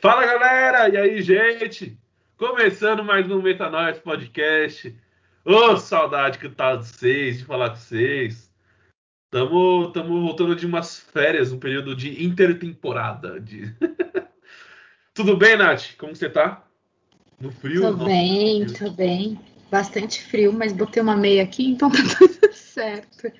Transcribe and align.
Fala 0.00 0.24
galera, 0.24 0.88
e 0.88 0.96
aí 0.96 1.20
gente? 1.20 1.98
Começando 2.36 3.02
mais 3.02 3.28
um 3.28 3.42
Metanoia 3.42 3.94
Podcast. 3.94 4.96
Ô, 5.44 5.72
oh, 5.72 5.76
saudade 5.76 6.38
que 6.38 6.48
tá 6.48 6.76
de 6.76 6.86
vocês, 6.86 7.38
de 7.38 7.44
falar 7.44 7.70
com 7.70 7.76
vocês. 7.76 8.48
Tamo, 9.28 9.90
tamo 9.90 10.20
voltando 10.20 10.54
de 10.54 10.66
umas 10.66 11.00
férias, 11.00 11.50
um 11.50 11.58
período 11.58 11.96
de 11.96 12.24
intertemporada. 12.24 13.40
De... 13.40 13.74
Tudo 15.12 15.36
bem, 15.36 15.56
Nath? 15.56 15.96
Como 15.98 16.14
você 16.14 16.30
tá? 16.30 16.64
No 17.40 17.50
frio? 17.50 17.82
Tô 17.82 17.90
Nossa, 17.90 18.04
bem, 18.04 18.66
tô 18.66 18.90
bem. 18.92 19.40
Bastante 19.68 20.22
frio, 20.22 20.52
mas 20.52 20.72
botei 20.72 21.02
uma 21.02 21.16
meia 21.16 21.42
aqui, 21.42 21.72
então 21.72 21.90
tá 21.90 21.98
tudo 22.16 22.52
certo. 22.52 23.32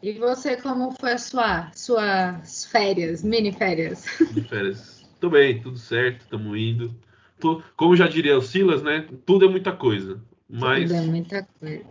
E 0.00 0.12
você, 0.12 0.56
como 0.58 0.92
foi 0.92 1.14
a 1.14 1.18
sua 1.18 1.72
suas 1.74 2.66
férias, 2.66 3.24
mini 3.24 3.50
férias? 3.50 4.06
Mini 4.20 4.48
férias. 4.48 4.97
Tô 5.20 5.28
bem, 5.28 5.60
tudo 5.60 5.78
certo, 5.78 6.20
estamos 6.20 6.56
indo. 6.56 6.94
Tô, 7.40 7.62
como 7.76 7.96
já 7.96 8.06
diria 8.06 8.38
o 8.38 8.42
Silas, 8.42 8.82
né? 8.82 9.08
Tudo 9.26 9.46
é 9.46 9.48
muita 9.48 9.72
coisa. 9.72 10.22
Mas, 10.48 10.90
tudo 10.90 10.94
é 10.94 11.06
muita 11.06 11.48
coisa. 11.58 11.84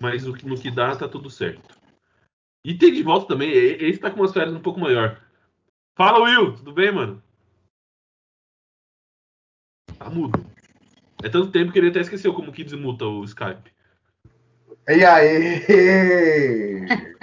Mas 0.00 0.24
no, 0.24 0.32
no 0.32 0.60
que 0.60 0.70
dá, 0.70 0.94
tá 0.96 1.08
tudo 1.08 1.30
certo. 1.30 1.78
E 2.64 2.74
tem 2.74 2.92
de 2.92 3.02
volta 3.02 3.28
também, 3.28 3.50
esse 3.50 3.98
tá 3.98 4.10
com 4.10 4.20
umas 4.20 4.32
férias 4.32 4.54
um 4.54 4.60
pouco 4.60 4.80
maior. 4.80 5.20
Fala, 5.96 6.24
Will, 6.24 6.54
tudo 6.54 6.72
bem, 6.72 6.92
mano? 6.92 7.22
Tá 9.98 10.10
mudo. 10.10 10.44
É 11.22 11.28
tanto 11.28 11.52
tempo 11.52 11.72
que 11.72 11.78
ele 11.78 11.88
até 11.88 12.00
esqueceu 12.00 12.34
como 12.34 12.52
que 12.52 12.64
desmuta 12.64 13.04
o 13.04 13.24
Skype. 13.24 13.72
E 14.88 15.04
aí? 15.04 16.86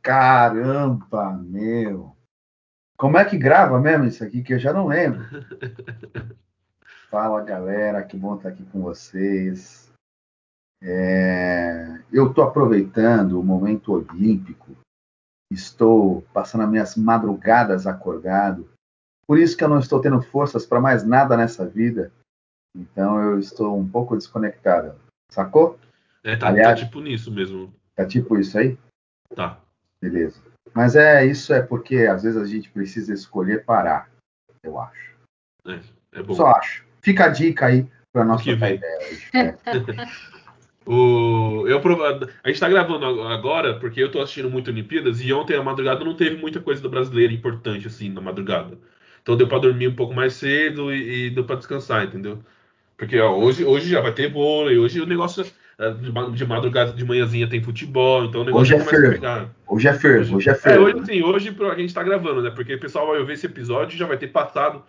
Caramba, 0.00 1.32
meu. 1.32 2.15
Como 2.96 3.18
é 3.18 3.24
que 3.24 3.36
grava 3.36 3.78
mesmo 3.78 4.06
isso 4.06 4.24
aqui 4.24 4.42
que 4.42 4.54
eu 4.54 4.58
já 4.58 4.72
não 4.72 4.86
lembro? 4.86 5.24
Fala 7.10 7.42
galera, 7.42 8.02
que 8.02 8.16
bom 8.16 8.36
estar 8.36 8.48
aqui 8.48 8.64
com 8.64 8.80
vocês. 8.82 9.92
É... 10.82 12.00
eu 12.12 12.28
estou 12.28 12.44
aproveitando 12.44 13.40
o 13.40 13.44
momento 13.44 13.92
olímpico, 13.92 14.76
estou 15.50 16.22
passando 16.34 16.64
as 16.64 16.70
minhas 16.70 16.96
madrugadas 16.96 17.86
acordado, 17.86 18.68
por 19.26 19.38
isso 19.38 19.56
que 19.56 19.64
eu 19.64 19.68
não 19.68 19.78
estou 19.78 20.00
tendo 20.00 20.22
forças 20.22 20.64
para 20.64 20.80
mais 20.80 21.04
nada 21.04 21.36
nessa 21.36 21.66
vida. 21.66 22.12
Então 22.74 23.20
eu 23.20 23.38
estou 23.38 23.76
um 23.76 23.88
pouco 23.88 24.16
desconectado. 24.16 24.94
Sacou? 25.32 25.78
É, 26.22 26.36
tá, 26.36 26.46
tá 26.46 26.48
Aliás, 26.48 26.80
tá 26.80 26.86
tipo 26.86 27.00
nisso 27.00 27.32
mesmo. 27.32 27.72
Tá 27.94 28.06
tipo 28.06 28.38
isso 28.38 28.56
aí? 28.58 28.78
Tá. 29.34 29.58
Beleza. 30.00 30.40
Mas 30.76 30.94
é 30.94 31.24
isso 31.24 31.54
é 31.54 31.62
porque 31.62 32.00
às 32.00 32.22
vezes 32.22 32.36
a 32.36 32.44
gente 32.44 32.68
precisa 32.68 33.14
escolher 33.14 33.64
parar, 33.64 34.10
eu 34.62 34.78
acho. 34.78 35.16
É, 35.66 35.80
é 36.12 36.22
bom. 36.22 36.34
Só 36.34 36.48
acho. 36.48 36.84
Fica 37.00 37.24
a 37.24 37.28
dica 37.28 37.64
aí 37.64 37.88
para 38.12 38.26
nossa 38.26 38.50
ideia 38.50 38.78
hoje. 39.00 39.26
É. 39.32 39.54
o, 40.84 41.66
eu, 41.66 41.78
a 41.78 42.48
gente 42.48 42.56
está 42.56 42.68
gravando 42.68 43.06
agora 43.22 43.80
porque 43.80 44.02
eu 44.02 44.08
estou 44.08 44.20
assistindo 44.20 44.50
muito 44.50 44.70
Olimpíadas 44.70 45.22
e 45.22 45.32
ontem 45.32 45.56
à 45.56 45.62
madrugada 45.62 46.04
não 46.04 46.14
teve 46.14 46.36
muita 46.36 46.60
coisa 46.60 46.82
do 46.82 46.90
brasileiro 46.90 47.32
importante 47.32 47.86
assim 47.86 48.10
na 48.10 48.20
madrugada. 48.20 48.76
Então 49.22 49.34
deu 49.34 49.48
para 49.48 49.60
dormir 49.60 49.88
um 49.88 49.96
pouco 49.96 50.12
mais 50.12 50.34
cedo 50.34 50.94
e, 50.94 51.28
e 51.28 51.30
deu 51.30 51.44
para 51.44 51.56
descansar, 51.56 52.04
entendeu? 52.04 52.44
Porque 52.98 53.18
ó, 53.18 53.34
hoje, 53.34 53.64
hoje 53.64 53.88
já 53.88 54.02
vai 54.02 54.12
ter 54.12 54.30
vôlei, 54.30 54.76
hoje 54.76 55.00
o 55.00 55.06
negócio 55.06 55.42
de 56.34 56.46
madrugada, 56.46 56.92
de 56.92 57.04
manhãzinha 57.04 57.48
tem 57.48 57.62
futebol, 57.62 58.24
então 58.24 58.40
o 58.40 58.44
negócio 58.44 58.76
hoje 58.76 58.82
é 58.82 58.88
fervo. 58.88 59.50
Hoje 59.68 59.88
é 59.88 59.92
fervo, 59.92 60.36
hoje 60.36 60.48
é 60.48 60.54
fervo. 60.54 60.88
É, 60.88 60.94
hoje, 60.94 61.06
sim, 61.06 61.22
hoje 61.22 61.56
a 61.60 61.74
gente 61.74 61.92
tá 61.92 62.02
gravando, 62.02 62.40
né? 62.40 62.50
Porque 62.50 62.74
o 62.74 62.80
pessoal 62.80 63.08
vai 63.08 63.22
ver 63.22 63.34
esse 63.34 63.44
episódio 63.44 63.94
e 63.94 63.98
já 63.98 64.06
vai 64.06 64.16
ter 64.16 64.28
passado. 64.28 64.82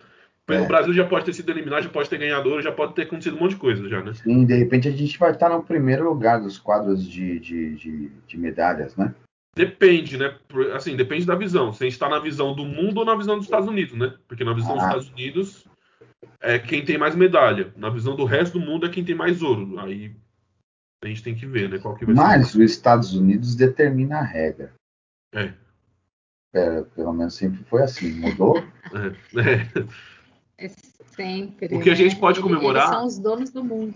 É. 0.48 0.60
O 0.60 0.66
Brasil 0.66 0.94
já 0.94 1.04
pode 1.04 1.26
ter 1.26 1.34
sido 1.34 1.50
eliminado, 1.50 1.82
já 1.82 1.90
pode 1.90 2.08
ter 2.08 2.16
ganhador, 2.16 2.62
já 2.62 2.72
pode 2.72 2.94
ter 2.94 3.02
acontecido 3.02 3.36
um 3.36 3.40
monte 3.40 3.50
de 3.50 3.56
coisa 3.56 3.86
já, 3.86 4.02
né? 4.02 4.14
Sim, 4.14 4.46
de 4.46 4.54
repente 4.54 4.88
a 4.88 4.90
gente 4.90 5.18
vai 5.18 5.32
estar 5.32 5.50
no 5.50 5.62
primeiro 5.62 6.08
lugar 6.08 6.40
dos 6.40 6.56
quadros 6.56 7.06
de, 7.06 7.38
de, 7.38 7.74
de, 7.74 8.10
de 8.26 8.38
medalhas, 8.38 8.96
né? 8.96 9.14
Depende, 9.54 10.16
né? 10.16 10.34
Assim, 10.74 10.96
depende 10.96 11.26
da 11.26 11.34
visão. 11.34 11.70
Se 11.74 11.82
a 11.82 11.86
gente 11.86 11.92
está 11.92 12.08
na 12.08 12.18
visão 12.18 12.54
do 12.54 12.64
mundo 12.64 12.98
ou 12.98 13.04
na 13.04 13.14
visão 13.14 13.36
dos 13.36 13.44
Estados 13.44 13.68
Unidos, 13.68 13.94
né? 13.98 14.14
Porque 14.26 14.44
na 14.44 14.54
visão 14.54 14.70
ah. 14.70 14.74
dos 14.74 14.84
Estados 14.84 15.08
Unidos 15.10 15.68
é 16.40 16.58
quem 16.58 16.82
tem 16.82 16.96
mais 16.96 17.14
medalha. 17.14 17.70
Na 17.76 17.90
visão 17.90 18.16
do 18.16 18.24
resto 18.24 18.58
do 18.58 18.64
mundo 18.64 18.86
é 18.86 18.88
quem 18.88 19.04
tem 19.04 19.14
mais 19.14 19.42
ouro. 19.42 19.78
Aí 19.80 20.12
a 21.02 21.06
gente 21.06 21.22
tem 21.22 21.34
que 21.34 21.46
ver, 21.46 21.68
né? 21.68 21.78
Qual 21.78 21.94
que 21.94 22.04
vai 22.04 22.14
Mas 22.14 22.48
ser. 22.48 22.58
os 22.58 22.70
Estados 22.70 23.14
Unidos 23.14 23.54
determina 23.54 24.18
a 24.18 24.22
regra. 24.22 24.72
É. 25.32 25.52
é. 26.52 26.82
Pelo 26.82 27.12
menos 27.12 27.34
sempre 27.34 27.62
foi 27.64 27.82
assim. 27.82 28.12
Mudou? 28.12 28.62
É. 29.38 30.66
é. 30.66 30.68
Sempre. 31.14 31.76
O 31.76 31.80
que 31.80 31.90
a 31.90 31.94
gente 31.94 32.14
né? 32.14 32.20
pode 32.20 32.40
comemorar. 32.40 32.84
Eles 32.84 32.96
são 32.96 33.06
os 33.06 33.18
donos 33.18 33.50
do 33.50 33.62
mundo. 33.62 33.94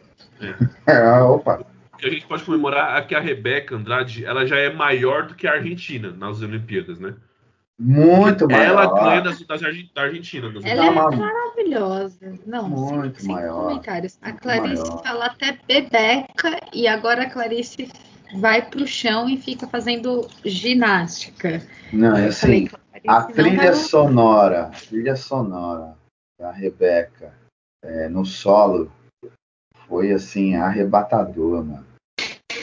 É. 0.87 0.93
é 0.93 1.21
opa. 1.23 1.65
O 1.93 1.97
que 1.97 2.07
a 2.07 2.11
gente 2.11 2.27
pode 2.27 2.45
comemorar 2.45 2.99
é 2.99 3.05
que 3.05 3.15
a 3.15 3.21
Rebeca 3.21 3.77
Andrade 3.77 4.25
ela 4.25 4.47
já 4.47 4.57
é 4.57 4.73
maior 4.73 5.27
do 5.27 5.35
que 5.35 5.47
a 5.47 5.53
Argentina 5.53 6.13
nas 6.13 6.41
Olimpíadas, 6.41 6.99
né? 6.99 7.15
Muito 7.79 8.47
maior. 8.47 8.65
Ela 8.65 9.03
ganha 9.03 9.21
das, 9.23 9.41
das, 9.43 9.61
da 9.61 10.03
Argentina. 10.03 10.51
Das 10.51 10.65
ela 10.65 10.87
é 10.87 10.91
maravilhosa. 11.53 12.39
Não, 12.47 12.69
muito 12.69 13.21
sem, 13.21 13.35
maior. 13.35 13.69
comentários. 13.69 14.19
A 14.23 14.33
Clarice 14.33 14.83
maior. 14.83 15.03
fala 15.03 15.27
até 15.27 15.59
bebeca 15.67 16.61
e 16.73 16.89
agora 16.89 17.23
a 17.23 17.31
Clarice 17.31 17.91
vai 18.37 18.63
pro 18.63 18.87
chão 18.87 19.29
e 19.29 19.37
fica 19.37 19.67
fazendo 19.67 20.29
ginástica. 20.45 21.63
Não, 21.93 22.17
é 22.17 22.27
assim, 22.29 22.69
a 23.07 23.23
trilha 23.25 23.73
tá 23.73 23.75
sonora, 23.75 24.63
a 24.65 24.71
trilha 24.71 25.17
sonora 25.17 25.97
da 26.39 26.51
Rebeca 26.51 27.35
é, 27.85 28.09
no 28.09 28.25
solo 28.25 28.91
foi 29.87 30.13
assim 30.13 30.55
arrebatador, 30.55 31.65
mano. 31.65 31.87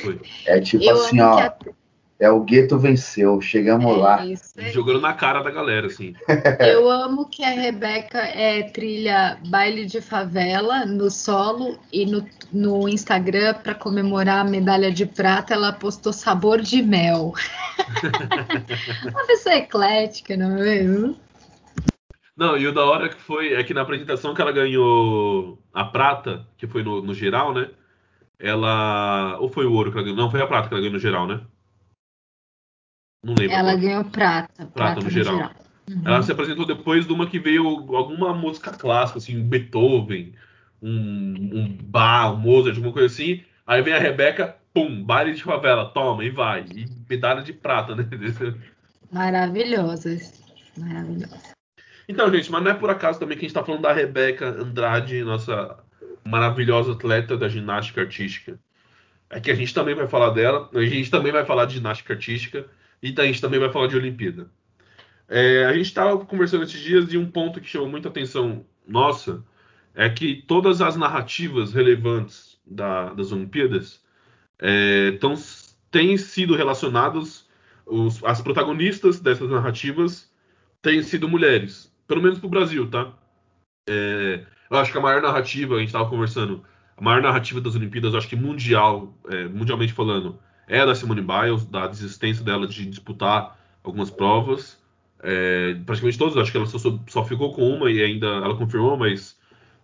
Foi. 0.02 0.20
É 0.46 0.60
tipo 0.60 0.84
Eu 0.84 0.96
assim, 0.96 1.20
ó. 1.20 1.38
A 1.38 1.56
é 2.20 2.30
o 2.30 2.42
gueto 2.42 2.78
venceu, 2.78 3.40
chegamos 3.40 3.96
é 3.96 3.98
lá. 3.98 4.26
Isso 4.26 4.54
Jogando 4.74 5.00
na 5.00 5.14
cara 5.14 5.42
da 5.42 5.50
galera, 5.50 5.88
assim. 5.88 6.14
Eu 6.60 6.90
amo 6.90 7.30
que 7.30 7.44
a 7.46 7.52
Rebeca 7.52 8.20
é 8.20 8.64
trilha 8.64 9.40
baile 9.48 9.86
de 9.86 10.02
favela 10.02 10.86
no 10.86 11.10
solo 11.10 11.80
e 11.94 12.06
no, 12.06 12.28
no 12.52 12.90
Instagram 12.90 13.54
para 13.64 13.74
comemorar 13.74 14.46
a 14.46 14.50
medalha 14.50 14.92
de 14.92 15.06
prata, 15.06 15.54
ela 15.54 15.72
postou 15.72 16.12
sabor 16.12 16.60
de 16.60 16.82
mel. 16.82 17.34
Uma 19.10 19.26
pessoa 19.26 19.56
eclética, 19.56 20.36
não 20.36 20.58
é 20.58 20.62
mesmo? 20.62 21.16
Não, 22.36 22.58
e 22.58 22.68
o 22.68 22.74
da 22.74 22.84
hora 22.84 23.08
que 23.08 23.22
foi 23.22 23.54
é 23.54 23.64
que 23.64 23.74
na 23.74 23.82
apresentação 23.82 24.34
que 24.34 24.42
ela 24.42 24.52
ganhou 24.52 25.58
a 25.74 25.86
prata, 25.86 26.46
que 26.58 26.68
foi 26.68 26.84
no, 26.84 27.02
no 27.02 27.14
geral, 27.14 27.54
né? 27.54 27.70
Ela. 28.38 29.38
Ou 29.40 29.50
foi 29.50 29.66
o 29.66 29.74
ouro 29.74 29.92
que 29.92 29.98
ela 29.98 30.06
ganhou? 30.06 30.18
Não, 30.18 30.32
foi 30.32 30.42
a 30.42 30.48
prata 30.48 30.68
que 30.68 30.74
ela 30.74 30.82
ganhou 30.82 30.94
no 30.94 31.00
geral, 31.00 31.28
né? 31.28 31.42
Não 33.24 33.34
lembro. 33.34 33.56
Ela 33.56 33.72
agora. 33.72 33.78
ganhou 33.78 34.06
prata. 34.06 34.50
Prata, 34.56 34.72
prata 34.72 35.02
no, 35.02 35.10
geral. 35.10 35.36
geral. 35.36 35.52
Uhum. 35.90 36.02
Ela 36.06 36.22
se 36.22 36.32
apresentou 36.32 36.66
depois 36.66 37.06
de 37.06 37.14
uma 37.14 37.28
que 37.28 37.40
veio 37.40 37.66
alguma 37.96 38.34
música 38.34 38.72
clássica, 38.72 39.18
assim, 39.18 39.42
Beethoven, 39.42 40.34
um, 40.82 41.34
um 41.54 41.78
Bach, 41.84 42.34
um 42.34 42.38
Mozart, 42.38 42.76
alguma 42.76 42.94
coisa 42.94 43.08
assim. 43.08 43.44
Aí 43.66 43.82
vem 43.82 43.94
a 43.94 44.00
Rebeca, 44.00 44.56
pum, 44.74 45.04
baile 45.04 45.34
de 45.34 45.44
favela, 45.44 45.86
toma, 45.86 46.24
e 46.24 46.30
vai. 46.30 46.66
E 46.74 46.86
medalha 47.10 47.42
de 47.42 47.54
prata, 47.54 47.96
né? 47.96 48.08
Maravilhosas. 49.12 50.34
Maravilhosas. 50.78 51.54
Então, 52.08 52.32
gente, 52.34 52.52
mas 52.52 52.64
não 52.64 52.72
é 52.72 52.74
por 52.74 52.90
acaso 52.90 53.20
também 53.20 53.38
que 53.38 53.46
a 53.46 53.48
gente 53.48 53.56
está 53.56 53.64
falando 53.64 53.82
da 53.82 53.94
Rebeca 53.94 54.48
Andrade, 54.48 55.24
nossa 55.24 55.78
maravilhosa 56.26 56.94
atleta 56.94 57.38
da 57.38 57.48
ginástica 57.48 58.02
artística. 58.02 58.60
É 59.30 59.40
que 59.40 59.52
a 59.52 59.56
gente 59.56 59.74
também 59.74 59.94
vai 59.94 60.08
falar 60.08 60.32
dela, 60.32 60.70
a 60.74 60.82
gente 60.82 61.12
também 61.12 61.32
vai 61.32 61.46
falar 61.46 61.66
de 61.66 61.76
ginástica 61.76 62.14
artística, 62.14 62.66
e 63.02 63.14
a 63.18 63.26
gente 63.26 63.42
também 63.42 63.60
vai 63.60 63.72
falar 63.72 63.88
de 63.88 63.98
Olimpíada. 63.98 64.50
É, 65.28 65.66
a 65.66 65.74
gente 65.74 65.86
estava 65.86 66.18
conversando 66.26 66.64
esses 66.64 66.80
dias 66.80 67.08
de 67.08 67.18
um 67.18 67.30
ponto 67.30 67.62
que 67.62 67.68
chamou 67.68 67.88
muita 67.88 68.10
atenção 68.10 68.66
nossa, 68.88 69.44
é 69.94 70.10
que 70.10 70.44
todas 70.48 70.82
as 70.82 70.96
narrativas 70.96 71.74
relevantes 71.74 72.60
da, 72.66 73.14
das 73.14 73.32
Olimpíadas 73.32 74.02
é, 74.60 75.12
tão, 75.14 75.36
têm 75.92 76.18
sido 76.18 76.56
relacionadas, 76.56 77.48
os, 77.86 78.24
as 78.24 78.42
protagonistas 78.42 79.20
dessas 79.20 79.50
narrativas 79.50 80.32
têm 80.82 81.04
sido 81.04 81.28
mulheres, 81.28 81.94
pelo 82.08 82.22
menos 82.22 82.40
para 82.40 82.48
o 82.48 82.50
Brasil, 82.50 82.90
tá? 82.90 83.14
É, 83.88 84.46
eu 84.70 84.78
acho 84.78 84.92
que 84.92 84.98
a 84.98 85.02
maior 85.02 85.22
narrativa, 85.22 85.76
a 85.76 85.80
gente 85.80 85.90
estava 85.90 86.10
conversando, 86.10 86.64
a 86.96 87.02
maior 87.02 87.22
narrativa 87.22 87.62
das 87.62 87.76
Olimpíadas, 87.76 88.14
acho 88.14 88.28
que 88.28 88.36
mundial, 88.36 89.18
é, 89.30 89.48
mundialmente 89.48 89.94
falando, 89.94 90.40
é 90.70 90.86
da 90.86 90.96
Simone 90.96 91.22
Biles, 91.22 91.66
da 91.66 91.88
desistência 91.88 92.46
dela 92.46 92.68
de 92.68 92.86
disputar 92.86 93.60
algumas 93.84 94.10
provas. 94.10 94.80
É, 95.22 95.74
praticamente 95.86 96.18
todas, 96.18 96.38
acho 96.38 96.52
que 96.52 96.58
ela 96.58 96.68
só, 96.68 96.78
só, 97.08 97.26
ficou 97.26 97.52
com 97.54 97.68
uma 97.68 97.92
e 97.92 98.02
ainda 98.02 98.28
ela 98.28 98.56
confirmou, 98.56 98.96
mas 98.96 99.38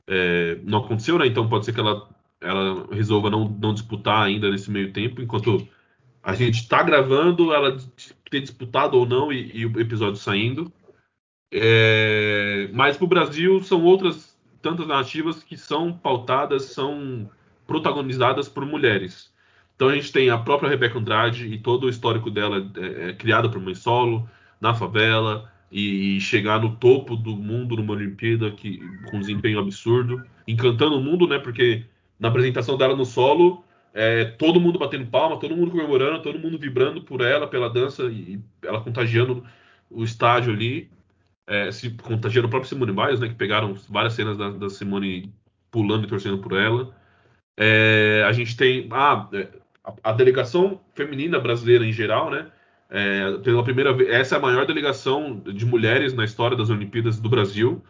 é, 0.08 0.60
não 0.64 0.80
aconteceu, 0.80 1.18
né? 1.18 1.28
Então 1.28 1.50
pode 1.50 1.66
ser 1.66 1.74
que 1.74 1.80
ela, 1.80 2.08
ela 2.40 2.88
resolva 2.94 3.30
não, 3.30 3.50
não 3.50 3.74
disputar 3.74 4.24
ainda 4.24 4.50
nesse 4.50 4.72
meio 4.72 4.94
tempo, 4.94 5.22
enquanto 5.22 5.68
a 6.24 6.34
gente 6.34 6.62
está 6.62 6.82
gravando, 6.84 7.54
ela 7.54 7.78
ter 8.30 8.42
disputado 8.42 8.98
ou 8.98 9.06
não 9.06 9.32
e, 9.34 9.52
e, 9.54 9.66
o 9.66 9.80
episódio 9.80 10.16
saindo. 10.16 10.72
É, 11.52 12.70
mas 12.74 12.96
para 12.98 13.06
o 13.06 13.10
Brasil 13.10 13.62
são 13.62 13.84
outras 13.84 14.38
tantas 14.62 14.88
narrativas 14.88 15.44
que 15.44 15.58
são 15.58 15.94
pautadas, 15.94 16.66
são 16.66 17.30
protagonizadas 17.68 18.48
por 18.48 18.66
mulheres. 18.66 19.35
Então 19.76 19.90
a 19.90 19.96
gente 19.96 20.12
tem 20.12 20.30
a 20.30 20.38
própria 20.38 20.70
Rebeca 20.70 20.98
Andrade 20.98 21.48
e 21.48 21.58
todo 21.58 21.86
o 21.86 21.90
histórico 21.90 22.32
dela 22.32 22.66
é, 22.78 23.10
é 23.10 23.14
criada 23.14 23.50
por 23.50 23.60
mãe 23.60 23.76
solo, 23.76 24.28
na 24.60 24.74
favela, 24.74 25.52
e, 25.72 26.16
e, 26.18 26.22
chegar 26.22 26.62
no 26.62 26.76
topo 26.78 27.16
do 27.16 27.36
mundo 27.36 27.76
numa 27.76 27.94
Olimpíada 27.94 28.52
que, 28.52 28.80
com 29.10 29.18
um 29.18 29.20
desempenho 29.20 29.60
absurdo, 29.60 30.24
encantando 30.48 30.96
o 30.96 31.02
mundo, 31.02 31.28
né? 31.28 31.38
Porque 31.40 31.86
na 32.20 32.30
apresentação 32.30 32.78
dela 32.78 32.96
no 32.96 33.06
solo, 33.06 33.64
é, 33.94 34.26
todo 34.26 34.62
mundo 34.62 34.80
batendo 34.80 35.06
palma, 35.08 35.40
todo 35.40 35.56
mundo 35.56 35.72
comemorando, 35.72 36.22
todo 36.22 36.40
mundo 36.40 36.58
vibrando 36.58 37.02
por 37.02 37.22
ela, 37.22 37.48
pela 37.48 37.70
dança, 37.70 38.04
e 38.06 38.40
ela 38.64 38.82
contagiando 38.82 39.44
o 39.90 40.04
estádio 40.04 40.54
ali, 40.54 40.90
é, 41.48 41.72
se 41.72 41.90
contagiando 41.92 42.48
o 42.48 42.50
próprio 42.50 42.70
Simone 42.70 42.94
Biles, 42.94 43.20
né? 43.20 43.28
Que 43.28 43.36
pegaram 43.36 43.76
várias 43.90 44.14
cenas 44.14 44.38
da, 44.38 44.50
da 44.52 44.70
Simone 44.70 45.34
pulando 45.70 46.06
e 46.06 46.08
torcendo 46.08 46.38
por 46.38 46.54
ela. 46.54 46.96
É, 47.58 48.24
a 48.28 48.32
gente 48.32 48.56
tem 48.56 48.88
ah, 48.92 49.28
é, 49.34 49.48
a, 49.86 50.10
a, 50.10 50.14
delegação 50.14 50.80
feminina 50.94 51.40
brasileira 51.40 51.86
em 51.86 51.92
geral, 51.92 52.30
né? 52.30 52.48
É, 52.90 53.38
pela 53.40 53.64
primeira 53.64 53.94
vez, 53.94 54.10
essa 54.10 54.36
é 54.36 54.38
a 54.38 54.42
maior 54.42 54.66
delegação 54.66 55.40
de 55.40 55.66
mulheres 55.66 56.14
na 56.14 56.24
história 56.24 56.56
das 56.56 56.70
Olimpíadas 56.70 57.20
do 57.20 57.30
Brasil. 57.30 57.84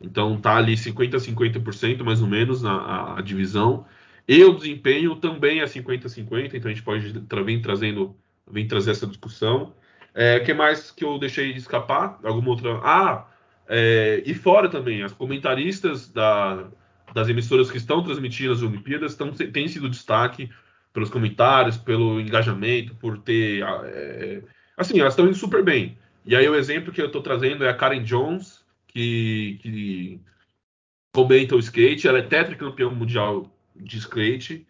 Então 0.00 0.40
tá 0.40 0.56
ali 0.56 0.76
50 0.76 1.16
a 1.16 1.20
50% 1.20 2.02
mais 2.02 2.20
ou 2.20 2.28
menos 2.28 2.62
na 2.62 2.72
a, 2.72 3.18
a 3.18 3.22
divisão. 3.22 3.86
E 4.26 4.42
o 4.44 4.54
desempenho 4.54 5.16
também 5.16 5.60
é 5.60 5.66
50 5.66 6.06
a 6.06 6.10
50, 6.10 6.56
então 6.56 6.70
a 6.70 6.74
gente 6.74 6.84
pode 6.84 7.12
vir 7.44 7.60
trazendo, 7.60 8.16
vir 8.50 8.66
trazer 8.66 8.92
essa 8.92 9.06
discussão. 9.06 9.74
É, 10.14 10.40
que 10.40 10.52
mais 10.52 10.90
que 10.90 11.04
eu 11.04 11.18
deixei 11.18 11.52
escapar? 11.52 12.18
Alguma 12.22 12.50
outra? 12.50 12.80
Ah, 12.84 13.26
é, 13.68 14.22
e 14.26 14.34
fora 14.34 14.68
também, 14.68 15.02
as 15.02 15.12
comentaristas 15.12 16.08
da, 16.08 16.68
das 17.14 17.28
emissoras 17.28 17.70
que 17.70 17.78
estão 17.78 18.02
transmitindo 18.02 18.52
as 18.52 18.62
Olimpíadas 18.62 19.16
têm 19.52 19.68
sido 19.68 19.88
destaque 19.88 20.50
pelos 20.92 21.10
comentários, 21.10 21.76
pelo 21.76 22.20
engajamento, 22.20 22.94
por 22.94 23.18
ter. 23.18 23.62
É, 23.84 24.42
assim, 24.76 25.00
elas 25.00 25.12
estão 25.14 25.26
indo 25.26 25.34
super 25.34 25.64
bem. 25.64 25.96
E 26.24 26.36
aí 26.36 26.48
o 26.48 26.54
exemplo 26.54 26.92
que 26.92 27.00
eu 27.00 27.06
estou 27.06 27.22
trazendo 27.22 27.64
é 27.64 27.68
a 27.68 27.74
Karen 27.74 28.02
Jones, 28.02 28.64
que, 28.86 29.58
que 29.62 30.20
comenta 31.12 31.56
o 31.56 31.58
skate, 31.58 32.06
ela 32.06 32.18
é 32.18 32.22
tetracampeã 32.22 32.90
mundial 32.90 33.50
de 33.74 33.98
skate. 33.98 34.66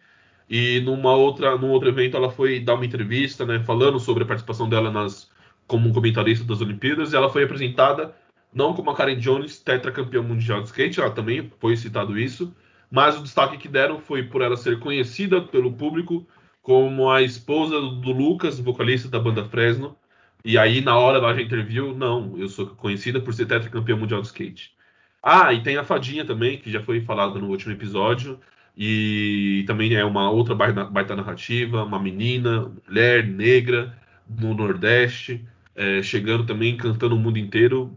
E 0.49 0.79
numa 0.81 1.15
outra, 1.15 1.57
num 1.57 1.69
outro 1.69 1.89
evento 1.89 2.17
ela 2.17 2.29
foi 2.29 2.59
dar 2.59 2.75
uma 2.75 2.85
entrevista, 2.85 3.45
né, 3.45 3.63
falando 3.63 3.99
sobre 3.99 4.23
a 4.23 4.27
participação 4.27 4.67
dela 4.67 4.91
nas, 4.91 5.29
como 5.67 5.93
comentarista 5.93 6.45
das 6.45 6.61
Olimpíadas, 6.61 7.13
e 7.13 7.15
ela 7.15 7.29
foi 7.29 7.43
apresentada 7.43 8.15
não 8.53 8.73
como 8.73 8.91
a 8.91 8.95
Karen 8.95 9.17
Jones, 9.17 9.59
tetracampeã 9.59 10.21
mundial 10.21 10.61
de 10.61 10.67
skate, 10.67 10.99
ela 10.99 11.09
também 11.09 11.51
foi 11.59 11.75
citado 11.75 12.17
isso, 12.19 12.53
mas 12.93 13.17
o 13.17 13.23
destaque 13.23 13.57
que 13.57 13.67
deram 13.67 13.99
foi 13.99 14.21
por 14.21 14.43
ela 14.43 14.55
ser 14.55 14.79
conhecida 14.79 15.41
pelo 15.41 15.73
público 15.73 16.27
como 16.61 17.09
a 17.09 17.23
esposa 17.23 17.81
do 17.81 18.11
Lucas, 18.11 18.59
vocalista 18.59 19.09
da 19.09 19.19
banda 19.19 19.43
Fresno. 19.45 19.97
E 20.45 20.59
aí, 20.59 20.79
na 20.79 20.95
hora 20.95 21.19
da 21.19 21.41
interview, 21.41 21.95
não, 21.97 22.37
eu 22.37 22.47
sou 22.47 22.67
conhecida 22.67 23.19
por 23.19 23.33
ser 23.33 23.47
tetracampeã 23.47 23.95
mundial 23.95 24.21
de 24.21 24.27
skate. 24.27 24.75
Ah, 25.23 25.51
e 25.51 25.63
tem 25.63 25.75
a 25.75 25.83
Fadinha 25.83 26.23
também, 26.23 26.59
que 26.59 26.71
já 26.71 26.83
foi 26.83 27.01
falada 27.01 27.39
no 27.39 27.47
último 27.49 27.73
episódio, 27.73 28.39
e 28.77 29.63
também 29.65 29.95
é 29.95 30.05
uma 30.05 30.29
outra 30.29 30.53
baita 30.53 31.15
narrativa, 31.15 31.83
uma 31.83 31.97
menina, 31.97 32.71
mulher, 32.87 33.25
negra, 33.27 33.97
no 34.29 34.53
Nordeste, 34.53 35.43
é, 35.75 36.03
chegando 36.03 36.45
também, 36.45 36.77
cantando 36.77 37.15
o 37.15 37.19
mundo 37.19 37.39
inteiro, 37.39 37.95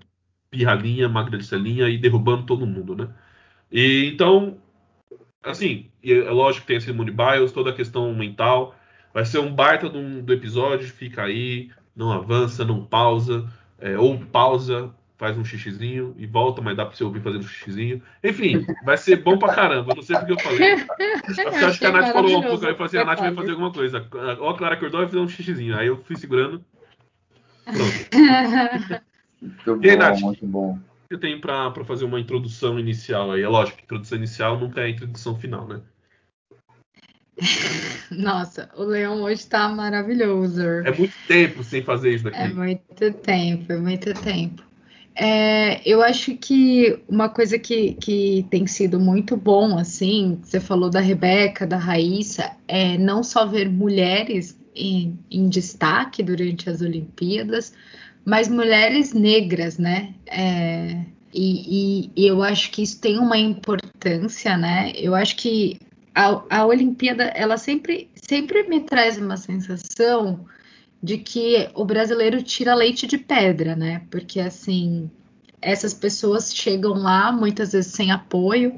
pirralhinha, 0.50 1.06
magrelinha 1.06 1.86
e 1.90 1.98
derrubando 1.98 2.46
todo 2.46 2.66
mundo, 2.66 2.96
né? 2.96 3.08
E 3.70 4.06
então, 4.14 4.58
assim, 5.42 5.90
é 6.04 6.30
lógico 6.30 6.62
que 6.62 6.68
tem 6.68 6.76
a 6.76 6.80
Simone 6.80 7.10
Biles, 7.10 7.52
toda 7.52 7.70
a 7.70 7.74
questão 7.74 8.14
mental. 8.14 8.74
Vai 9.12 9.24
ser 9.24 9.38
um 9.38 9.54
baita 9.54 9.88
do, 9.88 10.22
do 10.22 10.32
episódio, 10.32 10.88
fica 10.88 11.22
aí, 11.22 11.70
não 11.94 12.12
avança, 12.12 12.64
não 12.64 12.84
pausa, 12.84 13.48
é, 13.78 13.96
ou 13.96 14.18
pausa, 14.18 14.92
faz 15.16 15.36
um 15.38 15.44
xixizinho 15.44 16.14
e 16.18 16.26
volta, 16.26 16.60
mas 16.60 16.76
dá 16.76 16.84
pra 16.84 16.94
você 16.94 17.02
ouvir 17.02 17.20
fazendo 17.20 17.44
um 17.44 17.48
xixizinho. 17.48 18.02
Enfim, 18.22 18.66
vai 18.84 18.96
ser 18.96 19.16
bom 19.16 19.38
pra 19.38 19.54
caramba. 19.54 19.94
Não 19.94 20.02
sei 20.02 20.16
porque 20.16 20.32
eu 20.32 20.40
falei. 20.40 20.74
Eu 20.74 21.66
acho 21.68 21.78
que 21.78 21.86
a 21.86 21.92
Nath 21.92 22.12
falou 22.12 22.38
um 22.38 22.42
pouco. 22.42 22.64
Aí 22.64 22.72
eu 22.72 22.76
falei 22.76 22.86
assim: 22.86 22.98
a 22.98 23.04
Nath 23.04 23.20
vai 23.20 23.34
fazer 23.34 23.50
alguma 23.52 23.72
coisa. 23.72 24.06
Ou 24.40 24.50
a 24.50 24.56
Clara 24.56 24.74
acordou 24.74 25.00
e 25.00 25.04
vai 25.04 25.10
fazer 25.10 25.22
um 25.22 25.28
xixizinho. 25.28 25.76
Aí 25.76 25.86
eu 25.86 25.96
fui 26.04 26.16
segurando. 26.16 26.62
Pronto. 27.64 29.02
Muito 29.40 29.76
bom, 29.76 29.96
Nath, 29.98 30.20
muito 30.20 30.46
bom. 30.46 30.78
Que 31.08 31.14
eu 31.14 31.20
tenho 31.20 31.40
pra, 31.40 31.70
pra 31.70 31.84
fazer 31.84 32.04
uma 32.04 32.20
introdução 32.20 32.78
inicial 32.78 33.32
aí? 33.32 33.42
É 33.42 33.48
lógico 33.48 33.78
que 33.78 33.84
introdução 33.84 34.18
inicial 34.18 34.58
nunca 34.58 34.80
é 34.80 34.84
a 34.84 34.90
introdução 34.90 35.36
final, 35.38 35.66
né? 35.68 35.80
Nossa, 38.10 38.70
o 38.76 38.82
Leão 38.82 39.22
hoje 39.22 39.46
tá 39.46 39.68
maravilhoso. 39.68 40.62
É 40.62 40.96
muito 40.96 41.14
tempo 41.28 41.62
sem 41.62 41.82
fazer 41.82 42.14
isso 42.14 42.24
daqui. 42.24 42.38
É 42.38 42.48
muito 42.48 43.12
tempo, 43.12 43.72
é 43.72 43.76
muito 43.76 44.14
tempo. 44.14 44.62
É, 45.18 45.80
eu 45.88 46.02
acho 46.02 46.36
que 46.36 47.02
uma 47.08 47.28
coisa 47.28 47.58
que, 47.58 47.94
que 47.94 48.46
tem 48.50 48.66
sido 48.66 49.00
muito 49.00 49.34
bom, 49.34 49.78
assim, 49.78 50.38
você 50.42 50.60
falou 50.60 50.90
da 50.90 51.00
Rebeca, 51.00 51.66
da 51.66 51.78
Raíssa, 51.78 52.54
é 52.68 52.98
não 52.98 53.22
só 53.22 53.46
ver 53.46 53.70
mulheres 53.70 54.58
em, 54.74 55.18
em 55.30 55.48
destaque 55.48 56.22
durante 56.22 56.68
as 56.68 56.82
Olimpíadas, 56.82 57.72
mas 58.26 58.48
mulheres 58.48 59.12
negras, 59.12 59.78
né? 59.78 60.12
É, 60.26 61.00
e, 61.32 62.10
e, 62.16 62.26
eu 62.26 62.42
acho 62.42 62.72
que 62.72 62.82
isso 62.82 63.00
tem 63.00 63.18
uma 63.20 63.38
importância, 63.38 64.56
né? 64.56 64.92
Eu 64.96 65.14
acho 65.14 65.36
que 65.36 65.78
a, 66.12 66.42
a 66.50 66.66
Olimpíada, 66.66 67.24
ela 67.24 67.56
sempre, 67.56 68.10
sempre 68.16 68.64
me 68.64 68.80
traz 68.80 69.16
uma 69.16 69.36
sensação 69.36 70.44
de 71.00 71.18
que 71.18 71.68
o 71.74 71.84
brasileiro 71.84 72.42
tira 72.42 72.74
leite 72.74 73.06
de 73.06 73.16
pedra, 73.16 73.76
né? 73.76 74.02
Porque 74.10 74.40
assim, 74.40 75.08
essas 75.62 75.94
pessoas 75.94 76.52
chegam 76.52 76.94
lá 76.94 77.30
muitas 77.30 77.72
vezes 77.72 77.92
sem 77.92 78.10
apoio. 78.10 78.76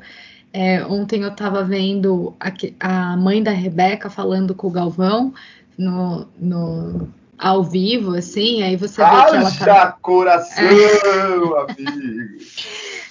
É, 0.53 0.85
ontem 0.85 1.23
eu 1.23 1.31
estava 1.31 1.65
vendo 1.65 2.37
a, 2.39 2.53
a, 2.81 3.17
mãe 3.17 3.43
da 3.43 3.53
Rebeca 3.53 4.11
falando 4.11 4.55
com 4.55 4.67
o 4.67 4.71
Galvão 4.71 5.33
no, 5.79 6.29
no 6.39 7.09
ao 7.39 7.63
vivo, 7.63 8.15
assim, 8.15 8.63
aí 8.63 8.77
você 8.77 9.03
vê 9.03 9.11
que 9.11 9.37
ela 9.37 9.51
tá... 9.53 9.93
coração, 9.93 10.65
é. 10.65 11.71
amigo! 11.71 12.39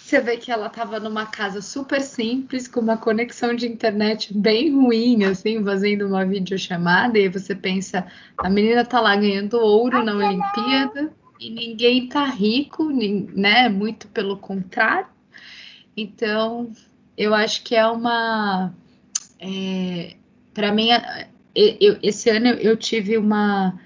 Você 0.07 0.21
vê 0.21 0.37
que 0.37 0.49
ela 0.49 0.67
estava 0.67 1.01
numa 1.01 1.25
casa 1.25 1.61
super 1.61 1.99
simples, 1.99 2.65
com 2.65 2.79
uma 2.79 2.95
conexão 2.95 3.53
de 3.53 3.67
internet 3.67 4.33
bem 4.33 4.73
ruim, 4.73 5.25
assim, 5.25 5.61
fazendo 5.61 6.07
uma 6.07 6.25
videochamada, 6.25 7.19
e 7.19 7.23
aí 7.23 7.27
você 7.27 7.53
pensa, 7.53 8.07
a 8.37 8.49
menina 8.49 8.85
tá 8.85 9.01
lá 9.01 9.13
ganhando 9.17 9.59
ouro 9.59 10.01
na 10.05 10.15
Olimpíada 10.15 11.11
e 11.37 11.49
ninguém 11.49 12.07
tá 12.07 12.23
rico, 12.23 12.89
né? 12.89 13.67
Muito 13.67 14.07
pelo 14.07 14.37
contrário. 14.37 15.07
Então, 15.97 16.71
eu 17.17 17.33
acho 17.33 17.61
que 17.63 17.75
é 17.75 17.85
uma. 17.85 18.73
É, 19.41 20.15
para 20.53 20.71
mim, 20.71 20.87
eu, 21.53 21.97
esse 22.01 22.29
ano 22.29 22.47
eu 22.47 22.77
tive 22.77 23.17
uma 23.17 23.77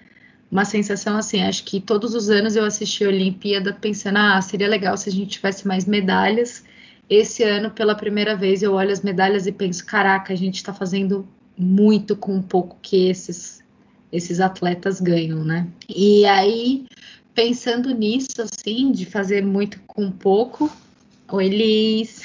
uma 0.51 0.65
sensação 0.65 1.15
assim, 1.15 1.41
acho 1.41 1.63
que 1.63 1.79
todos 1.79 2.13
os 2.13 2.29
anos 2.29 2.57
eu 2.57 2.65
assisti 2.65 3.05
a 3.05 3.07
Olimpíada 3.07 3.71
pensando, 3.71 4.17
ah, 4.17 4.41
seria 4.41 4.67
legal 4.67 4.97
se 4.97 5.07
a 5.07 5.11
gente 5.11 5.31
tivesse 5.31 5.65
mais 5.65 5.85
medalhas. 5.85 6.63
Esse 7.09 7.43
ano, 7.43 7.71
pela 7.71 7.95
primeira 7.95 8.35
vez, 8.35 8.61
eu 8.61 8.73
olho 8.73 8.91
as 8.91 9.01
medalhas 9.01 9.47
e 9.47 9.51
penso, 9.51 9.85
caraca, 9.85 10.33
a 10.33 10.35
gente 10.35 10.55
está 10.55 10.73
fazendo 10.73 11.25
muito 11.57 12.15
com 12.15 12.35
um 12.35 12.41
pouco 12.41 12.77
que 12.81 13.07
esses, 13.07 13.63
esses 14.11 14.41
atletas 14.41 14.99
ganham, 14.99 15.43
né? 15.43 15.67
E 15.87 16.25
aí, 16.25 16.85
pensando 17.33 17.93
nisso, 17.93 18.41
assim, 18.41 18.91
de 18.91 19.05
fazer 19.05 19.45
muito 19.45 19.79
com 19.87 20.11
pouco, 20.11 20.69
o 21.31 21.39
Elis, 21.39 22.21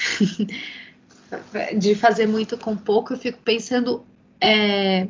de 1.79 1.95
fazer 1.95 2.27
muito 2.27 2.57
com 2.57 2.75
pouco, 2.75 3.13
eu 3.13 3.17
fico 3.17 3.39
pensando 3.43 4.03
é, 4.41 5.07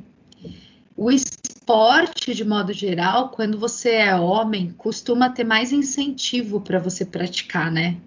o 0.96 1.12
esporte, 1.68 2.34
de 2.34 2.46
modo 2.46 2.72
geral, 2.72 3.28
quando 3.28 3.60
você 3.60 3.90
é 3.90 4.16
homem, 4.16 4.74
costuma 4.78 5.30
ter 5.30 5.44
mais 5.44 5.74
incentivo 5.74 6.62
para 6.62 6.80
você 6.80 7.04
praticar, 7.04 7.70
né? 7.70 7.98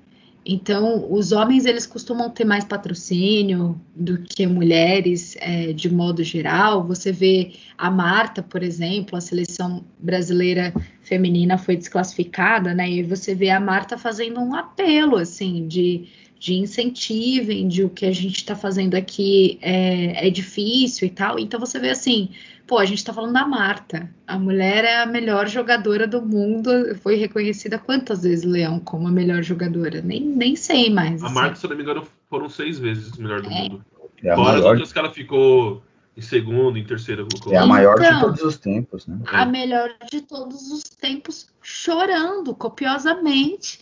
Então, 0.47 1.07
os 1.13 1.31
homens 1.31 1.67
eles 1.67 1.87
costumam 1.87 2.31
ter 2.31 2.47
mais 2.47 2.65
patrocínio 2.65 3.79
do 3.95 4.23
que 4.23 4.47
mulheres, 4.47 5.37
é, 5.41 5.75
de 5.75 5.93
modo 5.93 6.25
geral. 6.25 6.87
Você 6.87 7.13
vê 7.13 7.53
a 7.77 7.91
Marta, 7.91 8.43
por 8.43 8.63
exemplo, 8.63 9.19
a 9.19 9.21
seleção 9.21 9.85
brasileira 9.99 10.73
feminina 11.03 11.59
foi 11.59 11.77
desclassificada, 11.77 12.73
né? 12.73 12.91
E 12.91 13.03
você 13.03 13.35
vê 13.35 13.51
a 13.51 13.61
Marta 13.61 13.99
fazendo 13.99 14.41
um 14.41 14.55
apelo, 14.55 15.17
assim, 15.17 15.69
de, 15.69 16.09
de 16.39 16.55
incentivem, 16.55 17.69
de 17.69 17.85
o 17.85 17.91
que 17.91 18.07
a 18.07 18.13
gente 18.13 18.37
está 18.37 18.57
fazendo 18.57 18.95
aqui 18.95 19.59
é, 19.61 20.29
é 20.29 20.31
difícil 20.31 21.07
e 21.07 21.11
tal. 21.11 21.39
Então, 21.39 21.61
você 21.61 21.79
vê 21.79 21.91
assim, 21.91 22.31
Pô, 22.71 22.79
a 22.79 22.85
gente 22.85 23.05
tá 23.05 23.13
falando 23.13 23.33
da 23.33 23.45
Marta. 23.45 24.09
A 24.25 24.39
mulher 24.39 24.85
é 24.85 25.03
a 25.03 25.05
melhor 25.07 25.49
jogadora 25.49 26.07
do 26.07 26.23
mundo. 26.23 26.71
Foi 27.03 27.17
reconhecida 27.17 27.81
quantas 27.81 28.23
vezes, 28.23 28.45
Leão, 28.45 28.79
como 28.79 29.09
a 29.09 29.11
melhor 29.11 29.43
jogadora? 29.43 30.01
Nem, 30.01 30.21
nem 30.21 30.55
sei 30.55 30.89
mais. 30.89 31.21
A 31.21 31.27
assim. 31.27 31.35
Marta, 31.35 31.57
se 31.57 31.67
eu 31.67 31.71
não 31.71 31.77
me 31.77 31.83
engano, 31.83 32.07
foram 32.29 32.49
seis 32.49 32.79
vezes 32.79 33.17
melhor 33.17 33.43
do 33.43 33.51
É. 33.51 33.63
mundo. 33.63 33.85
É 34.23 34.31
a 34.31 34.37
Fora 34.37 34.59
maior, 34.61 34.81
que 34.81 34.99
ela 35.01 35.11
ficou 35.11 35.83
em 36.17 36.21
segundo, 36.21 36.79
em 36.79 36.85
terceiro. 36.85 37.27
é 37.51 37.57
a 37.57 37.67
maior 37.67 37.99
de 37.99 38.07
Então, 38.07 38.21
todos 38.21 38.41
os 38.41 38.57
tempos, 38.57 39.05
né? 39.05 39.19
a 39.27 39.45
melhor 39.45 39.93
de 40.09 40.21
todos 40.21 40.71
os 40.71 40.85
tempos, 40.85 41.49
chorando 41.61 42.55
copiosamente, 42.55 43.81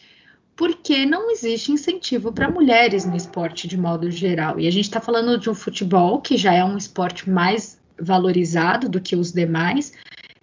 porque 0.57 1.04
não 1.04 1.30
existe 1.30 1.71
incentivo 1.71 2.33
para 2.33 2.50
mulheres 2.50 3.04
no 3.04 3.14
esporte 3.14 3.68
de 3.68 3.76
modo 3.76 4.11
geral. 4.11 4.59
E 4.59 4.66
a 4.66 4.71
gente 4.73 4.85
está 4.85 4.99
falando 4.99 5.38
de 5.38 5.50
um 5.50 5.54
futebol 5.54 6.23
que 6.23 6.38
já 6.38 6.54
é 6.54 6.64
um 6.64 6.78
esporte 6.78 7.28
mais 7.28 7.77
valorizado 8.00 8.88
do 8.88 9.00
que 9.00 9.17
os 9.17 9.33
demais. 9.33 9.93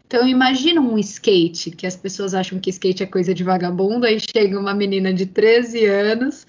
Então 0.08 0.28
imagina 0.28 0.80
um 0.80 0.98
skate, 1.00 1.72
que 1.72 1.88
as 1.88 1.96
pessoas 1.96 2.34
acham 2.34 2.60
que 2.60 2.70
skate 2.70 3.04
é 3.04 3.06
coisa 3.08 3.34
de 3.34 3.44
vagabundo, 3.44 4.06
aí 4.06 4.20
chega 4.20 4.60
uma 4.60 4.74
menina 4.74 5.14
de 5.14 5.26
13 5.26 5.86
anos, 5.86 6.46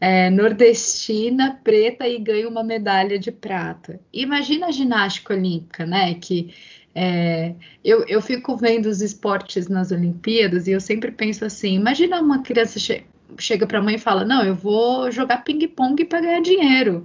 é, 0.00 0.30
nordestina, 0.30 1.58
preta 1.62 2.08
e 2.08 2.18
ganha 2.18 2.48
uma 2.48 2.64
medalha 2.64 3.18
de 3.18 3.30
prata. 3.30 4.00
Imagina 4.12 4.66
a 4.66 4.72
ginástica 4.72 5.34
olímpica, 5.34 5.86
né? 5.86 6.14
Que 6.14 6.52
é, 6.94 7.54
eu, 7.84 8.04
eu 8.08 8.20
fico 8.20 8.56
vendo 8.56 8.86
os 8.86 9.00
esportes 9.00 9.68
nas 9.68 9.92
Olimpíadas 9.92 10.66
e 10.66 10.72
eu 10.72 10.80
sempre 10.80 11.12
penso 11.12 11.44
assim: 11.44 11.74
imagina 11.74 12.20
uma 12.20 12.42
criança 12.42 12.78
che 12.78 13.04
chega 13.38 13.66
para 13.66 13.78
a 13.78 13.82
mãe 13.82 13.96
e 13.96 13.98
fala, 13.98 14.24
não, 14.24 14.42
eu 14.42 14.54
vou 14.54 15.10
jogar 15.10 15.44
ping-pong 15.44 16.04
para 16.04 16.20
ganhar 16.20 16.40
dinheiro. 16.40 17.04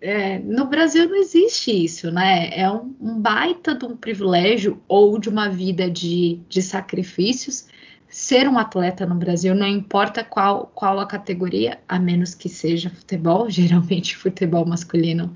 É, 0.00 0.38
no 0.38 0.66
Brasil 0.66 1.08
não 1.08 1.16
existe 1.16 1.70
isso, 1.84 2.10
né? 2.10 2.50
É 2.58 2.70
um, 2.70 2.94
um, 3.00 3.20
baita 3.20 3.74
de 3.74 3.84
um 3.84 3.96
privilégio 3.96 4.82
ou 4.88 5.18
de 5.18 5.28
uma 5.28 5.48
vida 5.50 5.90
de, 5.90 6.40
de 6.48 6.62
sacrifícios 6.62 7.66
ser 8.08 8.48
um 8.48 8.58
atleta 8.58 9.06
no 9.06 9.14
Brasil, 9.14 9.54
não 9.54 9.66
importa 9.66 10.24
qual, 10.24 10.70
qual 10.74 10.98
a 10.98 11.06
categoria, 11.06 11.78
a 11.88 11.98
menos 11.98 12.34
que 12.34 12.48
seja 12.48 12.90
futebol, 12.90 13.48
geralmente 13.50 14.16
futebol 14.16 14.66
masculino 14.66 15.34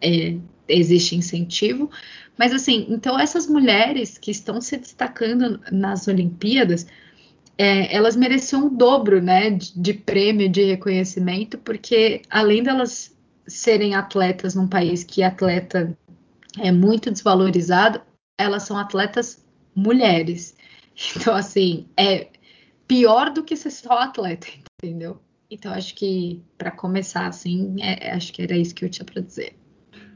é, 0.00 0.36
existe 0.68 1.14
incentivo. 1.14 1.90
Mas 2.36 2.52
assim, 2.52 2.86
então 2.90 3.18
essas 3.18 3.46
mulheres 3.46 4.18
que 4.18 4.30
estão 4.30 4.60
se 4.60 4.76
destacando 4.76 5.60
nas 5.70 6.08
Olimpíadas, 6.08 6.86
é, 7.56 7.94
elas 7.94 8.16
mereciam 8.16 8.66
um 8.66 8.76
dobro 8.76 9.22
né, 9.22 9.50
de, 9.50 9.78
de 9.78 9.94
prêmio, 9.94 10.48
de 10.48 10.64
reconhecimento, 10.64 11.56
porque 11.58 12.22
além 12.28 12.62
delas 12.62 13.15
serem 13.46 13.94
atletas 13.94 14.54
num 14.54 14.68
país 14.68 15.04
que 15.04 15.22
atleta 15.22 15.96
é 16.58 16.72
muito 16.72 17.10
desvalorizado, 17.10 18.00
elas 18.38 18.64
são 18.64 18.78
atletas 18.78 19.44
mulheres. 19.74 20.56
Então, 21.14 21.34
assim, 21.34 21.86
é 21.94 22.28
pior 22.88 23.30
do 23.30 23.44
que 23.44 23.54
ser 23.54 23.70
só 23.70 23.98
atleta, 23.98 24.46
entendeu? 24.82 25.20
Então, 25.50 25.70
acho 25.70 25.94
que, 25.94 26.42
para 26.56 26.70
começar, 26.70 27.26
assim, 27.26 27.76
é, 27.82 28.12
acho 28.12 28.32
que 28.32 28.40
era 28.40 28.56
isso 28.56 28.74
que 28.74 28.82
eu 28.82 28.88
tinha 28.88 29.04
para 29.04 29.20
dizer. 29.20 29.54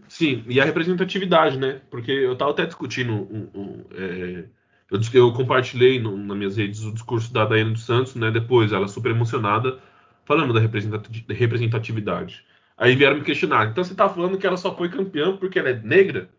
Sim, 0.08 0.42
e 0.48 0.60
a 0.60 0.64
representatividade, 0.64 1.58
né? 1.58 1.82
Porque 1.90 2.10
eu 2.10 2.32
estava 2.32 2.50
até 2.50 2.64
discutindo. 2.64 3.12
Um, 3.12 3.48
um, 3.54 3.84
é, 3.92 4.44
eu, 4.90 5.00
eu, 5.12 5.32
compartilhei 5.32 6.00
no, 6.00 6.16
nas 6.16 6.36
minhas 6.36 6.56
redes 6.56 6.82
o 6.82 6.92
discurso 6.92 7.32
da 7.32 7.44
Daiane 7.44 7.74
dos 7.74 7.84
Santos, 7.84 8.14
né? 8.16 8.30
Depois, 8.30 8.72
ela 8.72 8.88
super 8.88 9.12
emocionada, 9.12 9.78
falando 10.24 10.52
da 10.52 10.60
representatividade. 10.60 12.44
Aí 12.80 12.96
vieram 12.96 13.16
me 13.16 13.22
questionar. 13.22 13.66
Então 13.66 13.84
você 13.84 13.92
está 13.92 14.08
falando 14.08 14.38
que 14.38 14.46
ela 14.46 14.56
só 14.56 14.74
foi 14.74 14.88
campeã 14.88 15.36
porque 15.36 15.58
ela 15.58 15.68
é 15.68 15.74
negra? 15.74 16.30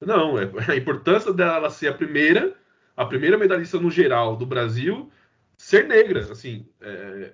Não, 0.00 0.38
é 0.38 0.48
a 0.68 0.76
importância 0.76 1.32
dela 1.32 1.70
ser 1.70 1.88
a 1.88 1.92
primeira, 1.92 2.54
a 2.96 3.04
primeira 3.04 3.36
medalhista 3.36 3.80
no 3.80 3.90
geral 3.90 4.36
do 4.36 4.46
Brasil, 4.46 5.10
ser 5.56 5.88
negra. 5.88 6.20
Assim, 6.30 6.64
é, 6.80 7.32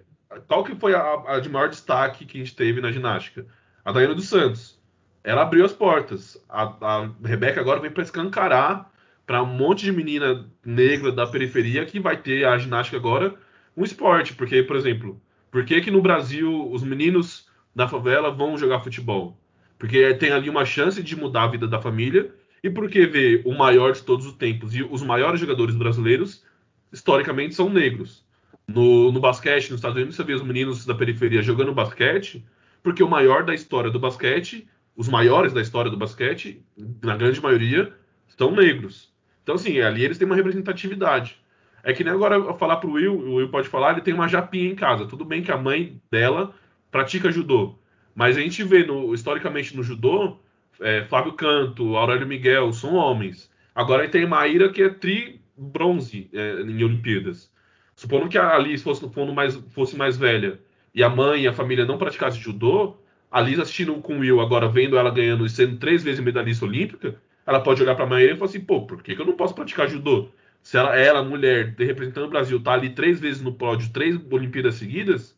qual 0.49 0.65
que 0.65 0.75
foi 0.77 0.95
a, 0.95 1.25
a, 1.27 1.41
de 1.41 1.51
maior 1.51 1.69
destaque 1.69 2.25
que 2.25 2.39
a 2.39 2.41
gente 2.41 2.57
teve 2.57 2.81
na 2.81 2.91
ginástica? 2.91 3.47
A 3.85 3.93
Daiane 3.93 4.15
dos 4.15 4.29
Santos. 4.29 4.81
Ela 5.23 5.43
abriu 5.43 5.63
as 5.63 5.75
portas. 5.75 6.43
A, 6.49 6.63
a 6.63 7.11
Rebeca 7.23 7.61
agora 7.61 7.81
vem 7.81 7.91
para 7.91 8.03
escancarar 8.03 8.91
para 9.27 9.43
um 9.43 9.47
monte 9.47 9.85
de 9.85 9.93
menina 9.93 10.49
negra 10.65 11.13
da 11.13 11.27
periferia 11.27 11.85
que 11.85 12.01
vai 12.01 12.17
ter 12.17 12.47
a 12.47 12.57
ginástica 12.57 12.97
agora 12.97 13.35
um 13.77 13.85
esporte. 13.85 14.33
Porque, 14.35 14.63
por 14.63 14.77
exemplo, 14.77 15.21
por 15.51 15.67
que, 15.67 15.83
que 15.83 15.91
no 15.91 16.01
Brasil 16.01 16.71
os 16.73 16.83
meninos 16.83 17.53
da 17.75 17.89
favela 17.89 18.31
vão 18.31 18.57
jogar 18.57 18.81
futebol. 18.81 19.37
Porque 19.79 20.15
tem 20.15 20.31
ali 20.31 20.49
uma 20.49 20.65
chance 20.65 21.03
de 21.03 21.17
mudar 21.17 21.45
a 21.45 21.49
vida 21.49 21.67
da 21.67 21.81
família. 21.81 22.33
E 22.63 22.71
porque 22.71 23.07
ver 23.07 23.43
o 23.45 23.53
maior 23.53 23.93
de 23.93 24.03
todos 24.03 24.25
os 24.25 24.33
tempos 24.33 24.75
e 24.75 24.83
os 24.83 25.03
maiores 25.03 25.39
jogadores 25.39 25.75
brasileiros, 25.75 26.45
historicamente, 26.91 27.55
são 27.55 27.69
negros. 27.69 28.25
No, 28.67 29.13
no 29.13 29.21
basquete, 29.21 29.71
nos 29.71 29.81
Estados 29.81 29.97
Unidos, 29.97 30.17
você 30.17 30.25
vê 30.25 30.33
os 30.33 30.43
meninos 30.43 30.87
da 30.87 30.95
periferia 30.95 31.43
jogando 31.43 31.75
basquete, 31.75 32.43
porque 32.83 33.03
o 33.03 33.09
maior 33.09 33.45
da 33.45 33.55
história 33.55 33.91
do 33.91 34.01
basquete, 34.01 34.67
os 34.97 35.09
maiores 35.09 35.53
da 35.53 35.61
história 35.61 35.91
do 35.91 35.97
basquete, 35.99 36.65
na 37.03 37.17
grande 37.17 37.43
maioria, 37.43 37.93
são 38.29 38.51
negros. 38.51 39.13
Então, 39.43 39.57
assim, 39.57 39.81
ali 39.81 40.03
eles 40.03 40.17
têm 40.17 40.25
uma 40.27 40.37
representatividade. 40.37 41.39
É 41.83 41.93
que 41.93 42.03
nem 42.03 42.15
agora 42.15 42.37
eu 42.37 42.57
falar 42.57 42.77
pro 42.77 42.93
Will, 42.93 43.15
o 43.15 43.35
Will 43.35 43.51
pode 43.51 43.69
falar, 43.69 43.93
ele 43.93 44.01
tem 44.01 44.15
uma 44.15 44.27
japinha 44.27 44.71
em 44.71 44.75
casa. 44.75 45.07
Tudo 45.07 45.23
bem 45.23 45.43
que 45.43 45.53
a 45.53 45.59
mãe 45.59 46.01
dela 46.11 46.55
pratica 46.95 47.33
judô. 47.33 47.75
Mas 48.15 48.37
a 48.37 48.41
gente 48.41 48.63
vê 48.63 48.85
no, 48.85 49.13
historicamente 49.13 49.77
no 49.77 49.83
judô, 49.83 50.39
é, 50.81 51.03
Fábio 51.03 51.33
Canto, 51.33 51.97
Aurélio 51.97 52.25
Miguel, 52.25 52.73
são 52.73 52.95
homens. 52.95 53.51
Agora 53.75 54.09
tem 54.09 54.25
Maíra 54.25 54.69
que 54.69 54.81
é 54.81 54.89
tri 54.89 55.41
bronze 55.57 56.31
é, 56.33 56.61
em 56.61 56.85
Olimpíadas. 56.85 57.51
Supondo 57.97 58.29
que 58.29 58.39
a 58.39 58.55
Alice 58.55 58.85
fosse, 58.85 59.05
mais, 59.35 59.57
fosse 59.71 59.97
mais 59.97 60.17
velha 60.17 60.61
e 60.95 61.03
a 61.03 61.09
mãe 61.09 61.43
e 61.43 61.49
a 61.49 61.53
família 61.53 61.85
não 61.85 61.99
praticassem 61.99 62.41
judô, 62.41 62.97
a 63.29 63.41
Liz 63.41 63.59
assistindo 63.59 63.93
com 63.95 64.15
o 64.15 64.21
Will, 64.21 64.41
agora 64.41 64.69
vendo 64.69 64.97
ela 64.97 65.11
ganhando 65.11 65.45
e 65.45 65.51
sendo 65.51 65.77
três 65.79 66.05
vezes 66.05 66.23
medalhista 66.23 66.65
olímpica, 66.65 67.17
ela 67.45 67.59
pode 67.59 67.83
olhar 67.83 67.97
para 67.97 68.05
a 68.05 68.09
Maíra 68.09 68.35
e 68.35 68.37
falar 68.37 68.51
assim: 68.51 68.61
pô, 68.61 68.87
por 68.87 69.03
que, 69.03 69.17
que 69.17 69.21
eu 69.21 69.27
não 69.27 69.37
posso 69.37 69.53
praticar 69.53 69.89
judô? 69.89 70.29
Se 70.63 70.79
ela, 70.79 70.97
ela 70.97 71.25
mulher, 71.25 71.75
representando 71.77 72.27
o 72.27 72.31
Brasil, 72.31 72.63
tá 72.63 72.73
ali 72.73 72.91
três 72.91 73.19
vezes 73.19 73.43
no 73.43 73.53
pódio, 73.53 73.93
três 73.93 74.17
Olimpíadas 74.31 74.77
seguidas, 74.77 75.37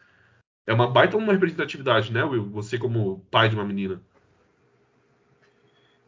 é 0.66 0.72
uma 0.72 0.90
baita 0.90 1.16
uma 1.16 1.32
representatividade, 1.32 2.12
né, 2.12 2.24
Will? 2.24 2.48
Você 2.50 2.78
como 2.78 3.20
pai 3.30 3.48
de 3.48 3.54
uma 3.54 3.64
menina. 3.64 4.00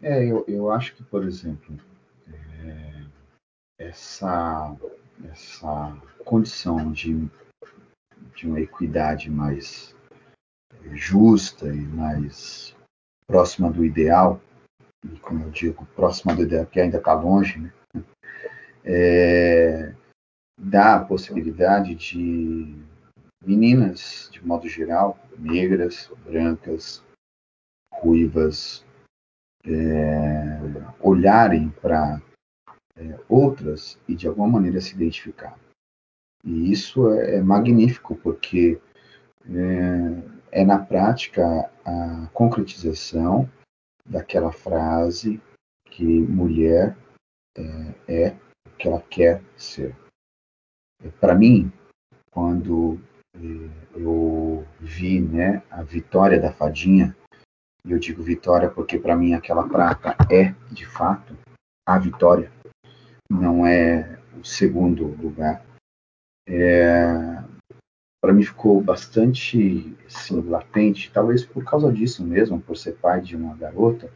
É, 0.03 0.25
eu, 0.25 0.45
eu 0.47 0.71
acho 0.71 0.95
que, 0.95 1.03
por 1.03 1.25
exemplo, 1.25 1.77
é, 2.29 3.05
essa, 3.79 4.77
essa 5.31 5.97
condição 6.25 6.93
de, 6.93 7.29
de 8.35 8.47
uma 8.47 8.61
equidade 8.61 9.31
mais 9.31 9.95
justa 10.93 11.67
e 11.67 11.81
mais 11.81 12.77
próxima 13.27 13.71
do 13.71 13.85
ideal, 13.85 14.41
e 15.05 15.19
como 15.19 15.45
eu 15.45 15.51
digo, 15.51 15.87
próxima 15.95 16.35
do 16.35 16.43
ideal, 16.43 16.67
que 16.67 16.81
ainda 16.81 16.99
está 16.99 17.13
longe, 17.13 17.59
né? 17.59 17.73
É, 18.85 19.95
dá 20.59 20.97
a 20.97 21.05
possibilidade 21.05 21.95
de 21.95 22.75
meninas, 23.49 24.29
de 24.31 24.47
modo 24.47 24.69
geral, 24.69 25.19
negras, 25.39 26.13
brancas, 26.23 27.03
ruivas, 27.91 28.85
é, 29.65 30.61
olharem 31.01 31.71
para 31.81 32.21
é, 32.95 33.19
outras 33.27 33.99
e 34.07 34.15
de 34.15 34.29
alguma 34.29 34.49
maneira 34.49 34.81
se 34.81 34.95
identificar. 34.95 35.59
E 36.45 36.71
isso 36.71 37.11
é, 37.11 37.37
é 37.37 37.43
magnífico, 37.43 38.15
porque 38.17 38.79
é, 40.53 40.61
é, 40.61 40.65
na 40.65 40.79
prática 40.79 41.71
a 41.85 42.29
concretização 42.35 43.51
daquela 44.05 44.53
frase 44.53 45.41
que 45.87 46.05
mulher 46.05 46.97
é, 47.57 47.95
é 48.07 48.37
o 48.67 48.77
que 48.77 48.89
ela 48.89 49.01
quer 49.01 49.43
ser. 49.57 49.97
Para 51.21 51.35
mim, 51.35 51.73
quando 52.31 53.01
eu 53.95 54.67
vi 54.81 55.21
né, 55.21 55.63
a 55.71 55.83
vitória 55.83 56.41
da 56.41 56.53
fadinha. 56.53 57.17
E 57.85 57.93
eu 57.93 57.99
digo 57.99 58.23
vitória 58.23 58.69
porque 58.69 58.99
para 58.99 59.17
mim 59.17 59.35
aquela 59.35 59.67
prata 59.69 60.17
é, 60.31 60.55
de 60.71 60.87
fato, 60.87 61.37
a 61.87 61.99
vitória. 61.99 62.51
Não 63.31 63.67
é 63.67 64.19
o 64.39 64.45
segundo 64.45 65.07
lugar. 65.21 65.65
É, 66.49 67.43
para 68.21 68.33
mim 68.33 68.43
ficou 68.43 68.81
bastante 68.81 69.97
assim, 70.07 70.41
latente, 70.41 71.11
talvez 71.13 71.45
por 71.45 71.65
causa 71.65 71.93
disso 71.93 72.25
mesmo, 72.25 72.61
por 72.61 72.77
ser 72.77 72.93
pai 72.97 73.21
de 73.21 73.37
uma 73.37 73.55
garota, 73.57 74.11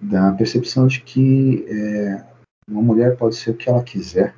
da 0.00 0.32
percepção 0.32 0.86
de 0.86 1.00
que 1.00 1.64
é, 1.68 2.24
uma 2.68 2.82
mulher 2.82 3.16
pode 3.16 3.36
ser 3.36 3.50
o 3.50 3.56
que 3.56 3.68
ela 3.68 3.82
quiser, 3.82 4.34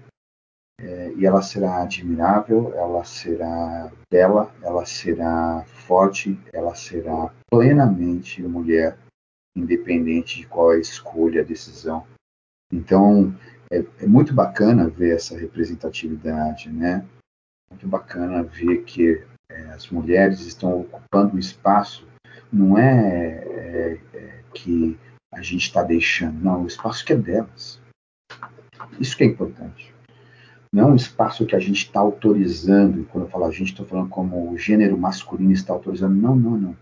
é, 0.81 1.13
e 1.15 1.25
ela 1.25 1.41
será 1.41 1.83
admirável, 1.83 2.73
ela 2.75 3.05
será 3.05 3.91
bela, 4.11 4.53
ela 4.63 4.85
será 4.85 5.65
forte, 5.67 6.39
ela 6.53 6.75
será 6.75 7.33
plenamente 7.51 8.43
mulher, 8.43 8.99
independente 9.57 10.41
de 10.41 10.47
qual 10.47 10.73
é 10.73 10.77
a 10.77 10.81
escolha, 10.81 11.43
a 11.43 11.45
decisão 11.45 12.05
Então, 12.73 13.35
é, 13.71 13.85
é, 14.01 14.07
muito 14.07 14.35
bacana 14.35 14.89
ver 14.89 15.15
essa 15.15 15.39
representatividade, 15.39 16.71
né? 16.71 17.07
Muito 17.71 17.87
bacana 17.87 18.43
ver 18.43 18.83
que 18.85 19.25
é, 19.49 19.61
as 19.71 19.89
mulheres 19.89 20.41
estão 20.41 20.81
ocupando 20.81 21.37
um 21.37 21.39
espaço, 21.39 22.07
não 22.53 22.77
é, 22.77 23.45
é, 23.47 24.01
é 24.13 24.45
que 24.53 24.99
a 25.33 25.41
gente 25.43 25.63
está 25.63 25.83
deixando, 25.83 26.41
não, 26.41 26.63
o 26.63 26.67
espaço 26.67 27.05
que 27.05 27.13
é 27.13 27.17
delas. 27.17 27.81
Isso 29.01 29.17
que 29.17 29.25
é 29.25 29.27
importante. 29.27 29.94
Não 30.75 30.89
é 30.89 30.93
um 30.93 30.97
espaço 30.97 31.47
que 31.47 31.55
a 31.55 31.61
gente 31.61 31.85
está 31.85 32.01
autorizando, 32.01 33.07
quando 33.07 33.27
eu 33.27 33.31
falo 33.31 33.45
a 33.45 33.51
gente, 33.53 33.71
estou 33.71 33.87
falando 33.87 34.09
como 34.09 34.51
o 34.51 34.59
gênero 34.59 34.99
masculino 34.99 35.53
está 35.53 35.73
autorizando. 35.73 36.17
Não, 36.17 36.35
não, 36.35 36.59
não. 36.59 36.77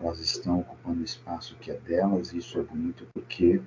Elas 0.00 0.18
estão 0.18 0.58
ocupando 0.58 1.00
o 1.00 1.04
espaço 1.04 1.56
que 1.60 1.70
é 1.70 1.74
delas, 1.78 2.32
e 2.32 2.38
isso 2.38 2.58
é 2.58 2.64
bonito 2.64 3.06
porque 3.14 3.62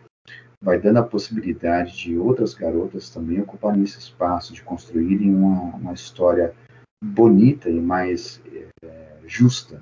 vai 0.61 0.77
dando 0.77 0.97
a 0.97 1.03
possibilidade 1.03 1.97
de 1.97 2.17
outras 2.17 2.53
garotas 2.53 3.09
também 3.09 3.39
ocuparem 3.39 3.81
esse 3.83 3.99
espaço, 3.99 4.53
de 4.53 4.61
construírem 4.61 5.33
uma, 5.33 5.73
uma 5.77 5.93
história 5.93 6.53
bonita 7.01 7.69
e 7.69 7.79
mais 7.79 8.41
é, 8.83 9.21
justa, 9.25 9.81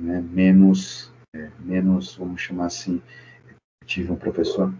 né? 0.00 0.22
menos, 0.22 1.12
é, 1.36 1.50
menos, 1.60 2.16
vamos 2.16 2.40
chamar 2.40 2.66
assim, 2.66 3.02
tive 3.84 4.10
um 4.10 4.16
professor, 4.16 4.72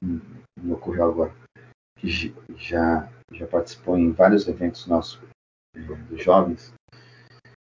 me 0.00 0.72
ocorreu 0.72 1.10
agora, 1.10 1.34
que 2.02 2.34
já, 2.58 3.08
já 3.30 3.46
participou 3.46 3.96
em 3.96 4.10
vários 4.10 4.48
eventos 4.48 4.86
nossos 4.88 5.20
é, 5.76 5.80
dos 5.80 6.22
jovens, 6.22 6.74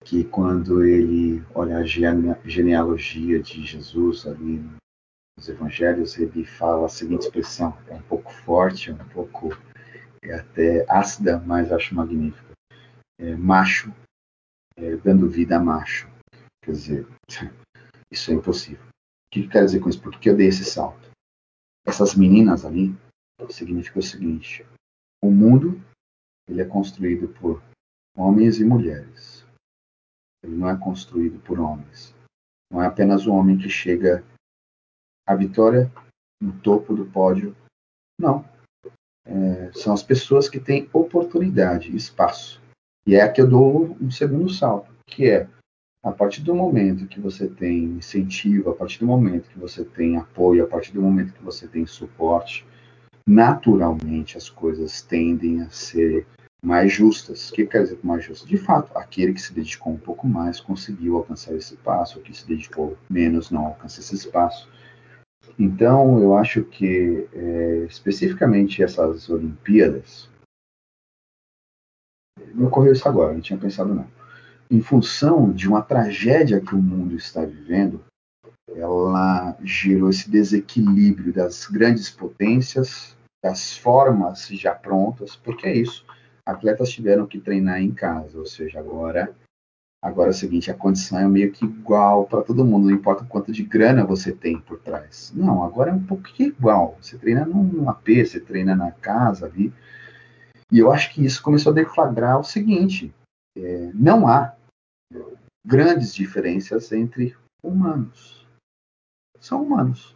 que 0.05 0.23
quando 0.23 0.85
ele 0.85 1.43
olha 1.53 1.77
a 1.77 1.83
genealogia 1.83 3.41
de 3.41 3.65
Jesus 3.65 4.25
ali 4.25 4.65
nos 5.37 5.49
evangelhos, 5.49 6.17
ele 6.17 6.45
fala 6.45 6.85
a 6.85 6.89
seguinte 6.89 7.23
expressão, 7.23 7.77
é 7.89 7.95
um 7.95 8.01
pouco 8.03 8.31
forte, 8.31 8.91
um 8.91 9.09
pouco 9.09 9.49
é 10.23 10.35
até 10.35 10.85
ácida, 10.89 11.39
mas 11.39 11.71
acho 11.71 11.93
magnífica. 11.93 12.51
É, 13.19 13.35
macho 13.35 13.93
é, 14.77 14.95
dando 14.95 15.29
vida 15.29 15.57
a 15.57 15.59
macho. 15.59 16.09
Quer 16.63 16.71
dizer, 16.71 17.07
isso 18.09 18.31
é 18.31 18.35
impossível. 18.35 18.85
O 18.85 19.33
que, 19.33 19.43
que 19.43 19.49
quer 19.49 19.65
dizer 19.65 19.79
com 19.79 19.89
isso? 19.89 20.01
Por 20.01 20.17
que 20.17 20.29
eu 20.29 20.37
dei 20.37 20.47
esse 20.47 20.63
salto? 20.63 21.11
Essas 21.85 22.15
meninas 22.15 22.63
ali 22.65 22.95
significa 23.49 23.99
o 23.99 24.03
seguinte: 24.03 24.65
o 25.21 25.31
mundo 25.31 25.81
ele 26.47 26.61
é 26.61 26.65
construído 26.65 27.29
por 27.29 27.61
homens 28.15 28.59
e 28.59 28.65
mulheres. 28.65 29.45
Ele 30.43 30.55
não 30.55 30.69
é 30.69 30.77
construído 30.77 31.39
por 31.39 31.59
homens. 31.59 32.13
Não 32.71 32.81
é 32.81 32.87
apenas 32.87 33.25
o 33.25 33.33
homem 33.33 33.57
que 33.57 33.69
chega 33.69 34.23
à 35.25 35.35
vitória 35.35 35.91
no 36.41 36.59
topo 36.61 36.95
do 36.95 37.05
pódio. 37.05 37.55
Não. 38.19 38.43
É, 39.25 39.71
são 39.73 39.93
as 39.93 40.01
pessoas 40.01 40.49
que 40.49 40.59
têm 40.59 40.89
oportunidade, 40.91 41.95
espaço. 41.95 42.61
E 43.05 43.15
é 43.15 43.21
aqui 43.21 43.41
eu 43.41 43.49
dou 43.49 43.97
um 44.01 44.09
segundo 44.09 44.49
salto, 44.49 44.91
que 45.05 45.29
é 45.29 45.47
a 46.03 46.11
partir 46.11 46.41
do 46.41 46.55
momento 46.55 47.07
que 47.07 47.19
você 47.19 47.47
tem 47.47 47.83
incentivo, 47.83 48.71
a 48.71 48.75
partir 48.75 48.99
do 48.99 49.05
momento 49.05 49.49
que 49.49 49.59
você 49.59 49.85
tem 49.85 50.17
apoio, 50.17 50.63
a 50.63 50.67
partir 50.67 50.91
do 50.93 51.01
momento 51.01 51.33
que 51.33 51.43
você 51.43 51.67
tem 51.67 51.85
suporte, 51.85 52.65
naturalmente 53.25 54.37
as 54.37 54.49
coisas 54.49 55.01
tendem 55.01 55.61
a 55.61 55.69
ser 55.69 56.25
mais 56.63 56.91
justas. 56.91 57.49
O 57.49 57.53
que 57.53 57.65
quer 57.65 57.83
dizer 57.83 57.99
mais 58.03 58.23
justas? 58.23 58.47
De 58.47 58.57
fato, 58.57 58.95
aquele 58.97 59.33
que 59.33 59.41
se 59.41 59.53
dedicou 59.53 59.93
um 59.93 59.97
pouco 59.97 60.27
mais 60.27 60.59
conseguiu 60.59 61.17
alcançar 61.17 61.55
esse 61.55 61.75
passo, 61.77 62.19
o 62.19 62.21
que 62.21 62.35
se 62.35 62.47
dedicou 62.47 62.97
menos 63.09 63.51
não 63.51 63.65
alcança 63.65 63.99
esse 63.99 64.15
espaço. 64.15 64.69
Então, 65.57 66.19
eu 66.19 66.35
acho 66.35 66.63
que 66.63 67.27
é, 67.33 67.85
especificamente 67.89 68.83
essas 68.83 69.29
Olimpíadas, 69.29 70.29
me 72.53 72.65
ocorreu 72.65 72.93
isso 72.93 73.07
agora, 73.07 73.33
não 73.33 73.41
tinha 73.41 73.59
pensado 73.59 73.93
não 73.93 74.07
em 74.71 74.81
função 74.81 75.51
de 75.51 75.67
uma 75.67 75.81
tragédia 75.81 76.61
que 76.61 76.73
o 76.73 76.81
mundo 76.81 77.13
está 77.13 77.43
vivendo, 77.43 78.01
ela 78.69 79.57
gerou 79.63 80.09
esse 80.09 80.29
desequilíbrio 80.29 81.33
das 81.33 81.65
grandes 81.65 82.09
potências, 82.09 83.15
das 83.43 83.75
formas 83.75 84.47
já 84.47 84.73
prontas, 84.73 85.35
porque 85.35 85.67
é 85.67 85.75
isso. 85.75 86.05
Atletas 86.45 86.89
tiveram 86.89 87.25
que 87.25 87.39
treinar 87.39 87.81
em 87.81 87.91
casa, 87.91 88.37
ou 88.37 88.45
seja, 88.45 88.79
agora 88.79 89.33
agora 90.03 90.29
é 90.29 90.31
o 90.31 90.33
seguinte, 90.33 90.71
a 90.71 90.73
condição 90.73 91.19
é 91.19 91.27
meio 91.27 91.51
que 91.51 91.63
igual 91.63 92.25
para 92.25 92.41
todo 92.41 92.65
mundo, 92.65 92.89
não 92.89 92.95
importa 92.95 93.23
quanto 93.23 93.51
de 93.51 93.61
grana 93.61 94.03
você 94.03 94.31
tem 94.31 94.59
por 94.59 94.79
trás. 94.79 95.31
Não, 95.35 95.63
agora 95.63 95.91
é 95.91 95.93
um 95.93 96.03
pouquinho 96.03 96.49
igual. 96.49 96.97
Você 96.99 97.19
treina 97.19 97.45
num 97.45 97.87
AP, 97.87 98.07
você 98.25 98.39
treina 98.39 98.75
na 98.75 98.91
casa 98.91 99.45
ali. 99.45 99.71
E 100.71 100.79
eu 100.79 100.91
acho 100.91 101.13
que 101.13 101.23
isso 101.23 101.43
começou 101.43 101.71
a 101.71 101.75
deflagrar 101.75 102.39
o 102.39 102.43
seguinte: 102.43 103.13
é, 103.55 103.91
não 103.93 104.27
há 104.27 104.55
grandes 105.65 106.15
diferenças 106.15 106.91
entre 106.91 107.35
humanos. 107.63 108.40
São 109.41 109.63
humanos. 109.63 110.15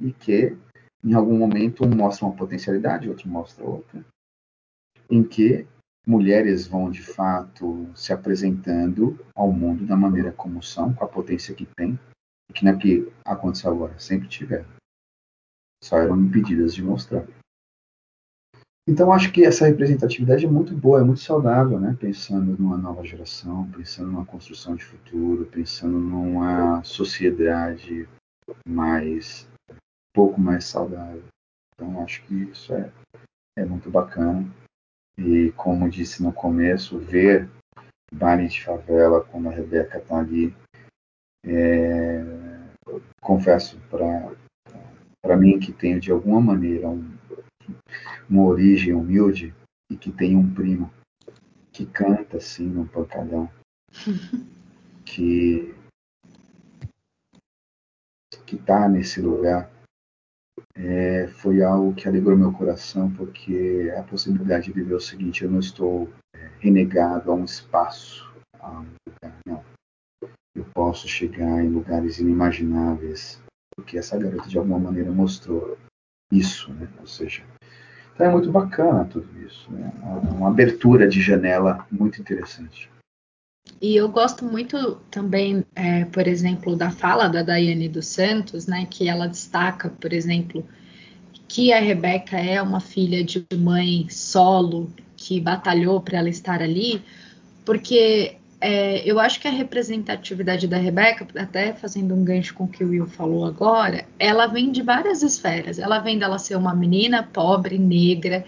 E 0.00 0.12
que, 0.12 0.58
em 1.04 1.14
algum 1.14 1.38
momento, 1.38 1.84
um 1.84 1.94
mostra 1.94 2.26
uma 2.26 2.36
potencialidade, 2.36 3.08
outro 3.08 3.28
mostra 3.28 3.64
outra. 3.64 4.04
Em 5.08 5.22
que 5.22 5.66
mulheres 6.06 6.66
vão, 6.66 6.90
de 6.90 7.00
fato, 7.00 7.88
se 7.94 8.12
apresentando 8.12 9.16
ao 9.34 9.52
mundo 9.52 9.86
da 9.86 9.96
maneira 9.96 10.32
como 10.32 10.62
são, 10.62 10.92
com 10.92 11.04
a 11.04 11.08
potência 11.08 11.54
que 11.54 11.64
têm. 11.64 11.98
Que 12.52 12.64
não 12.64 12.72
é 12.72 12.76
que 12.76 13.10
aconteceu 13.24 13.70
agora, 13.70 13.98
sempre 13.98 14.28
tiveram. 14.28 14.68
Só 15.82 15.96
eram 15.98 16.20
impedidas 16.20 16.74
de 16.74 16.82
mostrar. 16.82 17.26
Então, 18.88 19.12
acho 19.12 19.32
que 19.32 19.44
essa 19.44 19.66
representatividade 19.66 20.44
é 20.44 20.48
muito 20.48 20.74
boa, 20.74 21.00
é 21.00 21.04
muito 21.04 21.20
saudável, 21.20 21.78
né? 21.78 21.96
Pensando 22.00 22.56
numa 22.58 22.76
nova 22.76 23.04
geração, 23.04 23.70
pensando 23.70 24.10
numa 24.10 24.26
construção 24.26 24.74
de 24.74 24.84
futuro, 24.84 25.46
pensando 25.46 25.98
numa 25.98 26.82
sociedade 26.82 28.08
mais, 28.66 29.48
um 29.70 29.76
pouco 30.12 30.40
mais 30.40 30.64
saudável. 30.64 31.22
Então, 31.74 32.02
acho 32.02 32.24
que 32.24 32.34
isso 32.34 32.74
é, 32.74 32.90
é 33.56 33.64
muito 33.64 33.88
bacana. 33.88 34.44
E, 35.16 35.52
como 35.52 35.88
disse 35.88 36.20
no 36.20 36.32
começo, 36.32 36.98
ver 36.98 37.48
baile 38.12 38.48
de 38.48 38.64
favela, 38.64 39.24
quando 39.24 39.48
a 39.48 39.52
Rebeca 39.52 39.98
está 39.98 40.18
ali, 40.18 40.54
é, 41.46 42.24
confesso 43.20 43.78
para 43.88 45.36
mim 45.36 45.60
que 45.60 45.72
tenho 45.72 46.00
de 46.00 46.10
alguma 46.10 46.40
maneira 46.40 46.88
um 46.88 47.11
uma 48.28 48.44
origem 48.44 48.94
humilde 48.94 49.54
e 49.90 49.96
que 49.96 50.10
tem 50.10 50.36
um 50.36 50.54
primo 50.54 50.92
que 51.72 51.86
canta 51.86 52.36
assim 52.36 52.66
no 52.66 52.86
pancadão, 52.86 53.50
que 55.04 55.74
que 58.46 58.56
está 58.56 58.86
nesse 58.86 59.20
lugar, 59.20 59.70
é, 60.74 61.26
foi 61.28 61.62
algo 61.62 61.94
que 61.94 62.06
alegrou 62.06 62.36
meu 62.36 62.52
coração, 62.52 63.10
porque 63.10 63.92
a 63.96 64.02
possibilidade 64.02 64.66
de 64.66 64.72
viver 64.72 64.94
o 64.94 65.00
seguinte: 65.00 65.42
eu 65.42 65.50
não 65.50 65.58
estou 65.58 66.10
é, 66.34 66.50
renegado 66.60 67.30
a 67.30 67.34
um 67.34 67.44
espaço, 67.44 68.30
a 68.58 68.80
um 68.80 68.86
lugar, 69.06 69.38
não. 69.46 69.64
Eu 70.54 70.66
posso 70.74 71.08
chegar 71.08 71.64
em 71.64 71.68
lugares 71.68 72.18
inimagináveis, 72.18 73.42
porque 73.74 73.96
essa 73.96 74.18
garota 74.18 74.48
de 74.48 74.58
alguma 74.58 74.78
maneira 74.78 75.10
mostrou 75.10 75.78
isso, 76.32 76.72
né? 76.72 76.88
Ou 76.98 77.06
seja, 77.06 77.42
então 78.14 78.26
é 78.26 78.30
muito 78.30 78.50
bacana 78.50 79.04
tudo 79.04 79.28
isso, 79.46 79.70
né? 79.70 79.92
Uma 80.32 80.48
abertura 80.48 81.06
de 81.06 81.20
janela 81.20 81.86
muito 81.90 82.20
interessante. 82.20 82.90
E 83.80 83.96
eu 83.96 84.08
gosto 84.08 84.44
muito 84.44 84.96
também, 85.10 85.64
é, 85.74 86.04
por 86.06 86.26
exemplo, 86.26 86.74
da 86.74 86.90
fala 86.90 87.28
da 87.28 87.42
Daiane 87.42 87.88
dos 87.88 88.06
Santos, 88.06 88.66
né? 88.66 88.86
Que 88.90 89.08
ela 89.08 89.26
destaca, 89.26 89.90
por 89.90 90.12
exemplo, 90.12 90.66
que 91.48 91.72
a 91.72 91.80
Rebeca 91.80 92.38
é 92.38 92.60
uma 92.62 92.80
filha 92.80 93.22
de 93.22 93.44
mãe 93.56 94.08
solo 94.08 94.90
que 95.16 95.40
batalhou 95.40 96.00
para 96.00 96.18
ela 96.18 96.28
estar 96.28 96.62
ali, 96.62 97.02
porque 97.64 98.36
é, 98.62 99.02
eu 99.04 99.18
acho 99.18 99.40
que 99.40 99.48
a 99.48 99.50
representatividade 99.50 100.68
da 100.68 100.76
Rebeca, 100.76 101.26
até 101.36 101.72
fazendo 101.72 102.14
um 102.14 102.24
gancho 102.24 102.54
com 102.54 102.64
o 102.64 102.68
que 102.68 102.84
o 102.84 102.90
Will 102.90 103.08
falou 103.08 103.44
agora, 103.44 104.06
ela 104.20 104.46
vem 104.46 104.70
de 104.70 104.82
várias 104.82 105.20
esferas. 105.20 105.80
Ela 105.80 105.98
vem 105.98 106.16
dela 106.16 106.38
ser 106.38 106.54
uma 106.54 106.72
menina 106.72 107.24
pobre, 107.24 107.76
negra. 107.76 108.44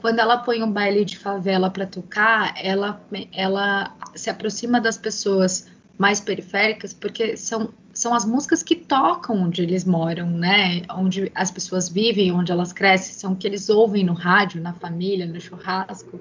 Quando 0.00 0.18
ela 0.18 0.38
põe 0.38 0.64
um 0.64 0.70
baile 0.70 1.04
de 1.04 1.16
favela 1.16 1.70
para 1.70 1.86
tocar, 1.86 2.54
ela, 2.60 3.00
ela 3.32 3.96
se 4.16 4.28
aproxima 4.28 4.80
das 4.80 4.98
pessoas 4.98 5.70
mais 5.96 6.18
periféricas, 6.20 6.92
porque 6.92 7.36
são, 7.36 7.72
são 7.94 8.12
as 8.12 8.24
músicas 8.24 8.64
que 8.64 8.74
tocam 8.74 9.44
onde 9.44 9.62
eles 9.62 9.84
moram, 9.84 10.28
né? 10.28 10.82
Onde 10.90 11.30
as 11.36 11.52
pessoas 11.52 11.88
vivem, 11.88 12.32
onde 12.32 12.50
elas 12.50 12.72
crescem, 12.72 13.14
são 13.14 13.36
que 13.36 13.46
eles 13.46 13.68
ouvem 13.68 14.02
no 14.02 14.12
rádio, 14.12 14.60
na 14.60 14.72
família, 14.72 15.24
no 15.24 15.40
churrasco. 15.40 16.18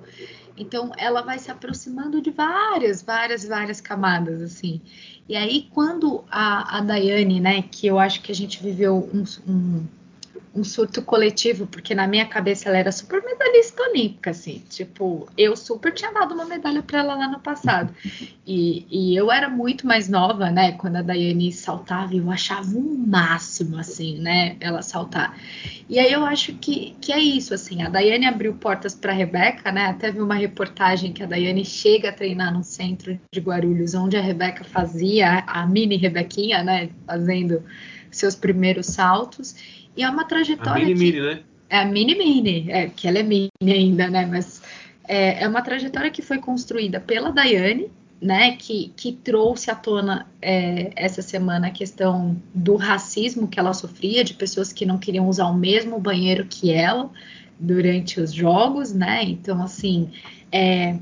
Então, 0.58 0.92
ela 0.98 1.22
vai 1.22 1.40
se 1.40 1.50
aproximando 1.50 2.22
de 2.22 2.32
várias, 2.32 3.02
várias, 3.02 3.46
várias 3.46 3.82
camadas, 3.82 4.42
assim. 4.42 4.82
E 5.28 5.36
aí, 5.36 5.70
quando 5.74 6.24
a, 6.30 6.78
a 6.78 6.82
Daiane, 6.82 7.40
né, 7.40 7.62
que 7.62 7.88
eu 7.88 7.98
acho 7.98 8.22
que 8.22 8.32
a 8.32 8.36
gente 8.36 8.62
viveu 8.62 9.10
um, 9.14 9.24
um, 9.50 9.86
um 10.54 10.64
surto 10.64 11.02
coletivo, 11.02 11.66
porque 11.66 11.96
na 11.96 12.06
minha 12.06 12.26
cabeça 12.26 12.68
ela 12.68 12.78
era 12.78 12.92
super 12.92 13.24
medalhista 13.24 13.82
olímpica, 13.84 14.32
assim, 14.32 14.62
tipo, 14.70 15.28
eu 15.38 15.56
super 15.56 15.94
tinha 15.94 16.12
dado 16.12 16.34
uma 16.34 16.44
medalha 16.44 16.84
para 16.84 17.00
ela 17.00 17.16
lá 17.16 17.28
no 17.28 17.40
passado. 17.40 17.94
E, 18.46 18.86
e, 18.90 19.16
eu 19.16 19.32
era 19.32 19.50
muito 19.50 19.88
mais 19.88 20.10
nova, 20.10 20.52
né, 20.52 20.74
quando 20.74 20.98
a 20.98 21.02
Daiane 21.02 21.54
saltava, 21.54 22.14
eu 22.14 22.30
achava 22.30 22.68
um 22.78 22.98
máximo, 23.08 23.78
assim, 23.78 24.18
né, 24.18 24.58
ela 24.60 24.82
saltar. 24.82 25.38
E 25.90 25.98
aí 25.98 26.12
eu 26.12 26.26
acho 26.26 26.54
que, 26.56 26.96
que 27.00 27.14
é 27.14 27.20
isso, 27.20 27.54
assim, 27.54 27.82
a 27.82 27.90
Daiane 27.90 28.26
abriu 28.26 28.54
portas 28.54 28.94
para 28.94 29.14
a 29.14 29.16
Rebeca, 29.16 29.72
né, 29.72 29.86
até 29.86 30.12
vi 30.12 30.20
uma 30.20 30.36
reportagem 30.36 31.14
que 31.14 31.24
a 31.24 31.26
Daiane 31.26 31.64
chega 31.64 32.10
a 32.10 32.14
treinar 32.14 32.54
no 32.54 32.64
centro 32.64 33.18
de 33.32 33.40
Guarulhos, 33.40 33.94
onde 33.94 34.18
a 34.18 34.22
Rebeca 34.22 34.66
fazia, 34.66 35.46
a 35.48 35.66
mini 35.66 35.96
Rebequinha, 35.96 36.62
né, 36.62 36.90
fazendo 37.08 37.64
seus 38.12 38.36
primeiros 38.36 38.88
saltos. 38.88 39.56
E 39.96 40.04
é 40.04 40.10
uma 40.10 40.26
trajetória. 40.26 40.84
A 40.84 40.88
mini 40.88 40.94
que... 40.94 41.00
mini, 41.00 41.22
né? 41.22 41.44
É 41.70 41.80
a 41.80 41.86
mini 41.86 42.16
mini, 42.16 42.66
é, 42.70 42.90
que 42.90 43.08
ela 43.08 43.20
é 43.20 43.24
mini 43.24 43.50
ainda, 43.62 44.10
né? 44.10 44.26
Mas 44.26 44.62
é, 45.08 45.44
é 45.44 45.48
uma 45.48 45.62
trajetória 45.62 46.12
que 46.12 46.22
foi 46.22 46.38
construída 46.38 47.00
pela 47.00 47.32
Daiane, 47.32 47.90
né? 48.22 48.56
Que, 48.58 48.92
que 48.96 49.14
trouxe 49.14 49.72
à 49.72 49.76
tona 49.76 50.28
é, 50.42 50.92
essa 50.96 51.22
semana 51.22 51.68
a 51.68 51.72
questão 51.72 52.36
do 52.54 52.76
racismo 52.76 53.48
que 53.48 53.60
ela 53.60 53.74
sofria, 53.74 54.24
de 54.24 54.34
pessoas 54.34 54.74
que 54.74 54.86
não 54.86 54.98
queriam 54.98 55.28
usar 55.28 55.48
o 55.48 55.54
mesmo 55.54 56.00
banheiro 56.00 56.46
que 56.50 56.72
ela 56.72 57.10
durante 57.60 58.20
os 58.20 58.34
jogos, 58.34 58.94
né? 58.94 59.24
Então, 59.24 59.62
assim, 59.64 60.10
é, 60.52 60.98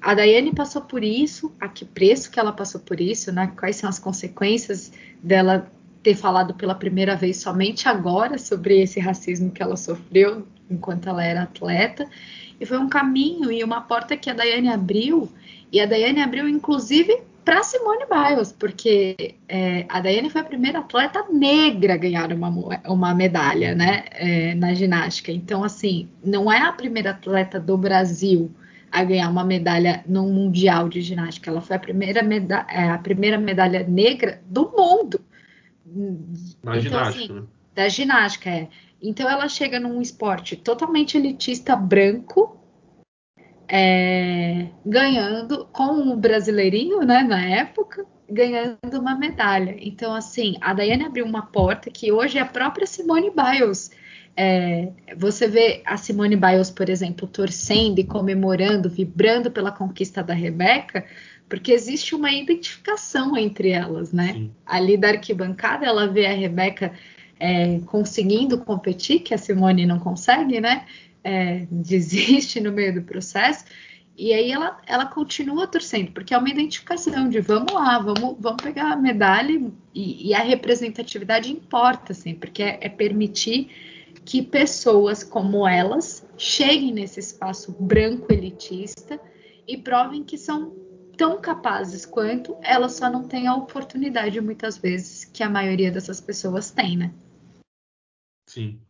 a 0.00 0.14
Daiane 0.14 0.52
passou 0.54 0.82
por 0.82 1.04
isso, 1.04 1.52
a 1.60 1.68
que 1.68 1.84
preço 1.84 2.30
que 2.30 2.38
ela 2.40 2.52
passou 2.52 2.80
por 2.80 3.00
isso, 3.00 3.30
né? 3.32 3.52
Quais 3.58 3.76
são 3.76 3.88
as 3.88 3.98
consequências 3.98 4.92
dela 5.22 5.70
ter 6.08 6.14
falado 6.14 6.54
pela 6.54 6.74
primeira 6.74 7.14
vez 7.14 7.36
somente 7.36 7.86
agora 7.86 8.38
sobre 8.38 8.80
esse 8.80 8.98
racismo 8.98 9.50
que 9.50 9.62
ela 9.62 9.76
sofreu 9.76 10.46
enquanto 10.70 11.06
ela 11.06 11.22
era 11.22 11.42
atleta. 11.42 12.08
E 12.58 12.64
foi 12.64 12.78
um 12.78 12.88
caminho 12.88 13.52
e 13.52 13.62
uma 13.62 13.82
porta 13.82 14.16
que 14.16 14.30
a 14.30 14.32
Daiane 14.32 14.70
abriu, 14.70 15.30
e 15.70 15.78
a 15.78 15.84
Daiane 15.84 16.22
abriu 16.22 16.48
inclusive 16.48 17.20
para 17.44 17.62
Simone 17.62 18.04
Biles, 18.06 18.52
porque 18.52 19.34
é, 19.46 19.84
a 19.86 20.00
Daiane 20.00 20.30
foi 20.30 20.40
a 20.40 20.44
primeira 20.44 20.78
atleta 20.78 21.26
negra 21.30 21.92
a 21.92 21.98
ganhar 21.98 22.32
uma, 22.32 22.48
uma 22.86 23.14
medalha 23.14 23.74
né, 23.74 24.04
é, 24.12 24.54
na 24.54 24.72
ginástica. 24.72 25.30
Então, 25.30 25.62
assim, 25.62 26.08
não 26.24 26.50
é 26.50 26.58
a 26.58 26.72
primeira 26.72 27.10
atleta 27.10 27.60
do 27.60 27.76
Brasil 27.76 28.50
a 28.90 29.04
ganhar 29.04 29.28
uma 29.28 29.44
medalha 29.44 30.02
no 30.06 30.26
Mundial 30.26 30.88
de 30.88 31.02
Ginástica. 31.02 31.50
Ela 31.50 31.60
foi 31.60 31.76
a 31.76 31.78
primeira, 31.78 32.22
meda 32.22 32.66
é, 32.70 32.88
a 32.88 32.98
primeira 32.98 33.36
medalha 33.36 33.86
negra 33.86 34.40
do 34.46 34.72
mundo. 34.74 35.20
Na 36.62 36.76
então, 36.76 36.80
ginástica, 36.80 37.24
assim, 37.24 37.32
né? 37.32 37.46
Da 37.74 37.88
ginástica, 37.88 38.50
é. 38.50 38.68
Então 39.00 39.28
ela 39.28 39.48
chega 39.48 39.78
num 39.78 40.02
esporte 40.02 40.56
totalmente 40.56 41.16
elitista 41.16 41.76
branco, 41.76 42.58
é, 43.68 44.68
ganhando 44.84 45.66
com 45.66 46.12
o 46.12 46.16
brasileirinho, 46.16 47.00
né, 47.00 47.22
na 47.22 47.44
época, 47.44 48.04
ganhando 48.28 48.98
uma 48.98 49.16
medalha. 49.16 49.76
Então, 49.78 50.14
assim, 50.14 50.56
a 50.60 50.72
Daiane 50.72 51.04
abriu 51.04 51.24
uma 51.24 51.42
porta 51.42 51.90
que 51.90 52.10
hoje 52.10 52.38
é 52.38 52.40
a 52.40 52.46
própria 52.46 52.86
Simone 52.86 53.30
Biles. 53.30 53.90
É, 54.36 54.92
você 55.16 55.48
vê 55.48 55.82
a 55.84 55.96
Simone 55.96 56.36
Biles, 56.36 56.70
por 56.70 56.88
exemplo, 56.88 57.26
torcendo 57.26 57.98
e 57.98 58.04
comemorando, 58.04 58.88
vibrando 58.88 59.50
pela 59.50 59.72
conquista 59.72 60.22
da 60.22 60.34
Rebeca, 60.34 61.04
porque 61.48 61.72
existe 61.72 62.14
uma 62.14 62.30
identificação 62.30 63.36
entre 63.36 63.70
elas, 63.70 64.12
né? 64.12 64.34
Sim. 64.34 64.50
Ali 64.66 64.96
da 64.96 65.08
arquibancada, 65.08 65.86
ela 65.86 66.06
vê 66.06 66.26
a 66.26 66.32
Rebeca 66.32 66.92
é, 67.40 67.80
conseguindo 67.86 68.58
competir, 68.58 69.20
que 69.20 69.32
a 69.32 69.38
Simone 69.38 69.86
não 69.86 69.98
consegue, 69.98 70.60
né? 70.60 70.86
É, 71.24 71.66
desiste 71.70 72.60
no 72.60 72.72
meio 72.72 72.94
do 72.94 73.02
processo. 73.02 73.64
E 74.16 74.32
aí 74.32 74.50
ela, 74.50 74.80
ela 74.84 75.06
continua 75.06 75.66
torcendo, 75.68 76.10
porque 76.10 76.34
é 76.34 76.38
uma 76.38 76.48
identificação 76.48 77.28
de 77.28 77.40
vamos 77.40 77.72
lá, 77.72 78.00
vamos, 78.00 78.36
vamos 78.40 78.60
pegar 78.60 78.92
a 78.92 78.96
medalha 78.96 79.70
e, 79.94 80.28
e 80.28 80.34
a 80.34 80.40
representatividade 80.40 81.52
importa, 81.52 82.12
assim, 82.12 82.34
porque 82.34 82.62
é, 82.62 82.78
é 82.80 82.88
permitir 82.88 83.70
que 84.24 84.42
pessoas 84.42 85.22
como 85.22 85.66
elas 85.66 86.26
cheguem 86.36 86.92
nesse 86.92 87.20
espaço 87.20 87.74
branco 87.78 88.32
elitista 88.32 89.20
e 89.68 89.76
provem 89.76 90.24
que 90.24 90.36
são 90.36 90.72
tão 91.18 91.40
capazes 91.40 92.06
quanto, 92.06 92.56
elas 92.62 92.92
só 92.92 93.10
não 93.10 93.26
têm 93.26 93.46
a 93.48 93.54
oportunidade 93.54 94.40
muitas 94.40 94.78
vezes 94.78 95.24
que 95.24 95.42
a 95.42 95.50
maioria 95.50 95.90
dessas 95.90 96.20
pessoas 96.20 96.70
tem, 96.70 96.96
né? 96.96 97.12
Sim. 98.48 98.80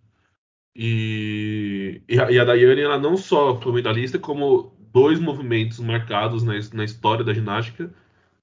E, 0.76 2.02
e, 2.06 2.20
a, 2.20 2.30
e 2.30 2.38
a 2.38 2.44
Daiane, 2.44 2.82
ela 2.82 2.98
não 2.98 3.16
só 3.16 3.60
foi 3.60 3.72
medalhista, 3.72 4.18
como 4.18 4.72
dois 4.92 5.18
movimentos 5.18 5.80
marcados 5.80 6.44
na, 6.44 6.52
na 6.74 6.84
história 6.84 7.24
da 7.24 7.34
ginástica 7.34 7.90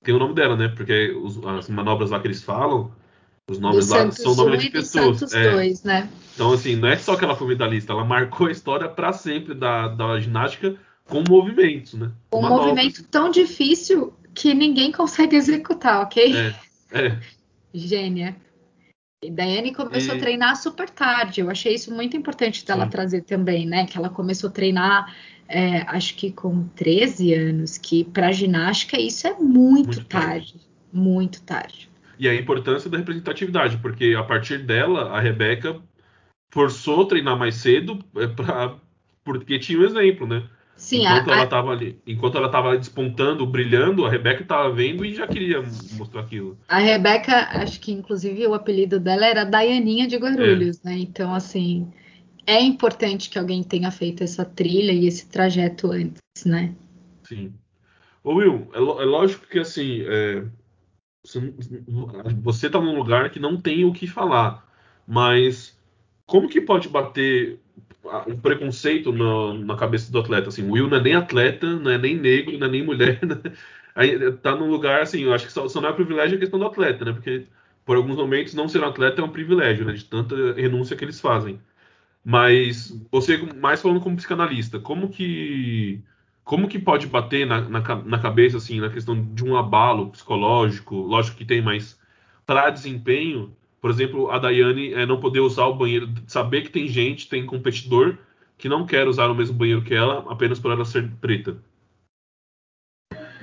tem 0.05 0.13
o 0.13 0.19
nome 0.19 0.35
dela, 0.35 0.55
né? 0.55 0.67
Porque 0.67 1.11
os, 1.11 1.43
as 1.45 1.67
manobras 1.67 2.11
lá 2.11 2.19
que 2.19 2.27
eles 2.27 2.43
falam, 2.43 2.91
os 3.49 3.59
nomes 3.59 3.89
lá 3.89 4.01
Santos 4.01 4.17
são 4.19 4.35
nomes 4.35 4.61
de 4.61 4.69
pessoas. 4.69 5.33
É. 5.33 5.51
2, 5.51 5.83
né? 5.83 6.09
Então, 6.35 6.53
assim, 6.53 6.75
não 6.75 6.87
é 6.87 6.95
só 6.95 7.15
que 7.15 7.25
ela 7.25 7.35
foi 7.35 7.47
medalhista, 7.47 7.91
ela 7.91 8.05
marcou 8.05 8.47
a 8.47 8.51
história 8.51 8.87
para 8.87 9.11
sempre 9.11 9.55
da, 9.55 9.87
da 9.87 10.19
ginástica 10.19 10.75
com 11.07 11.23
movimentos, 11.27 11.93
né? 11.93 12.11
Um 12.33 12.41
movimento 12.41 13.03
tão 13.03 13.29
difícil 13.29 14.13
que 14.33 14.53
ninguém 14.53 14.91
consegue 14.91 15.35
executar, 15.37 16.01
ok? 16.01 16.35
É, 16.35 16.55
é. 16.91 17.19
Gênia. 17.73 18.35
E 19.23 19.31
Daiane 19.31 19.73
começou 19.73 20.15
e... 20.15 20.17
a 20.17 20.21
treinar 20.21 20.55
super 20.55 20.89
tarde. 20.89 21.41
Eu 21.41 21.49
achei 21.49 21.73
isso 21.73 21.93
muito 21.93 22.15
importante 22.17 22.65
dela 22.65 22.85
Sim. 22.85 22.91
trazer 22.91 23.21
também, 23.21 23.65
né? 23.65 23.85
Que 23.85 23.97
ela 23.97 24.09
começou 24.09 24.49
a 24.49 24.53
treinar, 24.53 25.15
é, 25.47 25.81
acho 25.87 26.15
que 26.15 26.31
com 26.31 26.67
13 26.75 27.33
anos, 27.33 27.77
que 27.77 28.03
para 28.03 28.31
ginástica 28.31 28.99
isso 28.99 29.27
é 29.27 29.33
muito, 29.33 29.87
muito 29.87 30.05
tarde. 30.05 30.53
tarde. 30.53 30.65
Muito 30.91 31.41
tarde. 31.43 31.89
E 32.17 32.27
a 32.29 32.35
importância 32.35 32.89
da 32.89 32.97
representatividade, 32.97 33.77
porque 33.77 34.15
a 34.17 34.23
partir 34.23 34.59
dela, 34.59 35.09
a 35.09 35.19
Rebeca 35.19 35.81
forçou 36.49 37.03
a 37.03 37.07
treinar 37.07 37.37
mais 37.37 37.55
cedo 37.55 37.99
é, 38.15 38.27
pra, 38.27 38.77
porque 39.23 39.59
tinha 39.59 39.79
um 39.79 39.83
exemplo, 39.83 40.25
né? 40.25 40.47
Sim, 40.75 41.05
enquanto 41.05 41.29
a, 41.29 41.33
ela 41.33 41.43
estava 41.45 41.71
ali, 41.71 41.99
enquanto 42.05 42.37
ela 42.37 42.47
estava 42.47 42.77
despontando, 42.77 43.45
brilhando, 43.45 44.05
a 44.05 44.09
Rebeca 44.09 44.41
estava 44.43 44.69
vendo 44.71 45.05
e 45.05 45.13
já 45.13 45.25
queria 45.25 45.63
mostrar 45.93 46.21
aquilo. 46.21 46.57
A 46.67 46.79
Rebeca, 46.79 47.47
acho 47.61 47.79
que 47.79 47.93
inclusive 47.93 48.45
o 48.45 48.53
apelido 48.53 48.99
dela 48.99 49.25
era 49.25 49.45
Daianinha 49.45 50.05
de 50.05 50.17
Guarulhos, 50.17 50.83
é. 50.85 50.89
né? 50.89 50.97
Então, 50.97 51.33
assim, 51.33 51.91
é 52.45 52.61
importante 52.61 53.29
que 53.29 53.39
alguém 53.39 53.63
tenha 53.63 53.89
feito 53.89 54.23
essa 54.23 54.43
trilha 54.43 54.91
e 54.91 55.07
esse 55.07 55.27
trajeto 55.27 55.91
antes, 55.91 56.21
né? 56.45 56.75
Sim. 57.23 57.53
Ô 58.23 58.35
Will, 58.35 58.67
é, 58.73 58.77
é 58.77 59.05
lógico 59.05 59.47
que 59.47 59.59
assim, 59.59 60.01
é, 60.01 60.45
você 62.43 62.67
está 62.67 62.79
num 62.79 62.97
lugar 62.97 63.29
que 63.29 63.39
não 63.39 63.59
tem 63.59 63.85
o 63.85 63.93
que 63.93 64.07
falar, 64.07 64.67
mas 65.07 65.77
como 66.25 66.49
que 66.49 66.59
pode 66.59 66.89
bater 66.89 67.59
um 68.27 68.37
preconceito 68.37 69.11
na, 69.11 69.53
na, 69.53 69.75
cabeça 69.75 70.11
do 70.11 70.19
atleta. 70.19 70.49
Assim, 70.49 70.67
o 70.67 70.71
Will 70.73 70.87
não 70.87 70.97
é 70.97 71.01
nem 71.01 71.15
atleta, 71.15 71.67
não 71.67 71.91
é 71.91 71.97
nem 71.97 72.15
negro, 72.15 72.57
não 72.57 72.67
é 72.67 72.69
nem 72.69 72.83
mulher. 72.83 73.19
Né? 73.25 73.37
Aí 73.95 74.31
tá 74.33 74.53
num 74.55 74.69
lugar 74.69 75.01
assim, 75.01 75.21
eu 75.21 75.33
acho 75.33 75.45
que 75.45 75.53
só, 75.53 75.69
só 75.69 75.79
não 75.79 75.87
é 75.89 75.93
privilégio 75.93 76.35
a 76.35 76.39
questão 76.39 76.59
do 76.59 76.65
atleta, 76.65 77.05
né? 77.05 77.13
Porque 77.13 77.45
por 77.85 77.95
alguns 77.95 78.17
momentos 78.17 78.53
não 78.53 78.67
ser 78.67 78.81
um 78.81 78.87
atleta 78.87 79.21
é 79.21 79.23
um 79.23 79.29
privilégio, 79.29 79.85
né? 79.85 79.93
De 79.93 80.03
tanta 80.03 80.35
renúncia 80.53 80.97
que 80.97 81.05
eles 81.05 81.21
fazem. 81.21 81.59
Mas 82.23 82.91
você, 83.11 83.37
mais 83.55 83.81
falando 83.81 84.01
como 84.01 84.17
psicanalista, 84.17 84.79
como 84.79 85.09
que 85.09 86.01
como 86.43 86.67
que 86.67 86.79
pode 86.79 87.07
bater 87.07 87.45
na, 87.47 87.61
na, 87.61 87.79
na 88.03 88.19
cabeça 88.19 88.57
assim 88.57 88.79
na 88.79 88.89
questão 88.89 89.19
de 89.33 89.43
um 89.45 89.55
abalo 89.55 90.11
psicológico? 90.11 90.95
Lógico 90.95 91.37
que 91.37 91.45
tem, 91.45 91.61
mas 91.61 91.99
para 92.45 92.69
desempenho 92.69 93.55
por 93.85 93.91
exemplo, 93.91 94.31
a 94.31 94.39
Daiane 94.39 94.95
é, 94.95 95.05
não 95.05 95.19
poder 95.19 95.41
usar 95.41 95.67
o 95.67 95.75
banheiro, 95.75 96.09
saber 96.25 96.63
que 96.63 96.71
tem 96.71 96.87
gente, 96.87 97.29
tem 97.29 97.45
competidor 97.45 98.17
que 98.57 98.67
não 98.67 98.83
quer 98.83 99.07
usar 99.07 99.27
o 99.27 99.35
mesmo 99.35 99.55
banheiro 99.55 99.83
que 99.83 99.93
ela, 99.93 100.25
apenas 100.27 100.59
por 100.59 100.71
ela 100.71 100.83
ser 100.83 101.07
preta. 101.21 101.55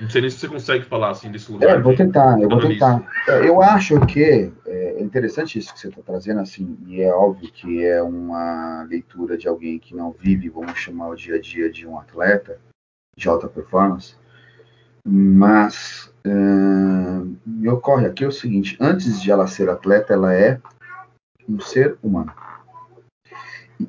Não 0.01 0.09
sei 0.09 0.19
nem 0.19 0.29
se 0.29 0.37
você 0.39 0.49
consegue 0.49 0.83
falar 0.83 1.11
assim 1.11 1.31
desse 1.31 1.49
lugar. 1.49 1.77
É, 1.77 1.81
vou 1.81 1.95
tentar, 1.95 2.37
eu 2.41 2.49
vou 2.49 2.59
tentar. 2.59 3.09
É, 3.25 3.47
eu 3.47 3.61
acho 3.61 3.97
que 4.05 4.51
é 4.67 5.01
interessante 5.01 5.57
isso 5.57 5.73
que 5.73 5.79
você 5.79 5.87
está 5.87 6.01
trazendo, 6.01 6.41
assim, 6.41 6.77
e 6.87 7.01
é 7.01 7.13
óbvio 7.13 7.49
que 7.49 7.81
é 7.81 8.03
uma 8.03 8.85
leitura 8.89 9.37
de 9.37 9.47
alguém 9.47 9.79
que 9.79 9.95
não 9.95 10.11
vive, 10.11 10.49
vamos 10.49 10.77
chamar 10.77 11.07
o 11.07 11.15
dia 11.15 11.35
a 11.35 11.39
dia 11.39 11.71
de 11.71 11.87
um 11.87 11.97
atleta 11.97 12.59
de 13.15 13.29
alta 13.29 13.47
performance, 13.47 14.17
mas 15.05 16.13
uh, 16.25 17.37
me 17.45 17.69
ocorre 17.69 18.05
aqui 18.05 18.25
o 18.25 18.31
seguinte: 18.31 18.77
antes 18.79 19.21
de 19.21 19.31
ela 19.31 19.47
ser 19.47 19.69
atleta, 19.69 20.13
ela 20.13 20.33
é 20.33 20.59
um 21.47 21.59
ser 21.59 21.97
humano. 22.01 22.33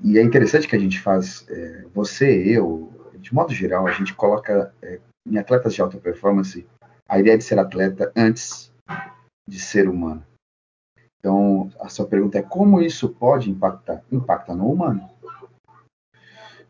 E 0.02 0.18
é 0.18 0.22
interessante 0.22 0.66
que 0.66 0.74
a 0.74 0.78
gente 0.78 1.00
faz, 1.00 1.46
é, 1.48 1.84
você, 1.94 2.26
eu, 2.46 2.92
de 3.18 3.32
modo 3.32 3.52
geral, 3.52 3.86
a 3.86 3.92
gente 3.92 4.14
coloca 4.14 4.72
é, 4.82 4.98
em 5.26 5.38
atletas 5.38 5.74
de 5.74 5.80
alta 5.80 5.98
performance 5.98 6.66
a 7.08 7.18
ideia 7.18 7.38
de 7.38 7.44
ser 7.44 7.58
atleta 7.58 8.10
antes 8.16 8.72
de 9.46 9.60
ser 9.60 9.88
humano. 9.88 10.24
Então, 11.18 11.70
a 11.80 11.88
sua 11.88 12.06
pergunta 12.06 12.38
é 12.38 12.42
como 12.42 12.80
isso 12.80 13.08
pode 13.08 13.50
impactar? 13.50 14.02
Impacta 14.10 14.54
no 14.54 14.70
humano. 14.70 15.08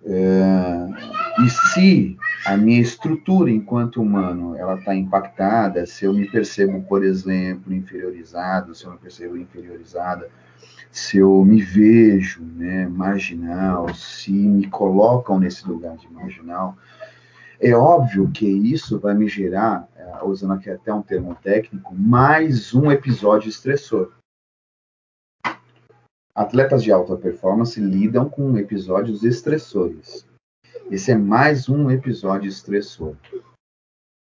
É, 0.05 1.43
e 1.45 1.51
se 1.51 2.17
a 2.45 2.57
minha 2.57 2.81
estrutura 2.81 3.51
enquanto 3.51 4.03
humano 4.03 4.55
ela 4.55 4.75
está 4.75 4.95
impactada, 4.95 5.87
se 5.87 6.05
eu 6.05 6.13
me 6.13 6.31
percebo, 6.31 6.83
por 6.83 7.03
exemplo, 7.03 7.73
inferiorizado, 7.73 8.75
se 8.75 8.85
eu 8.85 8.93
me 8.93 8.99
percebo 8.99 9.37
inferiorizada, 9.37 10.29
se 10.93 11.19
eu 11.19 11.43
me 11.45 11.63
vejo 11.63 12.43
né, 12.43 12.87
marginal, 12.87 13.95
se 13.95 14.31
me 14.31 14.69
colocam 14.69 15.41
nesse 15.41 15.67
lugar 15.67 15.97
de 15.97 16.13
marginal, 16.13 16.77
é 17.59 17.75
óbvio 17.75 18.31
que 18.31 18.47
isso 18.47 18.99
vai 18.99 19.15
me 19.15 19.27
gerar, 19.27 19.89
é, 19.97 20.23
usando 20.25 20.53
aqui 20.53 20.69
até 20.69 20.93
um 20.93 21.03
termo 21.03 21.35
técnico, 21.37 21.95
mais 21.95 22.75
um 22.75 22.93
episódio 22.93 23.49
estressor. 23.49 24.13
Atletas 26.35 26.83
de 26.83 26.93
alta 26.93 27.17
performance 27.17 27.81
lidam 27.81 28.29
com 28.29 28.59
episódios 28.59 29.25
estressores. 29.25 30.27
Esse 30.91 31.13
é 31.13 31.17
mais 31.17 31.69
um 31.69 31.91
episódio 31.91 32.49
estressor. 32.49 33.17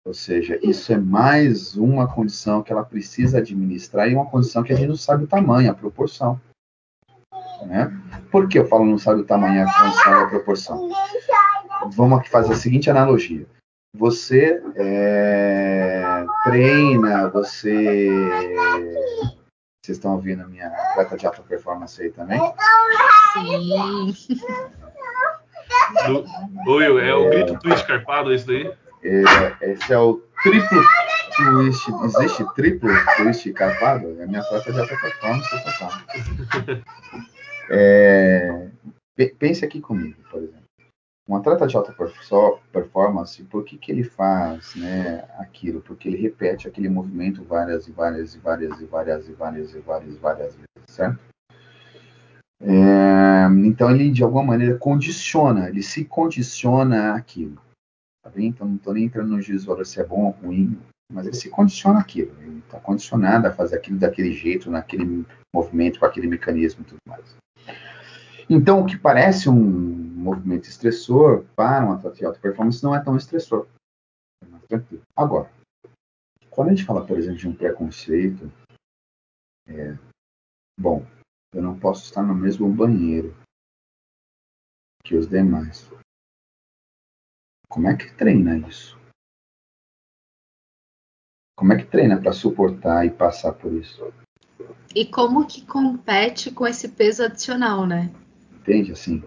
Ou 0.06 0.14
seja, 0.14 0.58
isso 0.62 0.92
é 0.92 0.96
mais 0.96 1.76
uma 1.76 2.12
condição 2.12 2.62
que 2.62 2.72
ela 2.72 2.84
precisa 2.84 3.38
administrar 3.38 4.08
e 4.08 4.14
uma 4.14 4.28
condição 4.28 4.62
que 4.62 4.72
a 4.72 4.76
gente 4.76 4.88
não 4.88 4.96
sabe 4.96 5.24
o 5.24 5.26
tamanho, 5.28 5.70
a 5.70 5.74
proporção. 5.74 6.40
Né? 7.66 7.90
Por 8.30 8.48
que 8.48 8.58
eu 8.58 8.66
falo 8.66 8.84
não 8.84 8.98
sabe 8.98 9.20
o 9.20 9.26
tamanho, 9.26 9.66
a 9.66 9.72
condição 9.72 10.12
e 10.12 10.24
a 10.24 10.28
proporção? 10.28 10.90
Vamos 11.92 12.18
aqui 12.18 12.30
fazer 12.30 12.52
a 12.52 12.56
seguinte 12.56 12.90
analogia. 12.90 13.46
Você 13.96 14.62
é, 14.76 16.26
treina, 16.44 17.28
você 17.28 18.08
vocês 19.82 19.96
estão 19.96 20.12
ouvindo 20.12 20.42
a 20.42 20.46
minha 20.46 20.68
atleta 20.68 21.16
de 21.16 21.26
alta 21.26 21.42
performance 21.42 22.00
aí 22.00 22.10
também? 22.10 22.40
Sim. 23.32 24.76
Do, 26.64 26.74
Will, 26.74 26.98
é 26.98 27.14
o 27.14 27.28
grito 27.28 27.58
twist 27.58 27.86
carpado 27.86 28.32
esse 28.32 28.46
daí? 28.46 28.72
É, 29.02 29.72
esse 29.72 29.92
é 29.92 29.98
o 29.98 30.22
triplo 30.42 30.82
twist. 31.36 31.92
Existe 32.04 32.54
triplo 32.54 32.90
twist 33.16 33.52
carpado? 33.52 34.20
É 34.20 34.24
a 34.24 34.26
minha 34.26 34.40
atleta 34.40 34.72
de 34.72 34.80
alta 34.80 34.96
performance 34.96 35.50
total. 35.64 35.90
É, 37.72 38.68
pense 39.38 39.64
aqui 39.64 39.80
comigo, 39.80 40.20
por 40.30 40.42
exemplo. 40.42 40.60
Um 41.28 41.36
atleta 41.36 41.64
de 41.64 41.76
alta 41.76 41.94
performance, 42.72 43.40
por 43.44 43.64
que, 43.64 43.78
que 43.78 43.92
ele 43.92 44.02
faz 44.02 44.74
né, 44.74 45.24
aquilo? 45.38 45.80
Porque 45.80 46.08
ele 46.08 46.16
repete 46.16 46.66
aquele 46.66 46.88
movimento 46.88 47.44
várias 47.44 47.86
e 47.86 47.92
várias 47.92 48.34
e 48.34 48.38
várias 48.40 48.80
e 48.80 48.84
várias 48.84 49.28
e 49.28 49.32
várias 49.32 49.72
e 49.72 49.78
várias 49.78 50.12
e 50.12 50.18
várias 50.18 50.56
vezes, 50.56 50.66
certo? 50.88 51.29
É, 52.62 53.46
então 53.64 53.90
ele 53.90 54.10
de 54.10 54.22
alguma 54.22 54.44
maneira 54.44 54.76
condiciona, 54.76 55.68
ele 55.68 55.82
se 55.82 56.04
condiciona 56.04 57.14
aquilo. 57.14 57.60
Tá? 58.22 58.30
Então 58.36 58.68
não 58.68 58.76
estou 58.76 58.92
nem 58.92 59.04
entrando 59.04 59.30
no 59.30 59.40
juízo 59.40 59.84
se 59.84 60.00
é 60.00 60.04
bom 60.04 60.26
ou 60.26 60.30
ruim, 60.30 60.78
mas 61.10 61.26
ele 61.26 61.36
se 61.36 61.48
condiciona 61.48 61.98
aquilo. 61.98 62.34
Ele 62.40 62.58
está 62.58 62.78
condicionado 62.78 63.46
a 63.46 63.52
fazer 63.52 63.76
aquilo 63.76 63.98
daquele 63.98 64.32
jeito, 64.32 64.70
naquele 64.70 65.26
movimento, 65.54 65.98
com 65.98 66.06
aquele 66.06 66.26
mecanismo 66.26 66.82
e 66.82 66.84
tudo 66.84 66.98
mais. 67.08 67.36
Então, 68.48 68.80
o 68.80 68.86
que 68.86 68.98
parece 68.98 69.48
um 69.48 69.54
movimento 69.54 70.68
estressor 70.68 71.44
para 71.54 71.86
um 71.86 71.92
atleta 71.92 72.16
de 72.16 72.24
alta 72.24 72.40
performance 72.40 72.82
não 72.82 72.94
é 72.94 73.02
tão 73.02 73.16
estressor. 73.16 73.66
É. 74.42 74.80
Agora, 75.16 75.50
quando 76.50 76.68
a 76.68 76.74
gente 76.74 76.84
fala, 76.84 77.06
por 77.06 77.16
exemplo, 77.16 77.38
de 77.38 77.48
um 77.48 77.54
preconceito, 77.54 78.50
é, 79.68 79.96
bom, 80.78 81.06
eu 81.52 81.62
não 81.62 81.78
posso 81.78 82.04
estar 82.04 82.22
no 82.22 82.34
mesmo 82.34 82.68
banheiro 82.72 83.36
que 85.04 85.16
os 85.16 85.26
demais. 85.26 85.90
Como 87.68 87.88
é 87.88 87.96
que 87.96 88.12
treina 88.14 88.56
isso? 88.68 88.98
Como 91.56 91.72
é 91.72 91.76
que 91.76 91.86
treina 91.86 92.20
para 92.20 92.32
suportar 92.32 93.06
e 93.06 93.10
passar 93.10 93.52
por 93.52 93.72
isso? 93.72 94.12
E 94.94 95.06
como 95.06 95.46
que 95.46 95.64
compete 95.66 96.50
com 96.50 96.66
esse 96.66 96.88
peso 96.88 97.24
adicional, 97.24 97.86
né? 97.86 98.12
Entende? 98.52 98.92
Assim, 98.92 99.22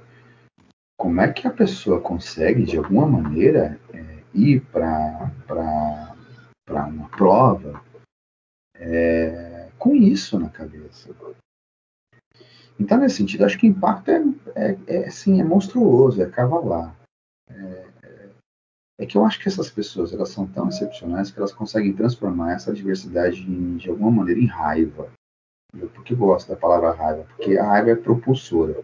como 0.97 1.21
é 1.21 1.31
que 1.31 1.47
a 1.47 1.51
pessoa 1.51 2.01
consegue, 2.01 2.63
de 2.63 2.77
alguma 2.77 3.07
maneira, 3.07 3.79
é, 3.93 4.23
ir 4.33 4.61
para 4.65 6.15
uma 6.69 7.09
prova 7.09 7.83
é, 8.75 9.69
com 9.77 9.95
isso 9.95 10.39
na 10.39 10.49
cabeça? 10.49 11.15
Então, 12.79 12.97
nesse 12.97 13.17
sentido, 13.17 13.45
acho 13.45 13.57
que 13.57 13.67
o 13.67 13.69
impacto 13.69 14.09
é, 14.09 14.23
é, 14.55 14.77
é, 14.87 15.07
assim, 15.07 15.39
é 15.39 15.43
monstruoso, 15.43 16.21
é 16.21 16.29
cavalar. 16.29 16.95
É, 17.49 17.85
é, 18.99 19.05
que 19.05 19.17
eu 19.17 19.25
acho 19.25 19.39
que 19.39 19.47
essas 19.47 19.69
pessoas 19.69 20.13
elas 20.13 20.29
são 20.29 20.47
tão 20.47 20.69
excepcionais 20.69 21.29
que 21.29 21.37
elas 21.37 21.53
conseguem 21.53 21.93
transformar 21.93 22.53
essa 22.53 22.73
diversidade 22.73 23.41
em, 23.41 23.77
de 23.77 23.89
alguma 23.89 24.11
maneira 24.11 24.39
em 24.39 24.47
raiva. 24.47 25.11
Eu, 25.75 25.89
por 25.89 26.03
que 26.03 26.15
gosto 26.15 26.49
da 26.49 26.55
palavra 26.55 26.91
raiva? 26.91 27.23
Porque 27.23 27.57
a 27.57 27.65
raiva 27.65 27.91
é 27.91 27.95
propulsora. 27.95 28.83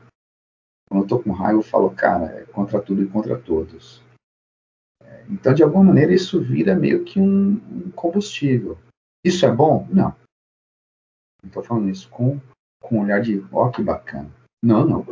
Quando 0.90 1.02
eu 1.02 1.04
estou 1.04 1.24
com 1.24 1.32
raiva, 1.32 1.60
eu 1.60 1.64
falo, 1.64 1.92
cara, 1.92 2.26
é 2.26 2.46
contra 2.46 2.82
tudo 2.82 3.04
e 3.04 3.08
contra 3.08 3.40
todos. 3.40 4.04
É, 5.04 5.26
então, 5.30 5.54
de 5.54 5.64
alguma 5.64 5.84
maneira, 5.84 6.14
isso 6.14 6.42
vira 6.42 6.76
meio 6.76 7.04
que 7.04 7.20
um, 7.20 7.54
um 7.54 7.92
combustível. 7.92 8.78
Isso 9.24 9.46
é 9.46 9.52
bom? 9.52 9.88
Não. 9.90 10.16
Não 11.42 11.48
estou 11.48 11.64
falando 11.64 11.90
isso 11.90 12.10
com, 12.10 12.40
com 12.82 12.98
um 12.98 13.02
olhar 13.02 13.22
de, 13.22 13.40
ó, 13.52 13.68
oh, 13.68 13.72
que 13.72 13.84
bacana. 13.84 14.30
Não, 14.64 14.86
não. 14.86 15.06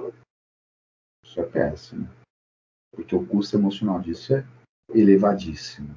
Isso 1.23 1.39
é 1.39 1.45
péssimo. 1.45 2.09
Porque 2.93 3.15
o 3.15 3.25
custo 3.25 3.57
emocional 3.57 3.99
disso 3.99 4.35
é 4.35 4.45
elevadíssimo. 4.93 5.95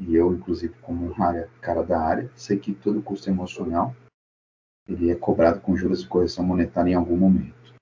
E 0.00 0.14
eu, 0.14 0.34
inclusive, 0.34 0.74
como 0.80 1.06
um 1.06 1.14
cara 1.60 1.82
da 1.82 2.00
área, 2.00 2.30
sei 2.36 2.58
que 2.58 2.74
todo 2.74 3.02
custo 3.02 3.30
emocional 3.30 3.94
ele 4.86 5.10
é 5.10 5.14
cobrado 5.14 5.60
com 5.60 5.76
juros 5.76 6.02
de 6.02 6.08
correção 6.08 6.44
monetária 6.44 6.90
em 6.90 6.94
algum 6.94 7.16
momento. 7.16 7.74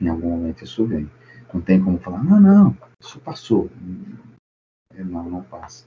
Em 0.00 0.08
algum 0.08 0.30
momento 0.30 0.64
isso 0.64 0.86
vem. 0.86 1.10
Não 1.52 1.60
tem 1.60 1.82
como 1.82 1.98
falar, 1.98 2.22
não, 2.22 2.40
não, 2.40 2.76
isso 3.00 3.20
passou. 3.20 3.68
É, 4.94 5.02
não, 5.02 5.28
não 5.28 5.42
passa. 5.42 5.86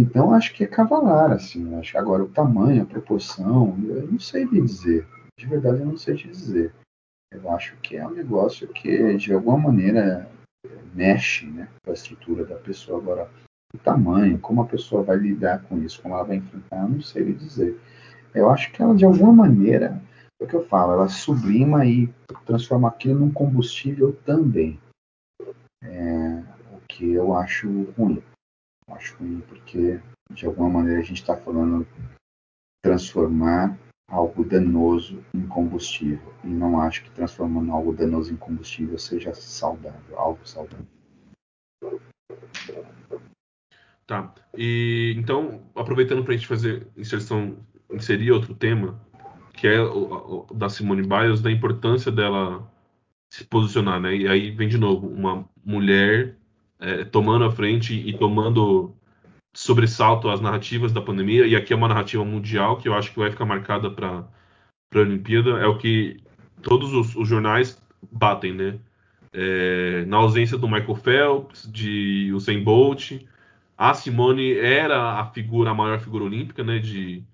Então 0.00 0.32
acho 0.32 0.54
que 0.54 0.64
é 0.64 0.66
cavalar, 0.66 1.30
assim. 1.30 1.74
Acho 1.74 1.92
que 1.92 1.98
agora 1.98 2.24
o 2.24 2.28
tamanho, 2.28 2.82
a 2.82 2.86
proporção, 2.86 3.76
eu 3.84 4.10
não 4.10 4.18
sei 4.18 4.44
lhe 4.44 4.62
dizer. 4.62 5.06
De 5.38 5.46
verdade 5.46 5.80
eu 5.80 5.86
não 5.86 5.96
sei 5.98 6.16
te 6.16 6.26
dizer. 6.26 6.72
Eu 7.30 7.50
acho 7.50 7.76
que 7.82 7.96
é 7.96 8.06
um 8.06 8.14
negócio 8.14 8.66
que 8.68 9.14
de 9.18 9.34
alguma 9.34 9.58
maneira 9.58 10.26
mexe 10.94 11.46
né, 11.46 11.68
com 11.84 11.90
a 11.90 11.94
estrutura 11.94 12.46
da 12.46 12.56
pessoa. 12.56 12.98
Agora, 12.98 13.30
o 13.74 13.78
tamanho, 13.78 14.38
como 14.38 14.62
a 14.62 14.66
pessoa 14.66 15.02
vai 15.02 15.16
lidar 15.16 15.62
com 15.64 15.78
isso, 15.78 16.00
como 16.00 16.14
ela 16.14 16.24
vai 16.24 16.36
enfrentar, 16.36 16.82
eu 16.82 16.88
não 16.88 17.02
sei 17.02 17.24
lhe 17.24 17.34
dizer. 17.34 17.78
Eu 18.34 18.48
acho 18.48 18.72
que 18.72 18.82
ela 18.82 18.94
de 18.94 19.04
alguma 19.04 19.32
maneira 19.32 20.02
é 20.40 20.44
o 20.44 20.46
que 20.46 20.54
eu 20.54 20.66
falo, 20.66 20.94
ela 20.94 21.08
sublima 21.08 21.84
e 21.84 22.08
transforma 22.46 22.88
aquilo 22.88 23.20
num 23.20 23.30
combustível 23.30 24.16
também. 24.24 24.80
É, 25.84 26.42
o 26.72 26.80
que 26.88 27.12
eu 27.12 27.34
acho 27.34 27.68
ruim. 27.98 28.22
Acho 28.92 29.16
ruim 29.18 29.40
porque, 29.48 30.00
de 30.30 30.46
alguma 30.46 30.68
maneira, 30.68 31.00
a 31.00 31.04
gente 31.04 31.20
está 31.20 31.36
falando 31.36 31.86
transformar 32.82 33.78
algo 34.08 34.44
danoso 34.44 35.24
em 35.32 35.46
combustível. 35.46 36.34
E 36.42 36.48
não 36.48 36.80
acho 36.80 37.04
que 37.04 37.10
transformando 37.10 37.72
algo 37.72 37.94
danoso 37.94 38.32
em 38.32 38.36
combustível 38.36 38.98
seja 38.98 39.32
saudável, 39.34 40.18
algo 40.18 40.40
saudável. 40.46 40.86
Tá. 44.06 44.34
E 44.56 45.14
então, 45.16 45.62
aproveitando 45.76 46.24
para 46.24 46.34
a 46.34 46.36
gente 46.36 46.48
fazer 46.48 46.88
inserção, 46.96 47.56
inserir 47.92 48.32
outro 48.32 48.54
tema, 48.54 49.00
que 49.52 49.68
é 49.68 49.80
o, 49.80 50.46
o, 50.50 50.54
da 50.54 50.68
Simone 50.68 51.02
Biles, 51.02 51.40
da 51.40 51.50
importância 51.50 52.10
dela 52.10 52.68
se 53.32 53.44
posicionar, 53.44 54.00
né? 54.00 54.16
E 54.16 54.26
aí 54.26 54.50
vem 54.50 54.68
de 54.68 54.76
novo 54.76 55.06
uma 55.06 55.48
mulher 55.64 56.36
é, 56.80 57.04
tomando 57.04 57.44
a 57.44 57.50
frente 57.50 57.94
e 57.94 58.12
tomando 58.16 58.94
sobressalto 59.54 60.28
às 60.28 60.40
narrativas 60.40 60.92
da 60.92 61.02
pandemia. 61.02 61.46
E 61.46 61.56
aqui 61.56 61.72
é 61.72 61.76
uma 61.76 61.88
narrativa 61.88 62.24
mundial 62.24 62.78
que 62.78 62.88
eu 62.88 62.94
acho 62.94 63.12
que 63.12 63.18
vai 63.18 63.30
ficar 63.30 63.44
marcada 63.44 63.90
para 63.90 64.24
a 64.94 64.98
Olimpíada. 64.98 65.50
É 65.58 65.66
o 65.66 65.78
que 65.78 66.22
todos 66.62 66.92
os, 66.92 67.16
os 67.16 67.28
jornais 67.28 67.80
batem, 68.10 68.52
né? 68.54 68.78
É, 69.32 70.04
na 70.06 70.16
ausência 70.16 70.58
do 70.58 70.68
Michael 70.68 70.96
Phelps, 70.96 71.70
de 71.70 72.32
Usain 72.34 72.62
Bolt, 72.64 73.12
a 73.78 73.94
Simone 73.94 74.58
era 74.58 75.20
a 75.20 75.26
figura, 75.26 75.70
a 75.70 75.74
maior 75.74 76.00
figura 76.00 76.24
olímpica, 76.24 76.64
né? 76.64 76.78
De 76.78 77.24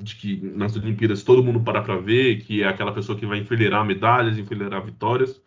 de 0.00 0.14
que 0.14 0.36
nas 0.54 0.76
Olimpíadas 0.76 1.22
todo 1.22 1.42
mundo 1.42 1.60
para 1.60 1.82
para 1.82 1.98
ver, 1.98 2.40
que 2.42 2.62
é 2.62 2.68
aquela 2.68 2.92
pessoa 2.92 3.18
que 3.18 3.26
vai 3.26 3.38
enfileirar 3.38 3.84
medalhas, 3.84 4.38
enfileirar 4.38 4.84
vitórias. 4.84 5.42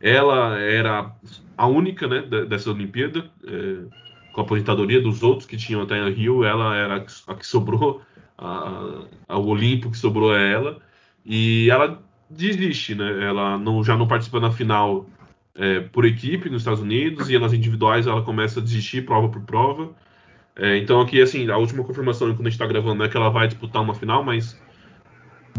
Ela 0.00 0.58
era 0.58 1.12
a 1.56 1.66
única 1.66 2.06
né, 2.06 2.22
dessa 2.46 2.70
Olimpíada, 2.70 3.30
é, 3.46 3.84
com 4.32 4.40
a 4.40 4.44
aposentadoria 4.44 5.00
dos 5.00 5.22
outros 5.22 5.46
que 5.46 5.56
tinham 5.56 5.82
até 5.82 6.06
Rio, 6.08 6.44
ela 6.44 6.76
era 6.76 6.96
a 7.26 7.34
que 7.34 7.46
sobrou 7.46 8.02
a, 8.36 9.06
a, 9.28 9.38
o 9.38 9.46
Olimpo 9.46 9.90
que 9.90 9.96
sobrou 9.96 10.32
a 10.32 10.38
ela. 10.38 10.78
E 11.24 11.70
ela 11.70 12.02
desiste, 12.28 12.94
né? 12.94 13.24
Ela 13.24 13.58
não, 13.58 13.82
já 13.82 13.96
não 13.96 14.06
participa 14.06 14.38
na 14.40 14.50
final 14.50 15.06
é, 15.54 15.80
por 15.80 16.04
equipe 16.04 16.50
nos 16.50 16.62
Estados 16.62 16.80
Unidos 16.80 17.30
e 17.30 17.38
nas 17.38 17.52
individuais 17.52 18.06
ela 18.06 18.22
começa 18.22 18.60
a 18.60 18.62
desistir 18.62 19.04
prova 19.06 19.28
por 19.28 19.42
prova. 19.42 19.94
É, 20.54 20.78
então 20.78 21.00
aqui, 21.00 21.20
assim, 21.20 21.50
a 21.50 21.56
última 21.56 21.84
confirmação 21.84 22.28
quando 22.28 22.46
a 22.46 22.50
gente 22.50 22.52
está 22.52 22.66
gravando 22.66 23.04
é 23.04 23.08
que 23.08 23.16
ela 23.16 23.30
vai 23.30 23.46
disputar 23.46 23.82
uma 23.82 23.94
final, 23.94 24.22
mas 24.22 24.60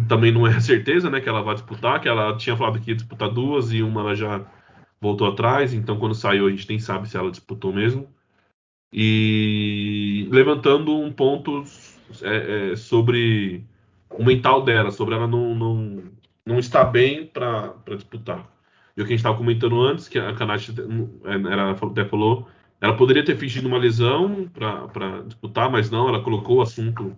também 0.07 0.31
não 0.31 0.45
é 0.45 0.60
certeza, 0.60 1.10
né, 1.10 1.21
que 1.21 1.29
ela 1.29 1.41
vai 1.41 1.55
disputar, 1.55 1.99
que 2.01 2.07
ela 2.07 2.36
tinha 2.38 2.55
falado 2.55 2.79
que 2.79 2.91
ia 2.91 2.95
disputar 2.95 3.29
duas 3.29 3.71
e 3.71 3.81
uma 3.81 4.01
ela 4.01 4.15
já 4.15 4.45
voltou 4.99 5.27
atrás, 5.27 5.73
então 5.73 5.97
quando 5.97 6.15
saiu 6.15 6.47
a 6.47 6.49
gente 6.49 6.67
nem 6.69 6.79
sabe 6.79 7.07
se 7.10 7.17
ela 7.17 7.31
disputou 7.31 7.73
mesmo. 7.73 8.07
E 8.91 10.27
levantando 10.31 10.97
um 10.97 11.12
ponto 11.12 11.63
é, 12.21 12.71
é, 12.71 12.75
sobre 12.75 13.63
o 14.10 14.23
mental 14.23 14.63
dela, 14.63 14.91
sobre 14.91 15.15
ela 15.15 15.27
não, 15.27 15.53
não, 15.53 16.03
não 16.45 16.60
estar 16.60 16.86
bem 16.86 17.25
para 17.25 17.75
disputar. 17.95 18.49
E 18.95 19.01
o 19.01 19.05
que 19.05 19.13
a 19.13 19.15
gente 19.15 19.19
estava 19.19 19.38
comentando 19.38 19.79
antes, 19.81 20.07
que 20.07 20.17
a 20.17 20.33
Kanashi 20.33 20.73
ela 21.25 21.71
até 21.71 22.05
falou, 22.05 22.47
ela 22.81 22.95
poderia 22.95 23.23
ter 23.23 23.38
fingido 23.38 23.67
uma 23.67 23.77
lesão 23.77 24.49
para 24.53 25.21
disputar, 25.23 25.69
mas 25.69 25.91
não, 25.91 26.07
ela 26.07 26.23
colocou 26.23 26.57
o 26.57 26.62
assunto, 26.62 27.15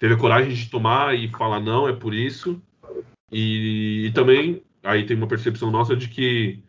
teve 0.00 0.14
a 0.14 0.18
coragem 0.18 0.52
de 0.52 0.68
tomar 0.68 1.14
e 1.14 1.28
falar 1.28 1.60
não, 1.60 1.86
é 1.86 1.92
por 1.92 2.14
isso. 2.14 2.60
E, 3.30 4.06
e 4.06 4.12
também 4.12 4.62
aí 4.82 5.04
tem 5.04 5.16
uma 5.16 5.28
percepção 5.28 5.70
nossa 5.70 5.94
de 5.94 6.08
que 6.08 6.64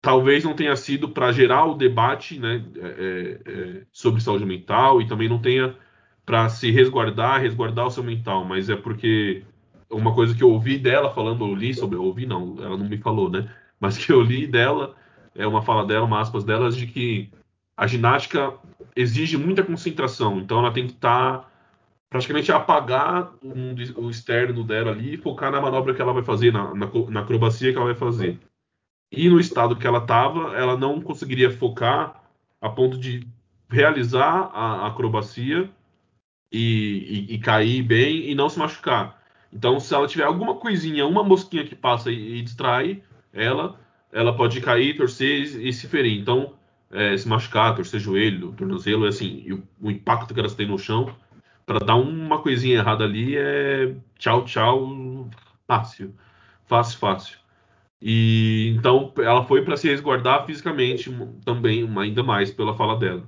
talvez 0.00 0.44
não 0.44 0.54
tenha 0.54 0.74
sido 0.76 1.08
para 1.08 1.32
gerar 1.32 1.66
o 1.66 1.74
debate 1.74 2.38
né, 2.38 2.64
é, 2.76 2.86
é, 2.86 3.50
é, 3.52 3.82
sobre 3.92 4.22
saúde 4.22 4.46
mental 4.46 5.02
e 5.02 5.08
também 5.08 5.28
não 5.28 5.40
tenha 5.40 5.76
para 6.24 6.48
se 6.48 6.70
resguardar, 6.70 7.40
resguardar 7.40 7.86
o 7.86 7.90
seu 7.90 8.04
mental, 8.04 8.44
mas 8.44 8.70
é 8.70 8.76
porque 8.76 9.42
uma 9.90 10.14
coisa 10.14 10.34
que 10.34 10.42
eu 10.42 10.50
ouvi 10.50 10.78
dela 10.78 11.12
falando, 11.12 11.44
eu 11.44 11.54
li 11.54 11.74
sobre, 11.74 11.96
eu 11.96 12.04
ouvi 12.04 12.26
não, 12.26 12.56
ela 12.58 12.76
não 12.76 12.88
me 12.88 12.96
falou, 12.96 13.28
né? 13.28 13.48
Mas 13.78 13.98
que 13.98 14.12
eu 14.12 14.22
li 14.22 14.46
dela, 14.46 14.94
é 15.34 15.46
uma 15.46 15.62
fala 15.62 15.84
dela, 15.84 16.06
uma 16.06 16.20
aspas 16.20 16.44
delas, 16.44 16.76
de 16.76 16.86
que 16.86 17.28
a 17.76 17.88
ginástica 17.88 18.54
exige 18.94 19.36
muita 19.36 19.64
concentração, 19.64 20.38
então 20.38 20.60
ela 20.60 20.72
tem 20.72 20.86
que 20.86 20.92
estar 20.92 21.38
tá, 21.38 21.51
praticamente 22.12 22.52
apagar 22.52 23.32
um, 23.42 23.74
o 23.96 24.10
externo 24.10 24.62
dela 24.62 24.90
ali 24.90 25.14
e 25.14 25.16
focar 25.16 25.50
na 25.50 25.62
manobra 25.62 25.94
que 25.94 26.02
ela 26.02 26.12
vai 26.12 26.22
fazer, 26.22 26.52
na, 26.52 26.74
na, 26.74 26.86
na 27.08 27.20
acrobacia 27.20 27.72
que 27.72 27.78
ela 27.78 27.86
vai 27.86 27.94
fazer. 27.94 28.38
E 29.10 29.30
no 29.30 29.40
estado 29.40 29.76
que 29.76 29.86
ela 29.86 29.98
estava, 29.98 30.54
ela 30.54 30.76
não 30.76 31.00
conseguiria 31.00 31.50
focar 31.50 32.22
a 32.60 32.68
ponto 32.68 32.98
de 32.98 33.26
realizar 33.68 34.50
a 34.52 34.86
acrobacia 34.86 35.70
e, 36.52 37.26
e, 37.30 37.34
e, 37.34 37.38
cair 37.38 37.82
bem 37.82 38.30
e 38.30 38.34
não 38.34 38.50
se 38.50 38.58
machucar. 38.58 39.18
Então, 39.50 39.80
se 39.80 39.94
ela 39.94 40.06
tiver 40.06 40.24
alguma 40.24 40.56
coisinha, 40.56 41.06
uma 41.06 41.24
mosquinha 41.24 41.64
que 41.64 41.74
passa 41.74 42.10
e, 42.10 42.38
e 42.38 42.42
distrai 42.42 43.02
ela, 43.32 43.80
ela 44.12 44.36
pode 44.36 44.60
cair, 44.60 44.98
torcer 44.98 45.56
e, 45.56 45.68
e 45.68 45.72
se 45.72 45.88
ferir. 45.88 46.20
Então, 46.20 46.52
é, 46.90 47.16
se 47.16 47.26
machucar, 47.26 47.74
torcer 47.74 47.98
joelho, 47.98 48.52
tornozelo, 48.52 49.06
é 49.06 49.08
assim, 49.08 49.50
o, 49.50 49.86
o, 49.86 49.90
impacto 49.90 50.34
que 50.34 50.40
elas 50.40 50.54
têm 50.54 50.68
no 50.68 50.78
chão, 50.78 51.14
para 51.72 51.86
dar 51.86 51.96
uma 51.96 52.38
coisinha 52.38 52.76
errada 52.76 53.04
ali 53.04 53.34
é 53.34 53.94
tchau, 54.18 54.44
tchau, 54.44 55.30
fácil, 55.66 56.14
fácil, 56.66 56.98
fácil. 56.98 57.38
E 58.00 58.74
então 58.76 59.12
ela 59.18 59.44
foi 59.44 59.64
para 59.64 59.76
se 59.76 59.88
resguardar 59.88 60.44
fisicamente 60.44 61.10
também, 61.46 61.88
ainda 61.98 62.22
mais 62.22 62.50
pela 62.50 62.76
fala 62.76 62.98
dela. 62.98 63.22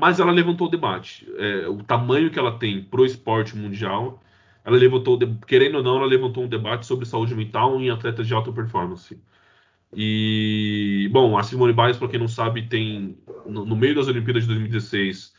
Mas 0.00 0.18
ela 0.18 0.32
levantou 0.32 0.68
o 0.68 0.70
debate. 0.70 1.28
É, 1.36 1.68
o 1.68 1.82
tamanho 1.82 2.30
que 2.30 2.38
ela 2.38 2.58
tem 2.58 2.82
pro 2.82 3.04
esporte 3.04 3.56
mundial, 3.56 4.22
ela 4.64 4.76
levantou, 4.76 5.18
querendo 5.46 5.76
ou 5.76 5.82
não, 5.82 5.96
ela 5.96 6.06
levantou 6.06 6.44
um 6.44 6.48
debate 6.48 6.86
sobre 6.86 7.04
saúde 7.04 7.34
mental 7.34 7.78
em 7.80 7.90
atletas 7.90 8.26
de 8.26 8.32
alta 8.32 8.50
performance. 8.50 9.20
E, 9.94 11.08
bom, 11.12 11.36
a 11.36 11.42
Simone 11.42 11.72
Biles, 11.72 11.98
para 11.98 12.08
quem 12.08 12.18
não 12.18 12.28
sabe, 12.28 12.62
tem 12.62 13.18
no, 13.46 13.66
no, 13.66 13.76
meio 13.76 13.94
das 13.94 14.08
Olimpíadas 14.08 14.44
de 14.44 14.48
2016 14.48 15.34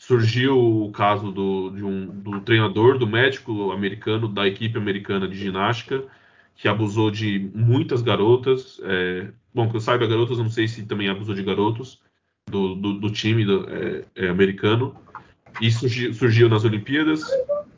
surgiu 0.00 0.58
o 0.58 0.90
caso 0.90 1.30
do, 1.30 1.70
de 1.70 1.84
um, 1.84 2.06
do 2.06 2.40
treinador, 2.40 2.96
do 2.98 3.06
médico 3.06 3.70
americano, 3.70 4.26
da 4.26 4.48
equipe 4.48 4.78
americana 4.78 5.28
de 5.28 5.36
ginástica, 5.36 6.02
que 6.56 6.66
abusou 6.66 7.10
de 7.10 7.50
muitas 7.54 8.00
garotas. 8.00 8.80
É, 8.82 9.28
bom, 9.52 9.68
que 9.68 9.76
eu 9.76 9.80
saiba, 9.80 10.06
garotas, 10.06 10.38
não 10.38 10.48
sei 10.48 10.66
se 10.66 10.86
também 10.86 11.10
abusou 11.10 11.34
de 11.34 11.42
garotos 11.42 12.00
do, 12.50 12.74
do, 12.74 12.94
do 12.94 13.10
time 13.10 13.44
do, 13.44 13.68
é, 13.68 14.04
é, 14.16 14.28
americano. 14.28 14.96
E 15.60 15.70
surgiu, 15.70 16.14
surgiu, 16.14 16.48
nas 16.48 16.64
Olimpíadas. 16.64 17.22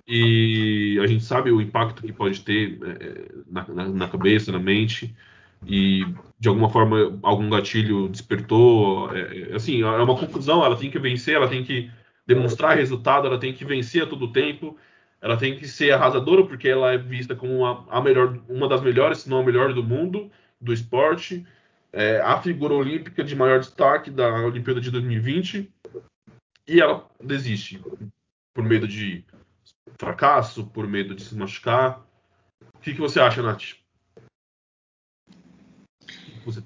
E 0.07 1.01
a 1.03 1.09
gente 1.09 1.25
sabe 1.25 1.51
o 1.51 1.61
impacto 1.61 2.03
que 2.03 2.13
pode 2.13 2.41
ter 2.43 2.79
é, 2.85 3.33
na, 3.51 3.67
na, 3.67 3.89
na, 3.89 4.09
cabeça, 4.09 4.53
na 4.53 4.61
mente. 4.61 5.13
E 5.67 6.07
de 6.39 6.49
alguma 6.49 6.71
forma 6.71 7.19
algum 7.21 7.51
gatilho 7.51 8.09
despertou. 8.09 9.13
É, 9.13 9.51
é, 9.51 9.57
assim, 9.57 9.83
é 9.83 9.87
uma 9.87 10.17
confusão. 10.17 10.65
Ela 10.65 10.77
tem 10.77 10.89
que 10.89 11.01
vencer, 11.01 11.35
ela 11.35 11.49
tem 11.49 11.65
que 11.65 11.91
demonstrar 12.27 12.77
resultado, 12.77 13.27
ela 13.27 13.39
tem 13.39 13.53
que 13.53 13.65
vencer 13.65 14.03
a 14.03 14.07
todo 14.07 14.33
tempo 14.33 14.77
ela 15.23 15.37
tem 15.37 15.57
que 15.57 15.69
ser 15.69 15.93
arrasadora 15.93 16.45
porque 16.45 16.69
ela 16.69 16.93
é 16.93 16.99
vista 16.99 17.37
como 17.37 17.59
uma, 17.59 17.87
a 17.89 18.03
melhor, 18.03 18.41
uma 18.49 18.69
das 18.69 18.83
melhores, 18.83 19.19
se 19.19 19.31
não 19.31 19.39
a 19.39 19.45
melhor 19.45 19.73
do 19.73 19.83
mundo 19.83 20.29
do 20.61 20.73
esporte. 20.73 21.47
É, 21.93 22.21
a 22.21 22.41
figura 22.43 22.75
olímpica 22.75 23.23
de 23.23 23.37
maior 23.37 23.61
destaque 23.61 24.11
da 24.11 24.35
Olimpíada 24.45 24.81
de 24.81 24.91
2020 24.91 25.73
e 26.67 26.81
ela 26.81 27.09
desiste 27.23 27.81
por 28.53 28.65
medo 28.65 28.89
de 28.89 29.25
fracasso, 29.97 30.67
por 30.67 30.89
medo 30.89 31.15
de 31.15 31.23
se 31.23 31.37
machucar. 31.37 32.05
O 32.75 32.79
que, 32.81 32.93
que 32.93 33.01
você 33.01 33.21
acha, 33.21 33.43
Nath? 33.43 33.77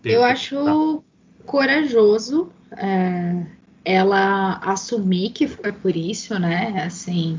Eu 0.05 0.25
acho 0.25 1.05
corajoso 1.45 2.51
é, 2.73 3.47
ela 3.87 4.59
assumir 4.59 5.31
que 5.31 5.46
foi 5.46 5.70
por 5.70 5.94
isso, 5.94 6.37
né? 6.40 6.83
Assim, 6.85 7.38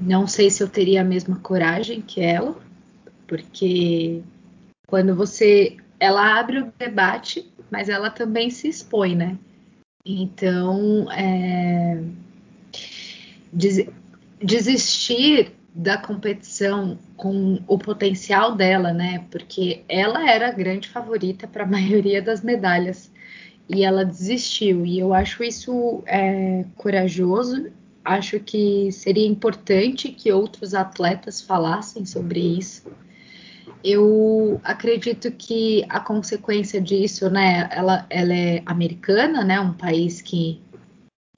não 0.00 0.28
sei 0.28 0.48
se 0.48 0.62
eu 0.62 0.68
teria 0.68 1.00
a 1.00 1.04
mesma 1.04 1.36
coragem 1.40 2.00
que 2.00 2.20
ela, 2.20 2.56
porque 3.26 4.22
quando 4.86 5.14
você. 5.16 5.76
Ela 5.98 6.38
abre 6.38 6.60
o 6.60 6.72
debate, 6.78 7.52
mas 7.70 7.90
ela 7.90 8.08
também 8.08 8.48
se 8.48 8.68
expõe, 8.68 9.14
né? 9.14 9.36
Então, 10.06 11.10
é, 11.12 12.02
des, 13.52 13.86
desistir 14.42 15.52
da 15.74 15.98
competição 15.98 16.98
com 17.18 17.60
o 17.66 17.78
potencial 17.78 18.54
dela, 18.54 18.94
né? 18.94 19.26
Porque 19.30 19.84
ela 19.86 20.26
era 20.30 20.48
a 20.48 20.52
grande 20.52 20.88
favorita 20.88 21.46
para 21.46 21.64
a 21.64 21.66
maioria 21.68 22.22
das 22.22 22.42
medalhas 22.42 23.10
e 23.72 23.84
ela 23.84 24.04
desistiu. 24.04 24.84
E 24.84 24.98
eu 24.98 25.14
acho 25.14 25.42
isso 25.42 26.02
é, 26.06 26.64
corajoso 26.76 27.70
acho 28.04 28.40
que 28.40 28.90
seria 28.92 29.26
importante 29.26 30.08
que 30.08 30.32
outros 30.32 30.74
atletas 30.74 31.40
falassem 31.40 32.04
sobre 32.04 32.40
isso. 32.40 32.90
Eu 33.82 34.60
acredito 34.62 35.30
que 35.30 35.84
a 35.88 36.00
consequência 36.00 36.80
disso, 36.80 37.30
né, 37.30 37.68
ela, 37.70 38.06
ela 38.10 38.34
é 38.34 38.62
americana, 38.66 39.42
né, 39.42 39.58
um 39.60 39.72
país 39.72 40.20
que 40.20 40.60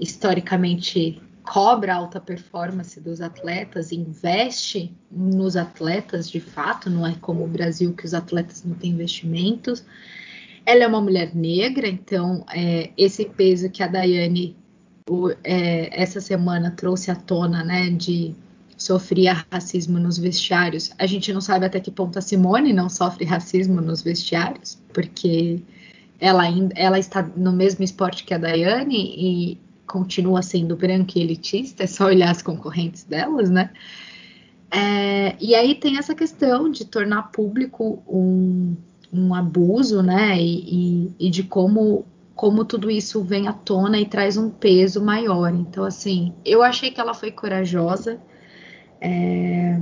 historicamente 0.00 1.22
cobra 1.44 1.94
alta 1.94 2.20
performance 2.20 3.00
dos 3.00 3.20
atletas, 3.20 3.92
investe 3.92 4.92
nos 5.10 5.56
atletas 5.56 6.30
de 6.30 6.40
fato, 6.40 6.88
não 6.88 7.06
é 7.06 7.14
como 7.20 7.44
o 7.44 7.48
Brasil 7.48 7.92
que 7.92 8.06
os 8.06 8.14
atletas 8.14 8.64
não 8.64 8.74
têm 8.74 8.92
investimentos. 8.92 9.84
Ela 10.64 10.84
é 10.84 10.86
uma 10.86 11.00
mulher 11.00 11.34
negra, 11.34 11.88
então 11.88 12.44
é, 12.54 12.90
esse 12.96 13.24
peso 13.24 13.68
que 13.70 13.82
a 13.82 13.88
Daiane 13.88 14.56
o, 15.08 15.30
é, 15.42 15.90
essa 16.00 16.20
semana 16.20 16.70
trouxe 16.70 17.10
à 17.10 17.14
tona, 17.14 17.64
né, 17.64 17.90
de 17.90 18.34
sofrer 18.76 19.44
racismo 19.50 19.98
nos 19.98 20.18
vestiários. 20.18 20.92
A 20.98 21.06
gente 21.06 21.32
não 21.32 21.40
sabe 21.40 21.66
até 21.66 21.80
que 21.80 21.90
ponto 21.90 22.18
a 22.18 22.22
Simone 22.22 22.72
não 22.72 22.88
sofre 22.88 23.24
racismo 23.24 23.80
nos 23.80 24.02
vestiários, 24.02 24.78
porque 24.92 25.62
ela, 26.20 26.44
ela 26.74 26.98
está 26.98 27.22
no 27.36 27.52
mesmo 27.52 27.84
esporte 27.84 28.24
que 28.24 28.34
a 28.34 28.38
Daiane 28.38 29.14
e 29.16 29.58
continua 29.86 30.42
sendo 30.42 30.76
branca 30.76 31.18
e 31.18 31.22
elitista, 31.22 31.84
é 31.84 31.86
só 31.86 32.06
olhar 32.06 32.30
as 32.30 32.42
concorrentes 32.42 33.04
delas, 33.04 33.50
né? 33.50 33.70
É, 34.70 35.36
e 35.38 35.54
aí 35.54 35.74
tem 35.74 35.98
essa 35.98 36.14
questão 36.14 36.70
de 36.70 36.86
tornar 36.86 37.24
público 37.24 38.02
um, 38.08 38.74
um 39.12 39.34
abuso, 39.34 40.02
né? 40.02 40.40
E, 40.40 41.06
e, 41.10 41.26
e 41.26 41.30
de 41.30 41.42
como 41.44 42.06
como 42.34 42.64
tudo 42.64 42.90
isso 42.90 43.22
vem 43.22 43.46
à 43.46 43.52
tona 43.52 44.00
e 44.00 44.06
traz 44.06 44.36
um 44.36 44.50
peso 44.50 45.02
maior. 45.04 45.54
Então, 45.54 45.84
assim, 45.84 46.34
eu 46.44 46.62
achei 46.62 46.90
que 46.90 47.00
ela 47.00 47.14
foi 47.14 47.30
corajosa 47.30 48.20
é, 49.00 49.78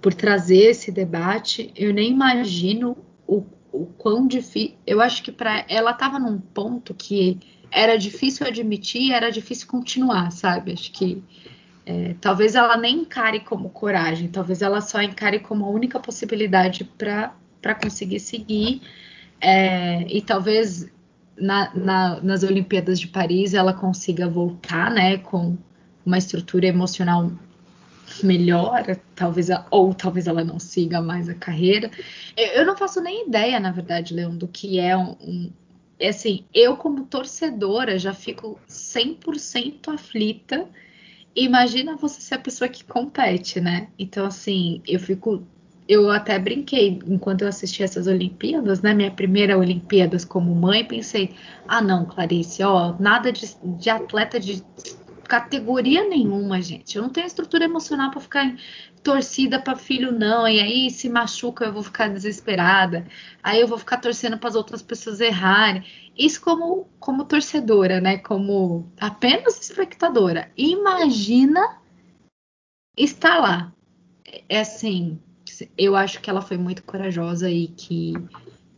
por 0.00 0.14
trazer 0.14 0.70
esse 0.70 0.92
debate. 0.92 1.72
Eu 1.76 1.92
nem 1.92 2.10
imagino 2.12 2.96
o, 3.26 3.44
o 3.72 3.86
quão 3.86 4.26
difícil. 4.26 4.76
Eu 4.86 5.00
acho 5.00 5.22
que 5.22 5.32
para 5.32 5.64
ela 5.68 5.90
estava 5.90 6.18
num 6.18 6.38
ponto 6.38 6.94
que 6.94 7.40
era 7.70 7.96
difícil 7.96 8.46
admitir, 8.46 9.12
era 9.12 9.30
difícil 9.30 9.66
continuar, 9.66 10.30
sabe? 10.30 10.72
Acho 10.72 10.92
que 10.92 11.22
É, 11.86 12.14
talvez 12.20 12.54
ela 12.54 12.76
nem 12.78 13.00
encare 13.00 13.40
como 13.40 13.68
coragem, 13.70 14.28
talvez 14.28 14.62
ela 14.62 14.80
só 14.80 15.02
encare 15.02 15.40
como 15.40 15.66
a 15.66 15.68
única 15.70 16.00
possibilidade 16.00 16.84
para 16.84 17.34
conseguir 17.72 18.18
seguir. 18.18 18.82
É, 19.40 20.02
e 20.12 20.20
talvez 20.20 20.90
na, 21.38 21.72
na, 21.74 22.20
nas 22.20 22.42
Olimpíadas 22.42 22.98
de 22.98 23.06
Paris 23.06 23.54
ela 23.54 23.72
consiga 23.72 24.28
voltar, 24.28 24.90
né, 24.90 25.18
com 25.18 25.56
uma 26.04 26.18
estrutura 26.18 26.66
emocional 26.66 27.30
melhor, 28.22 28.84
talvez 29.14 29.48
ou 29.70 29.94
talvez 29.94 30.26
ela 30.26 30.44
não 30.44 30.58
siga 30.58 31.00
mais 31.00 31.28
a 31.28 31.34
carreira. 31.34 31.90
Eu, 32.36 32.46
eu 32.60 32.66
não 32.66 32.76
faço 32.76 33.00
nem 33.00 33.26
ideia, 33.26 33.58
na 33.58 33.72
verdade, 33.72 34.14
Leon, 34.14 34.36
do 34.36 34.48
que 34.48 34.78
é 34.78 34.96
um, 34.96 35.16
um 35.20 35.52
é 35.98 36.08
assim, 36.08 36.44
eu 36.52 36.76
como 36.76 37.06
torcedora 37.06 37.98
já 37.98 38.12
fico 38.12 38.58
100% 38.68 39.94
aflita. 39.94 40.68
Imagina 41.36 41.96
você 41.96 42.20
ser 42.20 42.34
a 42.34 42.38
pessoa 42.38 42.68
que 42.68 42.84
compete, 42.84 43.60
né? 43.60 43.88
Então 43.98 44.26
assim, 44.26 44.82
eu 44.86 44.98
fico 44.98 45.46
eu 45.88 46.10
até 46.10 46.38
brinquei 46.38 46.98
enquanto 47.06 47.42
eu 47.42 47.48
assisti 47.48 47.82
essas 47.82 48.06
Olimpíadas, 48.06 48.80
né? 48.80 48.94
Minha 48.94 49.10
primeira 49.10 49.58
Olimpíadas 49.58 50.24
como 50.24 50.54
mãe, 50.54 50.84
pensei: 50.84 51.34
ah, 51.68 51.82
não, 51.82 52.06
Clarice, 52.06 52.62
ó, 52.62 52.94
nada 52.98 53.30
de, 53.30 53.54
de 53.62 53.90
atleta 53.90 54.40
de 54.40 54.62
categoria 55.24 56.08
nenhuma, 56.08 56.60
gente. 56.60 56.96
Eu 56.96 57.02
não 57.02 57.10
tenho 57.10 57.26
estrutura 57.26 57.64
emocional 57.64 58.10
para 58.10 58.20
ficar 58.20 58.44
em 58.44 58.56
torcida 59.02 59.60
para 59.60 59.76
filho, 59.76 60.12
não. 60.12 60.46
E 60.46 60.60
aí, 60.60 60.90
se 60.90 61.08
machuca, 61.08 61.64
eu 61.64 61.72
vou 61.72 61.82
ficar 61.82 62.08
desesperada. 62.08 63.06
Aí 63.42 63.60
eu 63.60 63.68
vou 63.68 63.78
ficar 63.78 63.98
torcendo 63.98 64.38
para 64.38 64.50
as 64.50 64.54
outras 64.54 64.82
pessoas 64.82 65.20
errarem. 65.20 65.84
Isso 66.16 66.40
como, 66.40 66.88
como 66.98 67.24
torcedora, 67.24 68.00
né? 68.00 68.18
Como 68.18 68.90
apenas 69.00 69.60
espectadora. 69.60 70.50
Imagina 70.56 71.78
estar 72.96 73.38
lá. 73.38 73.72
É 74.48 74.60
assim, 74.60 75.18
eu 75.76 75.96
acho 75.96 76.20
que 76.20 76.30
ela 76.30 76.42
foi 76.42 76.56
muito 76.56 76.82
corajosa 76.82 77.50
e 77.50 77.68
que 77.68 78.14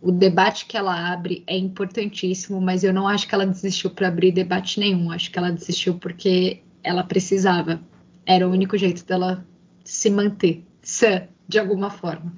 o 0.01 0.13
debate 0.13 0.67
que 0.67 0.77
ela 0.77 1.13
abre 1.13 1.43
é 1.47 1.57
importantíssimo, 1.57 2.61
mas 2.61 2.85
eu 2.85 2.93
não 2.93 3.09
acho 3.09 3.27
que 3.27 3.35
ela 3.35 3.47
desistiu 3.47 3.91
para 3.91 4.09
abrir 4.09 4.33
debate 4.33 4.79
nenhum. 4.79 5.11
Acho 5.11 5.31
que 5.31 5.39
ela 5.39 5.51
desistiu 5.51 5.99
porque 5.99 6.63
ela 6.83 7.03
precisava. 7.03 7.81
Era 8.25 8.47
o 8.47 8.53
único 8.53 8.77
jeito 8.77 9.05
dela 9.05 9.47
se 9.85 10.11
manter 10.11 10.65
sã, 10.83 11.27
de 11.49 11.59
alguma 11.59 11.91
forma. 11.91 12.33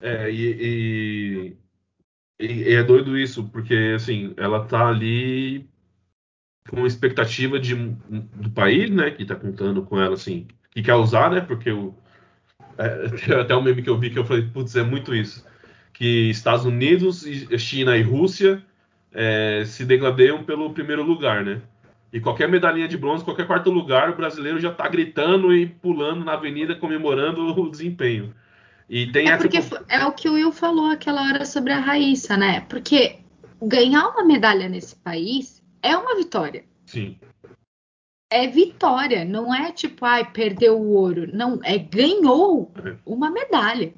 É, 0.00 0.30
e, 0.30 1.56
e, 2.40 2.44
e, 2.44 2.74
é 2.74 2.82
doido 2.82 3.16
isso, 3.16 3.48
porque 3.48 3.92
assim, 3.94 4.34
ela 4.36 4.64
tá 4.66 4.88
ali 4.88 5.68
com 6.68 6.86
expectativa 6.86 7.58
de, 7.58 7.74
do 7.74 8.50
país, 8.50 8.90
né, 8.90 9.10
que 9.10 9.24
tá 9.24 9.36
contando 9.36 9.84
com 9.84 10.00
ela, 10.00 10.14
assim, 10.14 10.46
que 10.70 10.82
quer 10.82 10.94
usar, 10.94 11.30
né, 11.30 11.40
porque 11.40 11.70
o, 11.70 11.94
é, 12.78 13.34
até 13.40 13.54
um 13.54 13.62
meme 13.62 13.82
que 13.82 13.90
eu 13.90 13.98
vi 13.98 14.10
que 14.10 14.18
eu 14.18 14.24
falei, 14.24 14.42
putz, 14.42 14.76
é 14.76 14.82
muito 14.82 15.14
isso. 15.14 15.44
Que 15.92 16.30
Estados 16.30 16.64
Unidos, 16.64 17.24
China 17.58 17.96
e 17.96 18.02
Rússia 18.02 18.62
é, 19.12 19.64
se 19.66 19.84
degradeiam 19.84 20.42
pelo 20.42 20.72
primeiro 20.72 21.02
lugar, 21.02 21.44
né? 21.44 21.60
E 22.12 22.20
qualquer 22.20 22.48
medalhinha 22.48 22.88
de 22.88 22.96
bronze, 22.96 23.24
qualquer 23.24 23.46
quarto 23.46 23.70
lugar, 23.70 24.10
o 24.10 24.16
brasileiro 24.16 24.60
já 24.60 24.70
tá 24.70 24.86
gritando 24.88 25.54
e 25.54 25.66
pulando 25.66 26.24
na 26.24 26.34
avenida 26.34 26.74
comemorando 26.74 27.42
o 27.42 27.70
desempenho. 27.70 28.34
E 28.88 29.10
tem 29.10 29.30
é 29.30 29.36
porque 29.36 29.58
é 29.88 30.04
o 30.04 30.12
que 30.12 30.28
o 30.28 30.34
Will 30.34 30.52
falou 30.52 30.90
aquela 30.90 31.22
hora 31.22 31.44
sobre 31.46 31.72
a 31.72 31.78
Raíssa, 31.78 32.36
né? 32.36 32.60
Porque 32.68 33.20
ganhar 33.62 34.08
uma 34.08 34.24
medalha 34.24 34.68
nesse 34.68 34.96
país 34.96 35.62
é 35.82 35.96
uma 35.96 36.14
vitória. 36.14 36.64
Sim 36.84 37.16
é 38.32 38.46
vitória, 38.46 39.24
não 39.24 39.54
é 39.54 39.70
tipo, 39.70 40.04
ai, 40.04 40.30
perdeu 40.30 40.80
o 40.80 40.94
ouro. 40.94 41.28
Não, 41.32 41.60
é 41.62 41.76
ganhou 41.76 42.72
uma 43.04 43.30
medalha. 43.30 43.92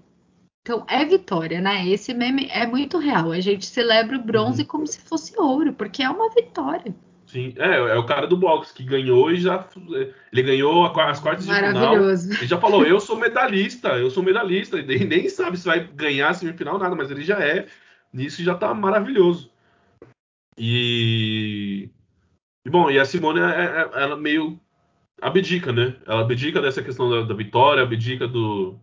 Então 0.63 0.85
é 0.89 1.05
vitória, 1.05 1.61
né? 1.61 1.87
Esse 1.87 2.13
meme 2.13 2.49
é 2.51 2.67
muito 2.67 2.99
real. 2.99 3.31
A 3.31 3.41
gente 3.41 3.67
celebra 3.67 4.17
o 4.17 4.23
bronze 4.23 4.63
uhum. 4.63 4.69
como 4.69 4.87
se 4.87 5.01
fosse 5.01 5.39
ouro, 5.39 5.73
porque 5.75 6.03
é 6.03 6.11
uma 6.11 6.31
vitória. 6.31 6.95
Sim, 7.27 7.55
é, 7.57 7.77
é 7.77 7.99
o 7.99 8.07
cara 8.07 8.27
do 8.27 8.37
boxe 8.37 8.73
que 8.73 8.83
ganhou 8.83 9.31
e 9.31 9.37
já. 9.37 9.67
Ele 10.33 10.43
ganhou 10.43 10.87
as 10.87 11.21
quartas 11.21 11.47
de 11.47 11.53
final. 11.53 11.97
Ele 12.01 12.47
já 12.47 12.59
falou: 12.59 12.85
eu 12.85 12.99
sou 12.99 13.17
medalhista, 13.17 13.89
eu 13.99 14.11
sou 14.11 14.23
medalhista. 14.23 14.79
E 14.79 15.05
nem 15.05 15.29
sabe 15.29 15.57
se 15.57 15.67
vai 15.67 15.81
ganhar 15.81 16.33
semifinal, 16.35 16.79
nada, 16.79 16.95
mas 16.95 17.11
ele 17.11 17.23
já 17.23 17.39
é. 17.41 17.67
Nisso 18.13 18.43
já 18.43 18.55
tá 18.55 18.73
maravilhoso. 18.73 19.51
E 20.57 21.91
bom, 22.71 22.91
e 22.91 22.99
a 22.99 23.05
Simone, 23.05 23.41
é, 23.41 23.45
é, 23.45 24.03
ela 24.03 24.17
meio 24.17 24.59
abdica, 25.21 25.73
né? 25.73 25.97
Ela 26.07 26.23
abdica 26.23 26.61
dessa 26.61 26.83
questão 26.83 27.11
da, 27.11 27.23
da 27.23 27.35
vitória, 27.35 27.83
abdica 27.83 28.27
do, 28.27 28.79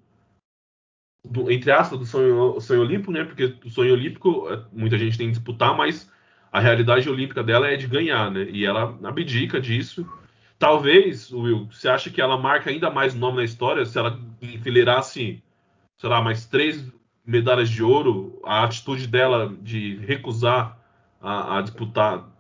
do, 1.26 1.52
entre 1.52 1.72
aspas, 1.72 2.00
do 2.00 2.06
sonho, 2.06 2.60
sonho 2.62 2.82
olímpico, 2.82 3.12
né? 3.12 3.24
Porque 3.24 3.58
o 3.66 3.70
sonho 3.70 3.94
olímpico 3.94 4.48
é, 4.50 4.64
muita 4.72 4.98
gente 4.98 5.18
tem 5.18 5.28
que 5.28 5.34
disputar, 5.34 5.76
mas 5.76 6.12
a 6.52 6.60
realidade 6.60 7.10
olímpica 7.10 7.44
dela 7.44 7.68
é 7.68 7.76
de 7.76 7.88
ganhar, 7.88 8.30
né? 8.30 8.44
E 8.52 8.66
ela 8.66 8.98
abdica 9.04 9.60
disso. 9.60 10.08
Talvez, 10.60 11.32
Will, 11.32 11.68
você 11.72 11.90
acha 11.90 12.10
que 12.12 12.22
ela 12.22 12.38
marca 12.38 12.70
ainda 12.70 12.92
mais 12.92 13.16
o 13.16 13.18
nome 13.18 13.38
na 13.38 13.44
história 13.44 13.86
se 13.86 13.98
ela 13.98 14.20
enfileirasse, 14.42 15.42
sei 15.98 16.10
lá, 16.10 16.22
mais 16.22 16.46
três 16.46 16.86
medalhas 17.26 17.70
de 17.70 17.82
ouro? 17.82 18.40
A 18.46 18.64
atitude 18.64 19.08
dela 19.08 19.56
de 19.62 19.96
recusar 20.06 20.78
a, 21.20 21.58
a 21.58 21.62
disputar 21.62 22.31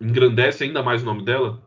engrandece 0.00 0.64
ainda 0.64 0.82
mais 0.82 1.02
o 1.02 1.06
nome 1.06 1.24
dela? 1.24 1.60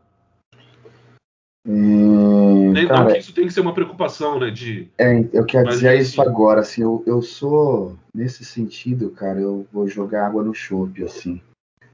Hum, 1.68 2.74
não 2.74 2.88
cara, 2.88 3.14
que 3.14 3.20
isso 3.20 3.34
tem 3.34 3.48
que 3.48 3.54
ser 3.54 3.62
uma 3.62 3.74
preocupação, 3.74 4.40
né? 4.40 4.52
De, 4.52 4.88
é, 4.98 5.20
eu 5.34 5.46
quero 5.46 5.70
dizer 5.70 6.00
isso 6.00 6.22
assim, 6.22 6.30
agora, 6.30 6.62
assim, 6.62 6.82
eu, 6.84 7.04
eu 7.08 7.22
sou, 7.24 7.98
nesse 8.14 8.46
sentido, 8.46 9.10
cara, 9.10 9.40
eu 9.40 9.68
vou 9.74 9.88
jogar 9.88 10.28
água 10.28 10.44
no 10.44 10.54
chope, 10.54 11.04
assim. 11.04 11.42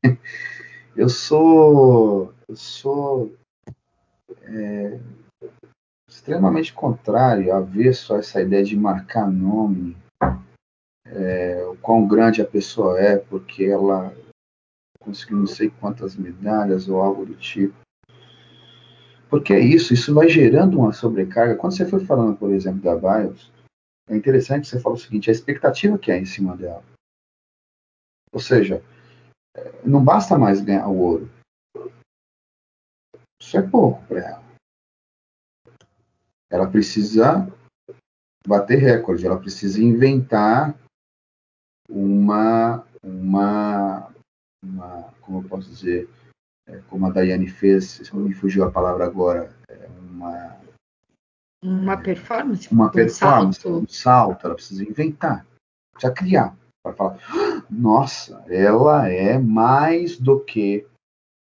eu 0.95 1.07
sou, 1.07 2.33
eu 2.49 2.55
sou 2.55 3.33
é, 4.43 4.99
extremamente 6.09 6.73
contrário 6.73 7.53
a 7.53 7.61
ver 7.61 7.93
só 7.93 8.17
essa 8.17 8.41
ideia 8.41 8.63
de 8.63 8.75
marcar 8.75 9.31
nome, 9.31 9.95
é, 11.05 11.65
o 11.65 11.77
quão 11.77 12.05
grande 12.05 12.41
a 12.41 12.45
pessoa 12.45 12.99
é, 12.99 13.17
porque 13.17 13.63
ela 13.63 14.13
conseguiu 15.01 15.37
não 15.37 15.47
sei 15.47 15.69
quantas 15.69 16.15
medalhas 16.15 16.87
ou 16.87 17.01
algo 17.01 17.25
do 17.25 17.35
tipo. 17.35 17.75
Porque 19.29 19.53
é 19.53 19.59
isso, 19.59 19.93
isso 19.93 20.13
vai 20.13 20.29
gerando 20.29 20.77
uma 20.77 20.93
sobrecarga. 20.93 21.55
Quando 21.55 21.75
você 21.75 21.85
foi 21.85 22.05
falando, 22.05 22.37
por 22.37 22.51
exemplo, 22.51 22.81
da 22.81 22.95
BIOS, 22.95 23.51
é 24.09 24.15
interessante 24.15 24.67
você 24.67 24.79
fala 24.79 24.95
o 24.95 24.99
seguinte, 24.99 25.29
a 25.29 25.33
expectativa 25.33 25.97
que 25.97 26.11
é 26.11 26.17
em 26.17 26.25
cima 26.25 26.55
dela. 26.55 26.83
Ou 28.33 28.39
seja, 28.39 28.83
não 29.85 30.03
basta 30.03 30.37
mais 30.37 30.61
ganhar 30.61 30.87
o 30.87 30.97
ouro. 30.97 31.29
Isso 33.41 33.57
é 33.57 33.61
pouco 33.61 34.05
para 34.05 34.19
ela. 34.19 34.43
Ela 36.49 36.69
precisa 36.69 37.47
bater 38.45 38.79
recorde, 38.79 39.25
ela 39.25 39.39
precisa 39.39 39.81
inventar 39.81 40.77
uma, 41.89 42.85
uma 43.01 44.10
uma, 44.63 45.13
como 45.21 45.39
eu 45.39 45.49
posso 45.49 45.69
dizer, 45.69 46.09
é, 46.67 46.77
como 46.89 47.05
a 47.05 47.09
Daiane 47.09 47.47
fez, 47.47 48.11
me 48.13 48.33
fugiu 48.33 48.63
a 48.63 48.71
palavra 48.71 49.05
agora, 49.05 49.55
é 49.69 49.87
uma 50.09 50.61
uma 51.63 51.95
performance, 51.95 52.71
uma 52.71 52.87
um 52.87 52.91
performance, 52.91 53.61
salto. 53.61 53.83
um 53.83 53.87
salto, 53.87 54.45
ela 54.45 54.55
precisa 54.55 54.83
inventar, 54.83 55.45
precisa 55.93 56.11
criar, 56.11 56.55
para 56.83 56.95
falar, 56.95 57.19
nossa, 57.69 58.43
ela 58.47 59.07
é 59.07 59.37
mais 59.37 60.17
do 60.17 60.39
que 60.39 60.87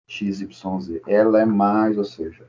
XYZ, 0.08 1.00
ela 1.06 1.40
é 1.40 1.44
mais, 1.44 1.96
ou 1.96 2.04
seja, 2.04 2.48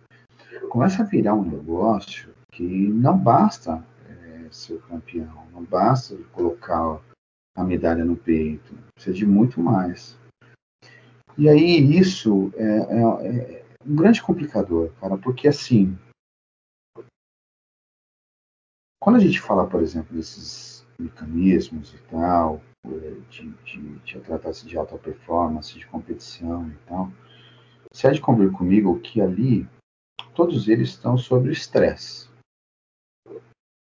começa 0.69 1.03
a 1.03 1.05
virar 1.05 1.35
um 1.35 1.45
negócio 1.45 2.33
que 2.51 2.63
não 2.63 3.17
basta 3.17 3.85
é, 4.07 4.47
ser 4.49 4.81
campeão, 4.81 5.45
não 5.53 5.63
basta 5.63 6.17
colocar 6.31 6.99
a 7.55 7.63
medalha 7.63 8.03
no 8.03 8.15
peito, 8.15 8.73
precisa 8.95 9.15
de 9.15 9.25
muito 9.25 9.61
mais. 9.61 10.17
E 11.39 11.47
aí 11.47 11.97
isso 11.97 12.51
é, 12.57 12.65
é, 12.65 13.61
é 13.61 13.65
um 13.85 13.95
grande 13.95 14.21
complicador, 14.21 14.91
cara, 14.99 15.17
porque 15.17 15.47
assim, 15.47 15.97
quando 19.01 19.15
a 19.15 19.19
gente 19.19 19.39
fala, 19.39 19.65
por 19.65 19.81
exemplo, 19.81 20.13
desses 20.13 20.85
mecanismos 20.99 21.93
e 21.93 21.97
tal, 22.09 22.61
de, 23.29 23.49
de, 23.63 23.99
de 23.99 24.17
atleta 24.17 24.51
de 24.51 24.77
alta 24.77 24.97
performance, 24.97 25.79
de 25.79 25.87
competição 25.87 26.69
e 26.69 26.75
tal, 26.85 27.09
você 27.89 28.07
há 28.07 28.11
de 28.11 28.19
convir 28.19 28.51
comigo 28.51 28.99
que 28.99 29.21
ali 29.21 29.65
todos 30.35 30.67
eles 30.67 30.89
estão 30.89 31.17
sob 31.17 31.49
estresse. 31.49 32.27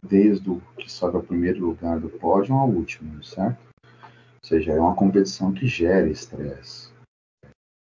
Desde 0.05 0.51
o 0.51 0.61
que 0.77 0.93
sobe 0.93 1.17
ao 1.17 1.23
primeiro 1.23 1.65
lugar 1.65 1.99
do 1.99 2.11
pódio 2.11 2.55
ao 2.55 2.69
último, 2.69 3.25
certo? 3.25 3.65
Ou 3.83 4.47
seja, 4.47 4.73
é 4.73 4.79
uma 4.79 4.95
competição 4.95 5.55
que 5.55 5.67
gera 5.67 6.07
estresse. 6.07 6.95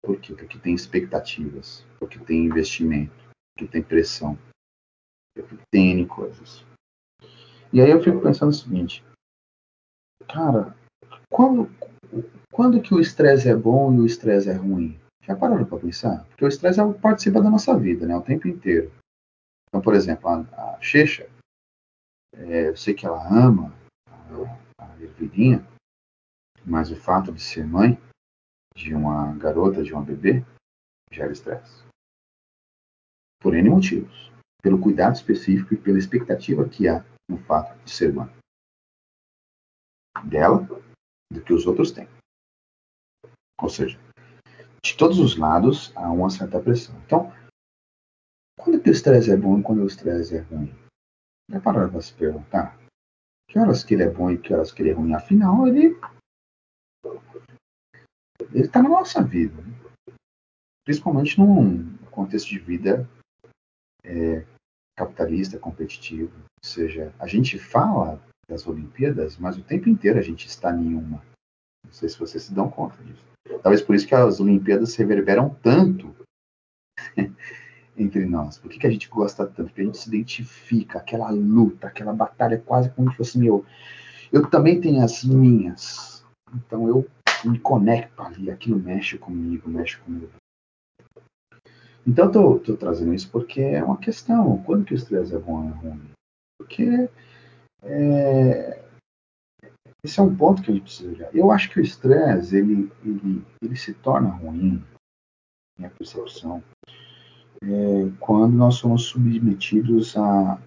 Por 0.03 0.19
quê? 0.19 0.33
Porque 0.35 0.59
tem 0.59 0.75
expectativas, 0.75 1.85
porque 1.97 2.19
tem 2.19 2.45
investimento. 2.45 3.13
que 3.57 3.67
tem 3.67 3.81
pressão, 3.81 4.37
tem 5.71 5.91
N 5.91 6.05
coisas. 6.07 6.65
E 7.71 7.79
aí 7.79 7.89
eu 7.89 8.03
fico 8.03 8.19
pensando 8.19 8.49
o 8.49 8.53
seguinte, 8.53 9.03
cara, 10.27 10.75
quando, 11.29 11.69
quando 12.51 12.81
que 12.81 12.93
o 12.93 12.99
estresse 12.99 13.47
é 13.47 13.55
bom 13.55 13.93
e 13.93 13.99
o 13.99 14.05
estresse 14.05 14.49
é 14.49 14.53
ruim? 14.53 14.99
Já 15.21 15.35
pararam 15.35 15.65
para 15.65 15.79
pensar? 15.79 16.25
Porque 16.25 16.43
o 16.43 16.47
estresse 16.47 16.79
é 16.79 16.93
participa 16.93 17.41
da 17.41 17.49
nossa 17.49 17.77
vida, 17.77 18.05
né? 18.05 18.15
O 18.15 18.21
tempo 18.21 18.47
inteiro. 18.47 18.91
Então, 19.67 19.81
por 19.81 19.95
exemplo, 19.95 20.27
a, 20.27 20.41
a 20.75 20.81
Checha, 20.81 21.29
é, 22.35 22.69
eu 22.69 22.75
sei 22.75 22.93
que 22.93 23.05
ela 23.05 23.25
ama 23.27 23.73
a, 24.07 24.83
a 24.83 24.93
mas 26.65 26.91
o 26.91 26.95
fato 26.95 27.31
de 27.31 27.41
ser 27.41 27.65
mãe 27.65 27.97
de 28.75 28.93
uma 28.93 29.33
garota, 29.37 29.83
de 29.83 29.93
uma 29.93 30.03
bebê, 30.03 30.43
gera 31.11 31.31
estresse. 31.31 31.83
Por 33.41 33.55
N 33.55 33.69
motivos. 33.69 34.31
Pelo 34.61 34.79
cuidado 34.79 35.15
específico 35.15 35.73
e 35.73 35.77
pela 35.77 35.99
expectativa 35.99 36.67
que 36.67 36.87
há 36.87 37.03
no 37.29 37.37
fato 37.37 37.77
de 37.83 37.91
ser 37.91 38.13
mãe. 38.13 38.29
Dela, 40.25 40.65
do 41.31 41.41
que 41.43 41.53
os 41.53 41.65
outros 41.65 41.91
têm. 41.91 42.07
Ou 43.61 43.69
seja, 43.69 43.99
de 44.83 44.97
todos 44.97 45.19
os 45.19 45.37
lados 45.37 45.91
há 45.95 46.11
uma 46.11 46.29
certa 46.29 46.61
pressão. 46.61 46.95
Então, 47.05 47.31
quando 48.57 48.81
que 48.81 48.89
o 48.89 48.93
estresse 48.93 49.31
é 49.31 49.37
bom 49.37 49.59
e 49.59 49.63
quando 49.63 49.83
o 49.83 49.87
estresse 49.87 50.37
é 50.37 50.41
ruim? 50.41 50.73
Pararam 51.63 51.91
para 51.91 52.01
se 52.01 52.13
perguntar? 52.13 52.77
Que 53.49 53.59
horas 53.59 53.83
que 53.83 53.93
ele 53.93 54.03
é 54.03 54.09
bom 54.09 54.31
e 54.31 54.37
que 54.37 54.53
horas 54.53 54.71
que 54.71 54.81
ele 54.81 54.89
é 54.89 54.93
ruim? 54.93 55.13
Afinal, 55.13 55.67
ele 55.67 55.97
ele 58.51 58.65
está 58.65 58.81
na 58.81 58.89
nossa 58.89 59.21
vida. 59.21 59.61
Né? 59.61 59.73
Principalmente 60.85 61.39
num 61.39 61.97
contexto 62.11 62.49
de 62.49 62.59
vida 62.59 63.09
é, 64.03 64.45
capitalista, 64.97 65.57
competitivo. 65.57 66.31
Ou 66.35 66.69
seja, 66.69 67.13
a 67.19 67.27
gente 67.27 67.57
fala 67.57 68.21
das 68.47 68.67
Olimpíadas, 68.67 69.37
mas 69.37 69.57
o 69.57 69.63
tempo 69.63 69.89
inteiro 69.89 70.19
a 70.19 70.21
gente 70.21 70.47
está 70.47 70.75
em 70.75 70.95
uma. 70.95 71.23
Não 71.85 71.91
sei 71.91 72.09
se 72.09 72.19
vocês 72.19 72.43
se 72.43 72.53
dão 72.53 72.69
conta 72.69 73.01
disso. 73.03 73.23
Talvez 73.61 73.81
por 73.81 73.95
isso 73.95 74.07
que 74.07 74.15
as 74.15 74.39
Olimpíadas 74.39 74.95
reverberam 74.95 75.49
tanto 75.61 76.15
entre 77.97 78.25
nós. 78.25 78.57
Por 78.57 78.69
que, 78.69 78.79
que 78.79 78.87
a 78.87 78.91
gente 78.91 79.09
gosta 79.09 79.45
tanto? 79.45 79.69
Porque 79.69 79.81
a 79.81 79.85
gente 79.85 79.97
se 79.97 80.07
identifica, 80.07 80.99
aquela 80.99 81.29
luta, 81.29 81.87
aquela 81.87 82.13
batalha 82.13 82.57
quase 82.57 82.89
como 82.91 83.11
se 83.11 83.17
fosse 83.17 83.37
meu. 83.37 83.65
Eu 84.31 84.49
também 84.49 84.79
tenho 84.79 85.03
as 85.03 85.23
minhas. 85.23 86.25
Então 86.53 86.87
eu 86.87 87.07
me 87.45 87.59
conecto 87.59 88.21
ali, 88.21 88.49
aquilo 88.49 88.79
mexe 88.79 89.17
comigo, 89.17 89.69
mexe 89.69 89.97
comigo. 89.97 90.31
Então 92.05 92.25
eu 92.25 92.59
tô, 92.59 92.75
trazendo 92.75 93.13
isso 93.13 93.29
porque 93.31 93.61
é 93.61 93.83
uma 93.83 93.97
questão. 93.97 94.61
Quando 94.63 94.85
que 94.85 94.93
o 94.93 94.95
estresse 94.95 95.35
é 95.35 95.39
bom 95.39 95.63
ou 95.63 95.69
é 95.69 95.71
ruim? 95.71 96.11
Porque 96.59 97.09
é, 97.81 98.83
esse 100.03 100.19
é 100.19 100.23
um 100.23 100.35
ponto 100.35 100.61
que 100.61 100.69
a 100.69 100.73
gente 100.73 100.83
precisa 100.83 101.09
olhar. 101.09 101.33
Eu 101.33 101.49
acho 101.49 101.69
que 101.69 101.79
o 101.79 101.83
estresse 101.83 102.57
ele, 102.57 102.91
ele, 103.03 103.45
ele 103.61 103.75
se 103.75 103.93
torna 103.93 104.29
ruim, 104.29 104.83
minha 105.77 105.89
percepção, 105.89 106.61
é, 107.63 108.11
quando 108.19 108.53
nós 108.53 108.75
somos 108.75 109.05
submetidos 109.05 110.17
a, 110.17 110.61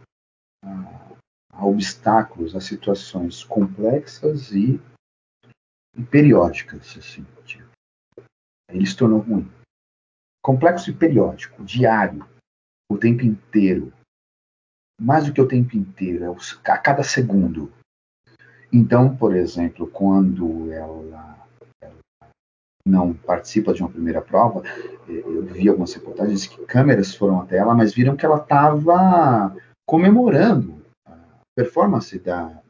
a, 0.65 1.17
a, 1.53 1.67
obstáculos, 1.67 2.57
a 2.57 2.61
situações 2.61 3.45
complexas 3.45 4.53
e, 4.53 4.81
periódicas. 6.05 6.97
Assim, 6.99 7.27
tipo. 7.45 7.67
Ele 8.69 8.87
se 8.87 8.97
tornou 8.97 9.21
ruim. 9.21 9.51
Complexo 10.43 10.91
e 10.91 10.95
periódico, 10.95 11.65
diário, 11.65 12.29
o 12.91 12.97
tempo 12.97 13.25
inteiro. 13.25 13.93
Mais 15.01 15.27
do 15.27 15.33
que 15.33 15.41
o 15.41 15.49
tempo 15.49 15.77
inteiro, 15.77 16.25
é 16.25 16.71
a 16.71 16.79
cada 16.79 17.03
segundo. 17.03 17.73
Então, 18.73 19.17
por 19.17 19.35
exemplo, 19.35 19.87
quando 19.87 20.73
ela, 20.73 21.49
ela, 21.81 21.99
não 22.87 23.13
participa 23.13 23.75
de 23.75 23.83
uma 23.83 23.91
primeira 23.91 24.23
prova, 24.23 24.63
eu 25.09 25.45
vi 25.45 25.69
algumas 25.69 25.93
reportagens 25.95 26.47
que 26.47 26.65
câmeras 26.67 27.15
foram 27.15 27.41
até 27.41 27.59
ela, 27.59 27.75
mas 27.75 27.95
viram 27.95 28.17
que 28.17 28.25
ela 28.25 28.41
estava 28.41 29.55
comemorando 29.87 30.83
a 31.07 31.15
performance 31.55 32.19
da, 32.19 32.63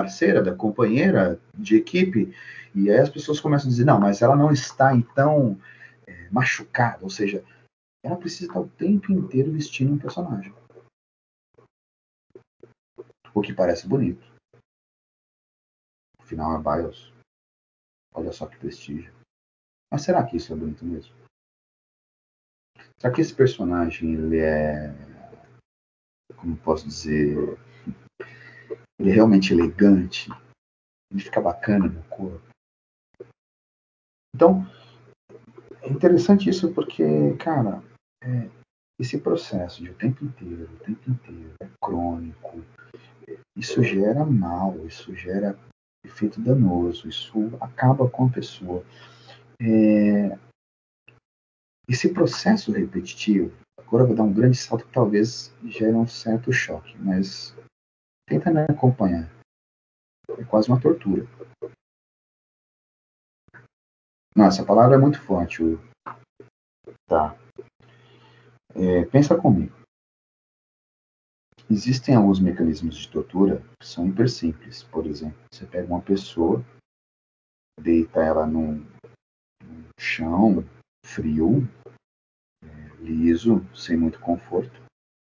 parceira, 0.00 0.42
da 0.42 0.54
companheira 0.54 1.40
de 1.54 1.76
equipe, 1.76 2.34
e 2.74 2.90
aí 2.90 2.98
as 2.98 3.10
pessoas 3.10 3.40
começam 3.40 3.68
a 3.68 3.70
dizer, 3.70 3.84
não, 3.84 3.98
mas 3.98 4.22
ela 4.22 4.36
não 4.36 4.52
está 4.52 4.94
então 4.94 5.58
é, 6.06 6.28
machucada, 6.30 7.02
ou 7.02 7.10
seja, 7.10 7.44
ela 8.04 8.16
precisa 8.16 8.46
estar 8.46 8.60
o 8.60 8.68
tempo 8.68 9.12
inteiro 9.12 9.52
vestindo 9.52 9.92
um 9.92 9.98
personagem. 9.98 10.54
O 13.34 13.40
que 13.40 13.52
parece 13.52 13.86
bonito 13.86 14.28
final 16.28 16.60
é 16.60 16.62
BIOS. 16.62 17.12
Olha 18.14 18.32
só 18.32 18.46
que 18.46 18.58
prestígio. 18.58 19.12
Mas 19.90 20.02
será 20.02 20.24
que 20.24 20.36
isso 20.36 20.52
é 20.52 20.56
bonito 20.56 20.84
mesmo? 20.84 21.14
Será 23.00 23.14
que 23.14 23.20
esse 23.20 23.34
personagem 23.34 24.12
ele 24.12 24.38
é. 24.38 24.92
Como 26.36 26.56
posso 26.58 26.86
dizer? 26.86 27.36
Ele 28.98 29.10
é 29.10 29.14
realmente 29.14 29.52
elegante? 29.52 30.30
Ele 31.10 31.22
fica 31.22 31.40
bacana 31.40 31.88
no 31.88 32.02
corpo? 32.04 32.42
Então, 34.34 34.66
é 35.82 35.88
interessante 35.88 36.48
isso 36.48 36.72
porque, 36.74 37.34
cara, 37.36 37.82
é, 38.22 38.48
esse 39.00 39.18
processo 39.18 39.82
de 39.82 39.90
o 39.90 39.94
tempo 39.94 40.24
inteiro, 40.24 40.70
o 40.72 40.84
tempo 40.84 41.10
inteiro, 41.10 41.54
é 41.62 41.68
crônico, 41.82 42.64
isso 43.56 43.82
gera 43.82 44.24
mal, 44.24 44.86
isso 44.86 45.14
gera 45.14 45.58
efeito 46.04 46.40
danoso, 46.40 47.08
isso 47.08 47.56
acaba 47.60 48.08
com 48.08 48.26
a 48.26 48.30
pessoa. 48.30 48.84
É, 49.60 50.38
esse 51.88 52.12
processo 52.12 52.70
repetitivo, 52.70 53.52
agora 53.78 54.04
vou 54.04 54.14
dar 54.14 54.22
um 54.22 54.32
grande 54.32 54.56
salto 54.56 54.84
que 54.84 54.92
talvez 54.92 55.52
gere 55.64 55.94
um 55.94 56.06
certo 56.06 56.52
choque, 56.52 56.96
mas 56.98 57.56
tenta 58.28 58.50
me 58.50 58.60
acompanhar. 58.60 59.28
É 60.38 60.44
quase 60.44 60.68
uma 60.68 60.80
tortura. 60.80 61.24
Nossa, 64.36 64.62
a 64.62 64.66
palavra 64.66 64.96
é 64.96 64.98
muito 64.98 65.20
forte. 65.20 65.62
Tá. 67.06 67.36
É, 68.74 69.04
pensa 69.06 69.36
comigo. 69.36 69.74
Existem 71.70 72.14
alguns 72.14 72.38
mecanismos 72.38 72.96
de 72.96 73.10
tortura 73.10 73.62
que 73.80 73.86
são 73.86 74.06
hiper 74.06 74.30
simples. 74.30 74.84
Por 74.84 75.06
exemplo, 75.06 75.38
você 75.52 75.66
pega 75.66 75.86
uma 75.86 76.00
pessoa, 76.00 76.64
deita 77.80 78.20
ela 78.20 78.46
num, 78.46 78.86
num 79.64 79.84
chão 79.98 80.64
frio, 81.04 81.68
é, 82.62 82.68
liso, 83.02 83.60
sem 83.74 83.96
muito 83.96 84.20
conforto, 84.20 84.80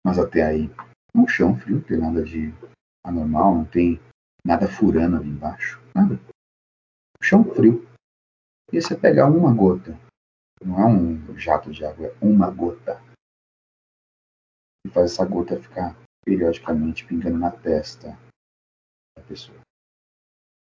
mas 0.06 0.20
até 0.20 0.44
aí 0.44 0.70
um 1.16 1.28
chão 1.28 1.58
frio, 1.58 1.78
não 1.78 1.84
tem 1.84 1.98
nada 1.98 2.24
de 2.24 2.54
anormal, 3.08 3.56
não 3.56 3.66
tem 3.66 4.00
nada 4.46 4.68
furando 4.68 5.18
ali 5.18 5.30
embaixo, 5.30 5.82
nada. 5.96 6.20
Chão 7.22 7.44
frio. 7.44 7.88
E 8.72 8.82
você 8.82 8.96
pegar 8.96 9.28
uma 9.28 9.54
gota, 9.54 9.92
não 10.64 10.80
é 10.80 10.86
um 10.86 11.38
jato 11.38 11.72
de 11.72 11.86
água, 11.86 12.08
é 12.08 12.18
uma 12.22 12.52
gota, 12.52 13.02
e 14.86 14.90
faz 14.90 15.14
essa 15.14 15.26
gota 15.26 15.62
ficar 15.62 15.96
periodicamente 16.26 17.06
pingando 17.06 17.38
na 17.38 17.52
testa 17.52 18.10
da 19.18 19.24
pessoa. 19.24 19.58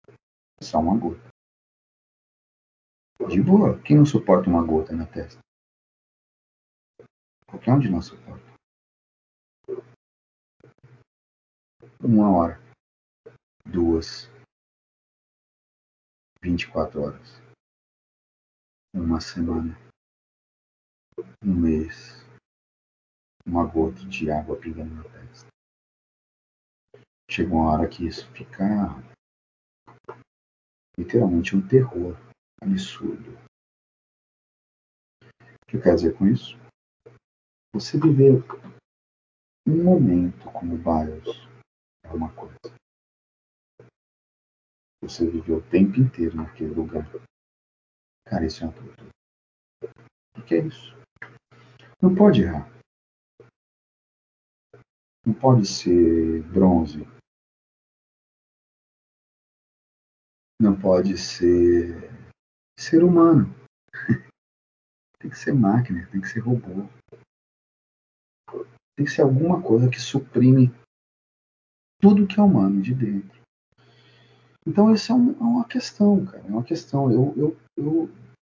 É 0.09 0.65
só 0.65 0.81
uma 0.81 0.99
gota. 0.99 1.23
De 3.29 3.41
boa, 3.41 3.81
quem 3.83 3.97
não 3.97 4.05
suporta 4.05 4.51
uma 4.51 4.65
gota 4.65 4.93
na 4.93 5.07
testa? 5.07 5.39
Qualquer 7.47 7.73
um 7.73 7.79
de 7.79 7.89
nós 7.89 8.07
suporta. 8.07 8.44
Uma 12.07 12.31
hora, 12.37 12.61
duas, 13.65 14.29
vinte 16.43 16.65
e 16.65 16.71
quatro 16.71 17.01
horas, 17.01 17.41
uma 18.95 19.23
semana, 19.23 19.75
um 21.43 21.55
mês, 21.55 22.23
uma 23.47 23.65
gota 23.67 24.07
de 24.07 24.31
água 24.31 24.61
pingando 24.61 24.97
na 24.97 25.05
testa. 25.05 25.49
Chega 27.31 27.55
uma 27.55 27.73
hora 27.73 27.89
que 27.89 28.07
isso 28.07 28.31
fica 28.33 28.65
literalmente 30.99 31.57
um 31.57 31.67
terror 31.67 32.19
absurdo. 32.63 33.33
O 35.23 35.67
que 35.67 35.79
eu 35.79 35.83
quero 35.83 35.97
dizer 35.97 36.19
com 36.19 36.27
isso? 36.27 36.59
Você 37.75 37.99
viver 37.99 38.45
um 39.67 39.83
momento 39.83 40.53
como 40.53 40.77
BIOS 40.77 41.54
é 42.05 42.13
uma 42.13 42.33
coisa. 42.35 42.55
Você 45.03 45.29
viveu 45.31 45.59
o 45.59 45.71
tempo 45.71 46.01
inteiro 46.01 46.37
naquele 46.37 46.73
lugar. 46.73 47.05
Cara, 48.27 48.47
isso 48.47 48.65
é 48.65 48.67
uma 48.67 48.75
tortura. 48.75 49.11
O 50.39 50.43
que 50.43 50.55
é 50.55 50.67
isso? 50.67 50.95
Não 52.01 52.15
pode 52.15 52.43
errar. 52.43 52.69
Não 55.27 55.35
pode 55.35 55.67
ser 55.67 56.43
bronze. 56.53 57.01
Não 60.61 60.79
pode 60.79 61.19
ser 61.19 62.11
ser 62.79 63.03
humano. 63.03 63.47
tem 65.19 65.31
que 65.31 65.39
ser 65.39 65.53
máquina, 65.53 66.07
tem 66.11 66.21
que 66.21 66.29
ser 66.29 66.41
robô. 66.41 66.89
Tem 68.97 69.05
que 69.05 69.11
ser 69.11 69.23
alguma 69.23 69.63
coisa 69.63 69.91
que 69.91 70.01
suprime 70.01 70.69
tudo 72.05 72.27
que 72.27 72.39
é 72.39 72.43
humano 72.43 72.83
de 72.83 72.95
dentro. 72.95 73.41
Então, 74.67 74.93
isso 74.93 75.11
é, 75.11 75.15
um, 75.15 75.31
é 75.31 75.43
uma 75.43 75.67
questão, 75.67 76.23
cara. 76.27 76.47
É 76.47 76.51
uma 76.51 76.63
questão. 76.63 77.11
Eu, 77.11 77.35
eu, 77.35 77.57
eu, 77.79 78.07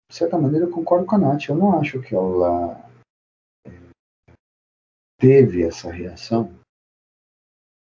de 0.08 0.16
certa 0.16 0.38
maneira, 0.38 0.70
concordo 0.70 1.08
com 1.08 1.16
a 1.16 1.18
Nath. 1.18 1.50
Eu 1.50 1.56
não 1.56 1.80
acho 1.80 2.00
que 2.00 2.14
ela 2.14 2.78
é, 3.66 3.72
teve 5.20 5.64
essa 5.64 5.92
reação 5.92 6.54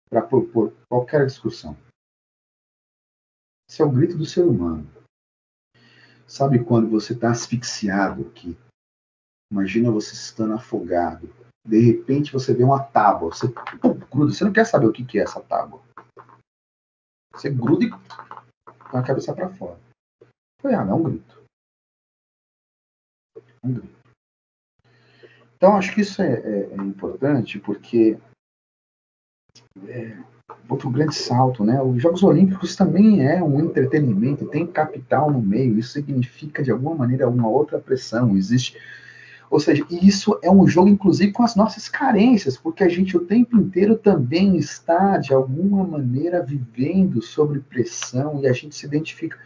para 0.09 0.21
propor 0.21 0.73
qualquer 0.89 1.25
discussão. 1.25 1.77
Esse 3.69 3.81
é 3.81 3.85
o 3.85 3.91
grito 3.91 4.17
do 4.17 4.25
ser 4.25 4.43
humano. 4.43 4.85
Sabe 6.27 6.65
quando 6.65 6.89
você 6.89 7.13
está 7.13 7.31
asfixiado, 7.31 8.29
que 8.31 8.57
imagina 9.49 9.89
você 9.89 10.13
estando 10.13 10.53
afogado, 10.53 11.33
de 11.65 11.79
repente 11.79 12.31
você 12.31 12.53
vê 12.53 12.63
uma 12.63 12.83
tábua, 12.83 13.29
você 13.29 13.47
pum, 13.49 13.97
gruda, 14.11 14.31
você 14.31 14.45
não 14.45 14.53
quer 14.53 14.65
saber 14.65 14.85
o 14.85 14.93
que, 14.93 15.17
é 15.17 15.23
essa 15.23 15.41
tábua. 15.41 15.81
Você 17.33 17.49
gruda 17.49 17.85
e 17.85 17.89
com 17.89 18.97
a 18.97 19.03
cabeça 19.03 19.33
para 19.33 19.49
fora. 19.49 19.79
Foi, 20.61 20.73
ah, 20.73 20.83
é 20.83 20.93
um 20.93 21.03
grito. 21.03 21.43
Um 23.63 23.73
grito. 23.73 23.95
Então, 25.57 25.75
acho 25.75 25.93
que 25.93 26.01
isso 26.01 26.21
é, 26.21 26.33
é, 26.33 26.71
é 26.71 26.75
importante 26.75 27.59
porque 27.59 28.19
é, 29.87 30.17
outro 30.69 30.89
grande 30.89 31.15
salto, 31.15 31.63
né? 31.63 31.81
Os 31.81 32.01
Jogos 32.01 32.23
Olímpicos 32.23 32.75
também 32.75 33.25
é 33.25 33.41
um 33.41 33.59
entretenimento, 33.59 34.47
tem 34.47 34.67
capital 34.67 35.31
no 35.31 35.41
meio, 35.41 35.79
isso 35.79 35.93
significa 35.93 36.61
de 36.61 36.71
alguma 36.71 36.95
maneira 36.95 37.27
uma 37.27 37.47
outra 37.47 37.79
pressão, 37.79 38.35
existe 38.35 38.77
ou 39.55 39.59
seja, 39.61 39.87
isso 39.89 40.37
é 40.43 40.51
um 40.51 40.67
jogo, 40.67 40.89
inclusive, 40.89 41.31
com 41.31 41.41
as 41.41 41.55
nossas 41.55 41.87
carências, 41.87 42.57
porque 42.57 42.83
a 42.83 42.89
gente 42.89 43.15
o 43.15 43.25
tempo 43.25 43.55
inteiro 43.55 43.97
também 43.97 44.57
está, 44.57 45.17
de 45.17 45.33
alguma 45.33 45.81
maneira, 45.81 46.43
vivendo 46.43 47.21
sobre 47.21 47.61
pressão 47.61 48.41
e 48.41 48.47
a 48.47 48.51
gente 48.51 48.75
se 48.75 48.85
identifica. 48.85 49.39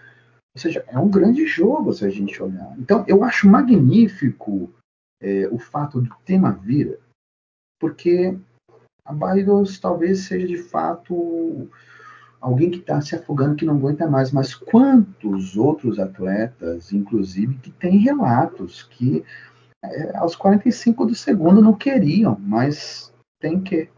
Ou 0.55 0.59
seja, 0.59 0.83
é 0.87 0.97
um 0.97 1.11
grande 1.11 1.45
jogo 1.45 1.93
se 1.93 2.03
a 2.03 2.09
gente 2.09 2.41
olhar. 2.41 2.73
Então, 2.79 3.05
eu 3.07 3.23
acho 3.23 3.47
magnífico 3.47 4.73
é, 5.21 5.47
o 5.51 5.59
fato 5.59 6.01
do 6.01 6.09
tema 6.25 6.53
vir, 6.53 6.97
porque 7.79 8.35
a 9.05 9.13
Barrios 9.13 9.77
talvez 9.77 10.21
seja 10.21 10.47
de 10.47 10.57
fato 10.57 11.69
alguém 12.41 12.71
que 12.71 12.79
está 12.79 12.99
se 12.99 13.15
afogando, 13.15 13.57
que 13.57 13.65
não 13.65 13.75
aguenta 13.75 14.07
mais, 14.07 14.31
mas 14.31 14.55
quantos 14.55 15.55
outros 15.55 15.99
atletas, 15.99 16.91
inclusive, 16.91 17.59
que 17.59 17.69
têm 17.69 17.99
relatos 17.99 18.81
que 18.81 19.23
é, 19.83 20.17
aos 20.17 20.35
45 20.35 21.05
do 21.05 21.15
segundo 21.15 21.61
não 21.61 21.73
queriam, 21.73 22.37
mas 22.39 23.13
tem 23.39 23.61
que. 23.61 23.89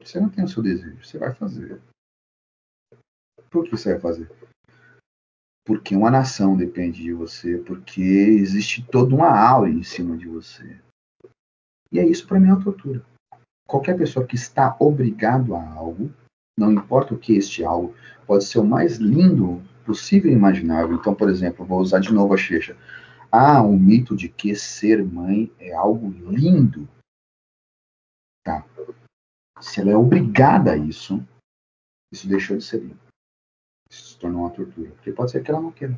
Você 0.00 0.20
não 0.20 0.28
tem 0.28 0.44
o 0.44 0.48
seu 0.48 0.62
desejo, 0.62 1.04
você 1.04 1.18
vai 1.18 1.34
fazer. 1.34 1.80
Por 3.50 3.64
que 3.64 3.70
você 3.72 3.92
vai 3.92 4.00
fazer? 4.00 4.30
Porque 5.64 5.96
uma 5.96 6.10
nação 6.10 6.56
depende 6.56 7.02
de 7.02 7.12
você, 7.12 7.58
porque 7.58 8.00
existe 8.00 8.86
toda 8.86 9.14
uma 9.14 9.36
aula 9.36 9.68
em 9.68 9.82
cima 9.82 10.16
de 10.16 10.28
você. 10.28 10.80
E 11.90 11.98
é 11.98 12.06
isso 12.06 12.26
para 12.26 12.38
mim 12.38 12.48
é 12.48 12.52
uma 12.52 12.62
tortura. 12.62 13.04
Qualquer 13.66 13.96
pessoa 13.96 14.24
que 14.24 14.36
está 14.36 14.76
obrigado 14.78 15.56
a 15.56 15.72
algo, 15.72 16.12
não 16.56 16.72
importa 16.72 17.14
o 17.14 17.18
que 17.18 17.36
este 17.36 17.64
algo, 17.64 17.96
pode 18.26 18.44
ser 18.44 18.60
o 18.60 18.64
mais 18.64 18.98
lindo 18.98 19.60
possível 19.84 20.30
e 20.30 20.34
imaginável. 20.34 20.94
Então, 20.94 21.14
por 21.14 21.28
exemplo, 21.28 21.66
vou 21.66 21.80
usar 21.80 21.98
de 21.98 22.12
novo 22.12 22.32
a 22.32 22.36
Checha 22.36 22.76
há 23.36 23.62
um 23.62 23.78
mito 23.78 24.16
de 24.16 24.28
que 24.28 24.54
ser 24.54 25.04
mãe 25.04 25.52
é 25.58 25.72
algo 25.72 26.10
lindo. 26.30 26.88
Tá? 28.42 28.64
Se 29.60 29.80
ela 29.80 29.90
é 29.90 29.96
obrigada 29.96 30.72
a 30.72 30.76
isso, 30.76 31.22
isso 32.12 32.28
deixou 32.28 32.56
de 32.56 32.64
ser 32.64 32.80
lindo. 32.80 32.98
Isso 33.90 34.14
se 34.14 34.18
tornou 34.18 34.42
uma 34.42 34.50
tortura. 34.50 34.90
Porque 34.92 35.12
pode 35.12 35.30
ser 35.30 35.42
que 35.42 35.50
ela 35.50 35.60
não 35.60 35.72
queira. 35.72 35.96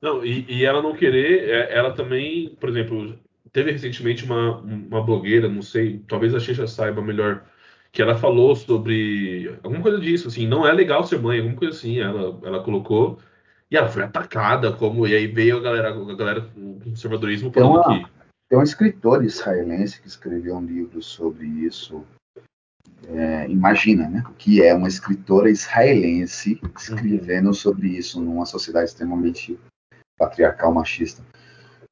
Não, 0.00 0.24
e, 0.24 0.44
e 0.50 0.64
ela 0.64 0.82
não 0.82 0.94
querer, 0.94 1.48
é, 1.48 1.74
ela 1.74 1.94
também, 1.94 2.54
por 2.56 2.68
exemplo, 2.68 3.18
teve 3.52 3.72
recentemente 3.72 4.24
uma, 4.24 4.58
uma 4.60 5.02
blogueira, 5.02 5.48
não 5.48 5.62
sei, 5.62 5.98
talvez 6.06 6.34
a 6.34 6.40
Xexa 6.40 6.66
saiba 6.66 7.00
melhor, 7.00 7.48
que 7.90 8.02
ela 8.02 8.14
falou 8.14 8.54
sobre 8.54 9.58
alguma 9.62 9.80
coisa 9.80 9.98
disso, 9.98 10.28
assim, 10.28 10.46
não 10.46 10.66
é 10.66 10.72
legal 10.72 11.04
ser 11.04 11.18
mãe, 11.20 11.38
alguma 11.38 11.56
coisa 11.56 11.74
assim, 11.74 12.00
ela, 12.00 12.38
ela 12.44 12.62
colocou, 12.62 13.18
e 13.70 13.76
ela 13.76 13.88
foi 13.88 14.02
atacada, 14.02 14.72
como. 14.72 15.06
E 15.06 15.14
aí 15.14 15.26
veio 15.26 15.58
a 15.58 15.60
galera, 15.60 15.90
a 15.90 16.14
galera 16.14 16.40
do 16.40 16.78
conservadorismo 16.84 17.52
falando 17.52 17.82
tem 17.82 17.92
uma, 17.92 18.04
que. 18.04 18.14
Tem 18.48 18.58
um 18.58 18.62
escritor 18.62 19.24
israelense 19.24 20.00
que 20.00 20.06
escreveu 20.06 20.56
um 20.56 20.64
livro 20.64 21.02
sobre 21.02 21.46
isso. 21.46 22.04
É, 23.08 23.48
imagina, 23.50 24.08
né? 24.08 24.22
Que 24.38 24.62
é 24.62 24.74
uma 24.74 24.88
escritora 24.88 25.50
israelense 25.50 26.60
escrevendo 26.78 27.48
uhum. 27.48 27.54
sobre 27.54 27.88
isso 27.88 28.20
numa 28.20 28.46
sociedade 28.46 28.90
extremamente 28.90 29.58
patriarcal, 30.18 30.72
machista. 30.72 31.22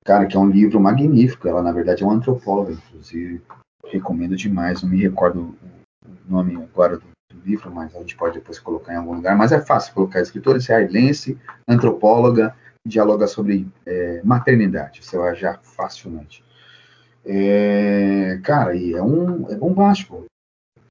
Cara, 0.04 0.26
que 0.26 0.36
é 0.36 0.40
um 0.40 0.48
livro 0.48 0.80
magnífico. 0.80 1.48
Ela, 1.48 1.62
na 1.62 1.72
verdade, 1.72 2.02
é 2.02 2.06
uma 2.06 2.14
antropóloga, 2.14 2.72
inclusive. 2.72 3.42
Recomendo 3.86 4.36
demais. 4.36 4.82
Não 4.82 4.90
me 4.90 4.98
recordo 4.98 5.56
o 6.04 6.30
nome 6.30 6.56
agora 6.56 6.98
do, 6.98 7.11
livro, 7.44 7.70
mas 7.70 7.94
a 7.94 7.98
gente 7.98 8.16
pode 8.16 8.38
depois 8.38 8.58
colocar 8.58 8.92
em 8.92 8.96
algum 8.96 9.14
lugar. 9.14 9.36
Mas 9.36 9.52
é 9.52 9.60
fácil 9.60 9.94
colocar 9.94 10.20
escritora 10.20 10.58
israelense, 10.58 11.38
antropóloga, 11.68 12.56
dialoga 12.86 13.26
sobre 13.26 13.68
é, 13.86 14.20
maternidade. 14.24 15.04
Você 15.04 15.16
vai 15.16 15.32
achar 15.32 15.60
facilmente. 15.62 16.44
É, 17.24 18.40
cara, 18.42 18.74
e 18.74 18.94
é 18.94 19.02
um 19.02 19.50
é 19.50 19.56
bombástico. 19.56 20.24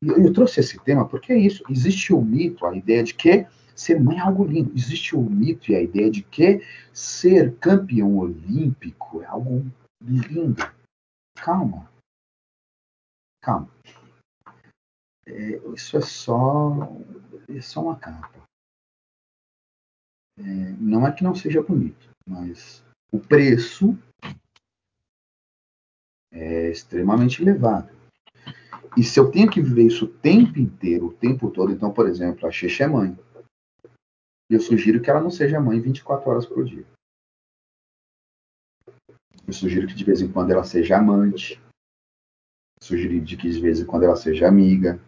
Eu, 0.02 0.18
eu 0.18 0.34
trouxe 0.34 0.60
esse 0.60 0.80
tema 0.80 1.08
porque 1.08 1.34
é 1.34 1.38
isso. 1.38 1.64
Existe 1.70 2.14
o 2.14 2.22
mito, 2.22 2.66
a 2.66 2.76
ideia 2.76 3.04
de 3.04 3.14
que 3.14 3.46
ser 3.76 4.00
mãe 4.00 4.18
é 4.18 4.22
algo 4.22 4.46
lindo. 4.46 4.72
Existe 4.76 5.16
o 5.16 5.22
mito 5.22 5.72
e 5.72 5.76
a 5.76 5.82
ideia 5.82 6.10
de 6.10 6.22
que 6.22 6.62
ser 6.94 7.56
campeão 7.56 8.18
olímpico 8.18 9.22
é 9.22 9.26
algo 9.26 9.66
lindo. 10.02 10.70
Calma. 11.36 11.90
Calma 13.42 13.70
é, 15.26 15.62
isso 15.74 15.98
é 15.98 16.02
só, 16.02 16.90
é 17.48 17.62
só 17.62 17.82
uma 17.84 17.98
capa. 17.98 18.42
É, 20.38 20.44
não 20.80 21.06
é 21.06 21.12
que 21.12 21.24
não 21.24 21.36
seja 21.36 21.62
bonito, 21.62 22.10
mas 22.28 22.84
o 23.12 23.20
preço 23.20 23.98
é 26.32 26.72
extremamente 26.72 27.42
elevado. 27.42 27.90
E 28.98 29.04
se 29.04 29.20
eu 29.20 29.32
tenho 29.32 29.50
que 29.50 29.62
viver 29.62 29.88
isso 29.88 30.06
o 30.06 30.14
tempo 30.20 30.60
inteiro, 30.60 31.08
o 31.08 31.14
tempo 31.14 31.52
todo, 31.52 31.72
então, 31.72 31.94
por 31.94 32.08
exemplo, 32.08 32.48
a 32.48 32.52
Xexa 32.52 32.86
é 32.86 32.88
mãe. 32.88 33.18
Eu 34.50 34.60
sugiro 34.60 35.02
que 35.02 35.10
ela 35.10 35.22
não 35.22 35.30
seja 35.30 35.62
mãe 35.62 35.80
24 35.80 36.30
horas 36.30 36.46
por 36.46 36.66
dia. 36.66 36.86
Eu 39.48 39.54
sugiro 39.54 39.88
que 39.88 39.94
de 39.94 40.04
vez 40.04 40.22
em 40.22 40.32
quando 40.32 40.52
ela 40.52 40.64
seja 40.64 40.98
amante. 40.98 41.62
Eu 42.80 42.84
sugiro 42.86 43.24
que 43.26 43.50
de 43.50 43.62
vez 43.62 43.80
em 43.80 43.86
quando 43.86 44.04
ela 44.04 44.16
seja 44.16 44.48
amiga 44.48 45.00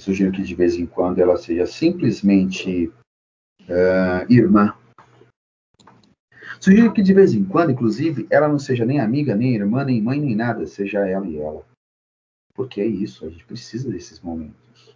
sugiro 0.00 0.32
que 0.32 0.42
de 0.42 0.54
vez 0.54 0.76
em 0.76 0.86
quando 0.86 1.18
ela 1.18 1.36
seja 1.36 1.66
simplesmente 1.66 2.88
uh, 3.62 4.30
irmã. 4.32 4.76
Sugiro 6.60 6.92
que 6.92 7.02
de 7.02 7.14
vez 7.14 7.32
em 7.32 7.44
quando, 7.44 7.70
inclusive, 7.70 8.26
ela 8.30 8.48
não 8.48 8.58
seja 8.58 8.84
nem 8.84 9.00
amiga, 9.00 9.34
nem 9.34 9.54
irmã, 9.54 9.84
nem 9.84 10.02
mãe, 10.02 10.20
nem 10.20 10.34
nada, 10.34 10.66
seja 10.66 11.06
ela 11.06 11.26
e 11.26 11.38
ela. 11.38 11.66
Porque 12.54 12.80
é 12.80 12.86
isso, 12.86 13.24
a 13.24 13.30
gente 13.30 13.44
precisa 13.44 13.90
desses 13.90 14.20
momentos. 14.20 14.94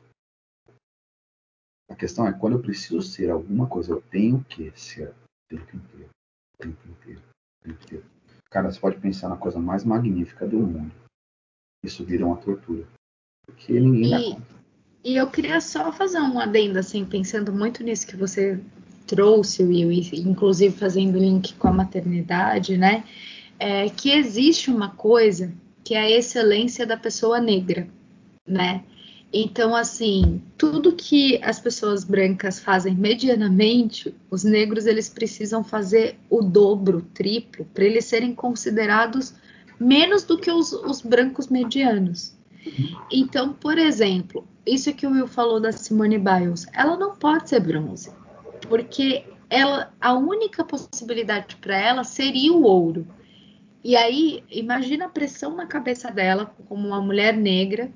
A 1.90 1.94
questão 1.94 2.26
é 2.26 2.32
quando 2.32 2.54
eu 2.54 2.62
preciso 2.62 3.00
ser 3.00 3.30
alguma 3.30 3.66
coisa, 3.66 3.92
eu 3.92 4.02
tenho 4.02 4.42
que 4.44 4.70
ser 4.78 5.10
o 5.10 5.14
tempo 5.48 5.76
inteiro. 5.76 6.10
O 6.54 6.62
tempo 6.62 6.88
inteiro. 6.88 7.20
O 7.20 7.68
tempo 7.68 7.82
inteiro. 7.84 8.04
Cara, 8.50 8.70
você 8.70 8.80
pode 8.80 8.98
pensar 8.98 9.28
na 9.28 9.36
coisa 9.36 9.58
mais 9.58 9.84
magnífica 9.84 10.46
do 10.46 10.58
mundo. 10.58 10.94
Isso 11.82 12.04
vira 12.04 12.26
uma 12.26 12.36
tortura. 12.36 12.86
Porque 13.46 13.72
ninguém 13.78 14.06
e... 14.06 14.10
dá 14.10 14.34
conta. 14.34 14.63
E 15.04 15.16
eu 15.16 15.26
queria 15.26 15.60
só 15.60 15.92
fazer 15.92 16.18
um 16.18 16.40
adendo, 16.40 16.78
assim, 16.78 17.04
pensando 17.04 17.52
muito 17.52 17.84
nisso 17.84 18.06
que 18.06 18.16
você 18.16 18.58
trouxe, 19.06 19.62
Will, 19.62 19.92
inclusive 19.92 20.74
fazendo 20.74 21.18
link 21.18 21.52
com 21.54 21.68
a 21.68 21.72
maternidade, 21.72 22.78
né? 22.78 23.04
É 23.58 23.88
que 23.90 24.10
existe 24.10 24.70
uma 24.70 24.88
coisa 24.88 25.52
que 25.84 25.94
é 25.94 26.00
a 26.00 26.10
excelência 26.10 26.86
da 26.86 26.96
pessoa 26.96 27.38
negra, 27.38 27.86
né? 28.46 28.82
Então, 29.30 29.74
assim, 29.76 30.40
tudo 30.56 30.92
que 30.92 31.38
as 31.42 31.60
pessoas 31.60 32.02
brancas 32.02 32.58
fazem 32.58 32.94
medianamente, 32.94 34.14
os 34.30 34.42
negros 34.42 34.86
eles 34.86 35.08
precisam 35.08 35.62
fazer 35.62 36.16
o 36.30 36.40
dobro, 36.40 36.98
o 36.98 37.02
triplo, 37.02 37.66
para 37.74 37.84
eles 37.84 38.06
serem 38.06 38.34
considerados 38.34 39.34
menos 39.78 40.22
do 40.22 40.38
que 40.38 40.50
os, 40.50 40.72
os 40.72 41.02
brancos 41.02 41.48
medianos. 41.48 42.33
Então, 43.10 43.52
por 43.52 43.78
exemplo, 43.78 44.46
isso 44.66 44.94
que 44.94 45.06
o 45.06 45.10
Will 45.10 45.26
falou 45.26 45.60
da 45.60 45.72
Simone 45.72 46.18
Biles, 46.18 46.66
ela 46.72 46.96
não 46.96 47.16
pode 47.16 47.48
ser 47.48 47.60
bronze, 47.60 48.10
porque 48.68 49.24
ela, 49.50 49.92
a 50.00 50.14
única 50.14 50.64
possibilidade 50.64 51.56
para 51.56 51.76
ela 51.76 52.04
seria 52.04 52.52
o 52.52 52.62
ouro. 52.62 53.06
E 53.82 53.94
aí, 53.96 54.42
imagina 54.50 55.06
a 55.06 55.10
pressão 55.10 55.54
na 55.54 55.66
cabeça 55.66 56.10
dela, 56.10 56.54
como 56.66 56.88
uma 56.88 57.00
mulher 57.00 57.36
negra, 57.36 57.92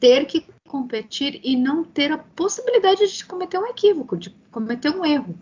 ter 0.00 0.26
que 0.26 0.44
competir 0.66 1.40
e 1.44 1.56
não 1.56 1.84
ter 1.84 2.10
a 2.10 2.18
possibilidade 2.18 3.06
de 3.06 3.24
cometer 3.24 3.58
um 3.58 3.66
equívoco, 3.66 4.16
de 4.16 4.30
cometer 4.50 4.90
um 4.90 5.04
erro. 5.04 5.38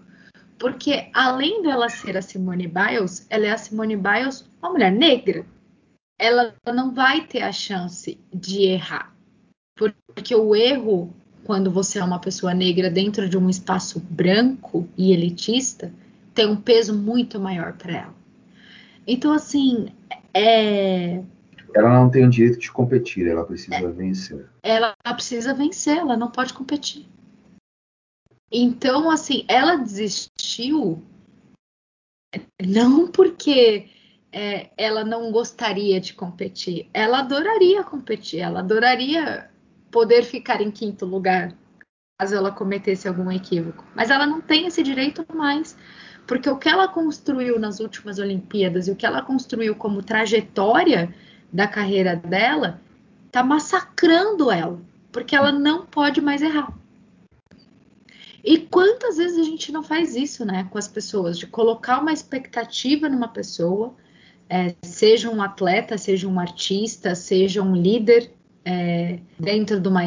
Porque 0.58 1.08
além 1.14 1.62
dela 1.62 1.88
ser 1.88 2.16
a 2.16 2.22
Simone 2.22 2.66
Biles, 2.66 3.26
ela 3.30 3.46
é 3.46 3.50
a 3.50 3.56
Simone 3.56 3.96
Biles, 3.96 4.44
uma 4.60 4.72
mulher 4.72 4.92
negra. 4.92 5.46
Ela 6.22 6.54
não 6.66 6.92
vai 6.92 7.26
ter 7.26 7.40
a 7.40 7.50
chance 7.50 8.18
de 8.32 8.64
errar. 8.64 9.14
Porque 9.74 10.34
o 10.34 10.54
erro, 10.54 11.14
quando 11.44 11.70
você 11.70 11.98
é 11.98 12.04
uma 12.04 12.18
pessoa 12.18 12.52
negra 12.52 12.90
dentro 12.90 13.26
de 13.26 13.38
um 13.38 13.48
espaço 13.48 13.98
branco 14.00 14.86
e 14.98 15.12
elitista, 15.12 15.90
tem 16.34 16.46
um 16.46 16.60
peso 16.60 16.94
muito 16.94 17.40
maior 17.40 17.72
para 17.72 17.92
ela. 17.92 18.14
Então, 19.06 19.32
assim, 19.32 19.88
é, 20.34 21.22
ela 21.74 21.94
não 21.94 22.10
tem 22.10 22.26
o 22.26 22.30
direito 22.30 22.58
de 22.58 22.70
competir, 22.70 23.26
ela 23.26 23.44
precisa 23.44 23.76
é, 23.76 23.88
vencer. 23.88 24.46
Ela 24.62 24.94
precisa 25.14 25.54
vencer, 25.54 25.96
ela 25.96 26.16
não 26.16 26.30
pode 26.30 26.52
competir. 26.52 27.06
Então, 28.52 29.10
assim, 29.10 29.44
ela 29.48 29.76
desistiu 29.76 31.02
não 32.62 33.08
porque 33.08 33.88
é, 34.32 34.70
ela 34.76 35.04
não 35.04 35.32
gostaria 35.32 36.00
de 36.00 36.14
competir, 36.14 36.88
ela 36.92 37.20
adoraria 37.20 37.82
competir, 37.82 38.40
ela 38.40 38.60
adoraria 38.60 39.50
poder 39.90 40.22
ficar 40.22 40.60
em 40.60 40.70
quinto 40.70 41.04
lugar 41.04 41.54
caso 42.20 42.34
ela 42.34 42.50
cometesse 42.52 43.08
algum 43.08 43.32
equívoco. 43.32 43.82
Mas 43.94 44.10
ela 44.10 44.26
não 44.26 44.42
tem 44.42 44.66
esse 44.66 44.82
direito 44.82 45.24
mais, 45.34 45.74
porque 46.26 46.50
o 46.50 46.58
que 46.58 46.68
ela 46.68 46.86
construiu 46.86 47.58
nas 47.58 47.80
últimas 47.80 48.18
Olimpíadas 48.18 48.86
e 48.86 48.90
o 48.90 48.96
que 48.96 49.06
ela 49.06 49.22
construiu 49.22 49.74
como 49.74 50.02
trajetória 50.02 51.14
da 51.50 51.66
carreira 51.66 52.14
dela 52.16 52.78
tá 53.32 53.42
massacrando 53.42 54.50
ela, 54.50 54.78
porque 55.10 55.34
ela 55.34 55.50
não 55.50 55.86
pode 55.86 56.20
mais 56.20 56.42
errar. 56.42 56.70
E 58.44 58.58
quantas 58.58 59.16
vezes 59.16 59.38
a 59.38 59.42
gente 59.42 59.72
não 59.72 59.82
faz 59.82 60.14
isso, 60.14 60.44
né, 60.44 60.68
com 60.70 60.76
as 60.76 60.88
pessoas, 60.88 61.38
de 61.38 61.46
colocar 61.46 62.00
uma 62.00 62.12
expectativa 62.12 63.08
numa 63.08 63.28
pessoa, 63.28 63.94
é, 64.50 64.74
seja 64.82 65.30
um 65.30 65.40
atleta, 65.40 65.96
seja 65.96 66.26
um 66.26 66.40
artista, 66.40 67.14
seja 67.14 67.62
um 67.62 67.76
líder 67.76 68.32
é, 68.64 69.20
dentro 69.38 69.80
de 69.80 69.88
uma 69.88 70.02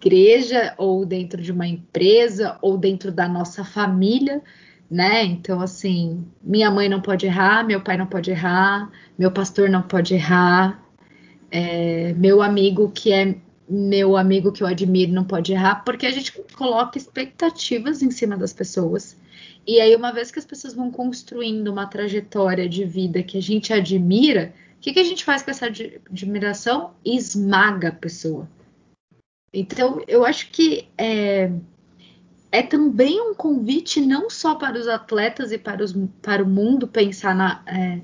igreja 0.00 0.74
ou 0.78 1.04
dentro 1.04 1.42
de 1.42 1.52
uma 1.52 1.66
empresa 1.66 2.58
ou 2.62 2.78
dentro 2.78 3.12
da 3.12 3.28
nossa 3.28 3.62
família, 3.62 4.42
né? 4.90 5.24
Então, 5.24 5.60
assim, 5.60 6.24
minha 6.42 6.70
mãe 6.70 6.88
não 6.88 7.02
pode 7.02 7.26
errar, 7.26 7.64
meu 7.64 7.82
pai 7.82 7.98
não 7.98 8.06
pode 8.06 8.30
errar, 8.30 8.90
meu 9.18 9.30
pastor 9.30 9.68
não 9.68 9.82
pode 9.82 10.14
errar, 10.14 10.82
é, 11.50 12.14
meu 12.14 12.40
amigo 12.40 12.90
que 12.90 13.12
é 13.12 13.36
meu 13.68 14.16
amigo 14.16 14.52
que 14.52 14.62
eu 14.62 14.66
admiro 14.66 15.12
não 15.12 15.24
pode 15.24 15.52
errar, 15.52 15.84
porque 15.84 16.06
a 16.06 16.10
gente 16.10 16.32
coloca 16.56 16.96
expectativas 16.96 18.00
em 18.00 18.12
cima 18.12 18.36
das 18.36 18.52
pessoas. 18.52 19.16
E 19.66 19.80
aí, 19.80 19.96
uma 19.96 20.12
vez 20.12 20.30
que 20.30 20.38
as 20.38 20.44
pessoas 20.44 20.74
vão 20.74 20.90
construindo 20.90 21.68
uma 21.68 21.86
trajetória 21.86 22.68
de 22.68 22.84
vida 22.84 23.22
que 23.22 23.36
a 23.36 23.42
gente 23.42 23.72
admira, 23.72 24.54
o 24.76 24.80
que, 24.80 24.92
que 24.92 25.00
a 25.00 25.04
gente 25.04 25.24
faz 25.24 25.42
com 25.42 25.50
essa 25.50 25.66
admiração? 25.66 26.92
Esmaga 27.04 27.88
a 27.88 27.92
pessoa. 27.92 28.48
Então, 29.52 30.00
eu 30.06 30.24
acho 30.24 30.50
que 30.50 30.86
é, 30.96 31.50
é 32.52 32.62
também 32.62 33.20
um 33.20 33.34
convite 33.34 34.00
não 34.00 34.30
só 34.30 34.54
para 34.54 34.78
os 34.78 34.86
atletas 34.86 35.50
e 35.50 35.58
para, 35.58 35.82
os, 35.82 35.94
para 36.22 36.44
o 36.44 36.46
mundo 36.46 36.86
pensar 36.86 37.34
na, 37.34 37.62
é, 37.66 38.00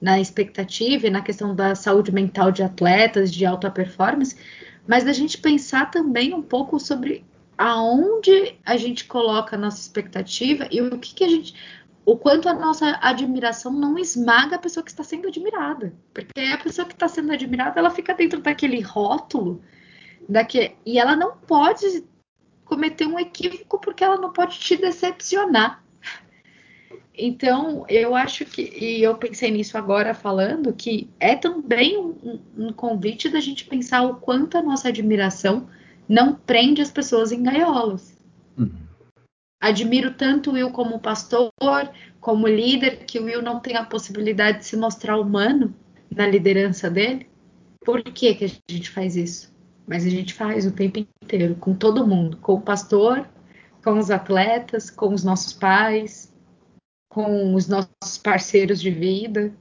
na 0.00 0.18
expectativa 0.18 1.06
e 1.06 1.10
na 1.10 1.22
questão 1.22 1.54
da 1.54 1.74
saúde 1.76 2.10
mental 2.10 2.50
de 2.50 2.62
atletas, 2.62 3.32
de 3.32 3.46
alta 3.46 3.70
performance, 3.70 4.36
mas 4.86 5.04
da 5.04 5.12
gente 5.12 5.38
pensar 5.38 5.90
também 5.90 6.34
um 6.34 6.42
pouco 6.42 6.80
sobre 6.80 7.24
aonde 7.56 8.58
a 8.64 8.76
gente 8.76 9.04
coloca 9.04 9.56
a 9.56 9.58
nossa 9.58 9.80
expectativa 9.80 10.68
e 10.70 10.80
o 10.80 10.98
que, 10.98 11.14
que 11.14 11.24
a 11.24 11.28
gente. 11.28 11.54
O 12.06 12.18
quanto 12.18 12.48
a 12.48 12.54
nossa 12.54 12.98
admiração 13.00 13.72
não 13.72 13.98
esmaga 13.98 14.56
a 14.56 14.58
pessoa 14.58 14.84
que 14.84 14.90
está 14.90 15.02
sendo 15.02 15.28
admirada. 15.28 15.94
Porque 16.12 16.40
a 16.40 16.58
pessoa 16.58 16.86
que 16.86 16.92
está 16.92 17.08
sendo 17.08 17.32
admirada, 17.32 17.80
ela 17.80 17.90
fica 17.90 18.12
dentro 18.12 18.40
daquele 18.40 18.80
rótulo 18.80 19.62
e 20.84 20.98
ela 20.98 21.16
não 21.16 21.36
pode 21.36 22.04
cometer 22.64 23.06
um 23.06 23.18
equívoco 23.18 23.78
porque 23.78 24.02
ela 24.04 24.16
não 24.16 24.32
pode 24.32 24.58
te 24.58 24.76
decepcionar. 24.76 25.82
Então, 27.16 27.84
eu 27.88 28.14
acho 28.14 28.44
que, 28.44 28.62
e 28.62 29.02
eu 29.02 29.16
pensei 29.16 29.50
nisso 29.50 29.78
agora 29.78 30.14
falando, 30.14 30.72
que 30.72 31.08
é 31.20 31.36
também 31.36 31.96
um, 31.96 32.40
um, 32.58 32.72
convite 32.72 33.28
da 33.28 33.38
gente 33.38 33.66
pensar 33.66 34.02
o 34.02 34.16
quanto 34.16 34.58
a 34.58 34.62
nossa 34.62 34.88
admiração 34.88 35.68
não 36.08 36.34
prende 36.34 36.82
as 36.82 36.90
pessoas 36.90 37.32
em 37.32 37.42
gaiolas. 37.42 38.16
Uhum. 38.56 38.72
Admiro 39.60 40.12
tanto 40.14 40.50
o 40.50 40.54
Will 40.54 40.70
como 40.70 41.00
pastor, 41.00 41.50
como 42.20 42.46
líder, 42.46 43.04
que 43.06 43.18
o 43.18 43.24
Will 43.24 43.42
não 43.42 43.60
tem 43.60 43.76
a 43.76 43.84
possibilidade 43.84 44.58
de 44.58 44.66
se 44.66 44.76
mostrar 44.76 45.18
humano 45.18 45.74
na 46.14 46.26
liderança 46.26 46.90
dele. 46.90 47.26
Por 47.84 48.02
que, 48.02 48.34
que 48.34 48.44
a 48.44 48.48
gente 48.70 48.90
faz 48.90 49.16
isso? 49.16 49.54
mas 49.86 50.06
a 50.06 50.08
gente 50.08 50.32
faz 50.32 50.66
o 50.66 50.72
tempo 50.72 51.06
inteiro, 51.22 51.54
com 51.56 51.74
todo 51.74 52.06
mundo, 52.06 52.36
com 52.38 52.54
o 52.54 52.60
pastor, 52.60 53.28
com 53.82 53.98
os 53.98 54.10
atletas, 54.10 54.90
com 54.90 55.12
os 55.12 55.22
nossos 55.22 55.52
pais, 55.52 56.32
com 57.08 57.54
os 57.54 57.68
nossos 57.68 58.18
parceiros 58.22 58.80
de 58.80 58.90
vida. 58.90 59.54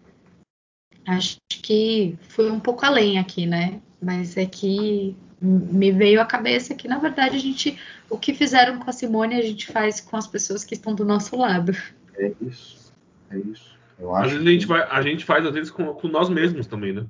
Acho 1.05 1.37
que 1.49 2.17
foi 2.21 2.49
um 2.49 2.59
pouco 2.59 2.85
além 2.85 3.19
aqui, 3.19 3.45
né? 3.45 3.81
Mas 4.01 4.37
é 4.37 4.45
que 4.45 5.15
me 5.43 5.91
veio 5.91 6.21
à 6.21 6.25
cabeça 6.25 6.73
que, 6.73 6.87
na 6.87 6.97
verdade, 6.99 7.35
a 7.35 7.39
gente, 7.39 7.77
o 8.09 8.17
que 8.17 8.33
fizeram 8.33 8.79
com 8.79 8.89
a 8.89 8.93
Simone, 8.93 9.35
a 9.35 9.41
gente 9.41 9.67
faz 9.67 9.99
com 9.99 10.15
as 10.15 10.25
pessoas 10.25 10.63
que 10.63 10.73
estão 10.73 10.95
do 10.95 11.03
nosso 11.03 11.35
lado. 11.35 11.73
É 12.15 12.31
isso, 12.39 12.93
é 13.29 13.37
isso. 13.37 13.77
Eu 13.99 14.15
acho 14.15 14.35
às 14.35 14.43
vezes 14.43 14.43
que... 14.43 14.49
a, 14.49 14.53
gente 14.53 14.67
vai, 14.67 14.81
a 14.89 15.01
gente 15.01 15.25
faz, 15.25 15.45
às 15.45 15.53
vezes, 15.53 15.69
com, 15.69 15.93
com 15.93 16.07
nós 16.07 16.29
mesmos 16.29 16.65
também, 16.65 16.93
né? 16.93 17.05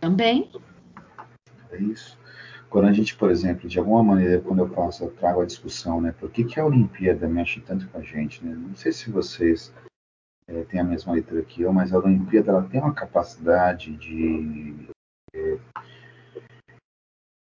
Também, 0.00 0.50
é 1.72 1.78
isso. 1.78 2.18
Quando 2.68 2.88
a 2.88 2.92
gente, 2.92 3.14
por 3.16 3.30
exemplo, 3.30 3.68
de 3.68 3.78
alguma 3.78 4.02
maneira, 4.02 4.40
quando 4.40 4.60
eu 4.60 4.68
faço, 4.68 5.04
eu 5.04 5.10
trago 5.10 5.40
a 5.40 5.46
discussão, 5.46 6.00
né? 6.00 6.14
Por 6.18 6.30
que, 6.30 6.44
que 6.44 6.60
a 6.60 6.64
Olimpíada 6.64 7.28
mexe 7.28 7.60
tanto 7.60 7.86
com 7.88 7.98
a 7.98 8.02
gente, 8.02 8.44
né? 8.44 8.54
Não 8.54 8.74
sei 8.74 8.92
se 8.92 9.10
vocês 9.10 9.72
é, 10.48 10.62
têm 10.64 10.80
a 10.80 10.84
mesma 10.84 11.12
leitura 11.12 11.42
que 11.42 11.62
eu, 11.62 11.72
mas 11.72 11.92
a 11.92 11.98
Olimpíada 11.98 12.50
ela 12.50 12.62
tem 12.62 12.80
uma 12.80 12.94
capacidade 12.94 13.94
de 13.96 14.74
é, 15.34 15.58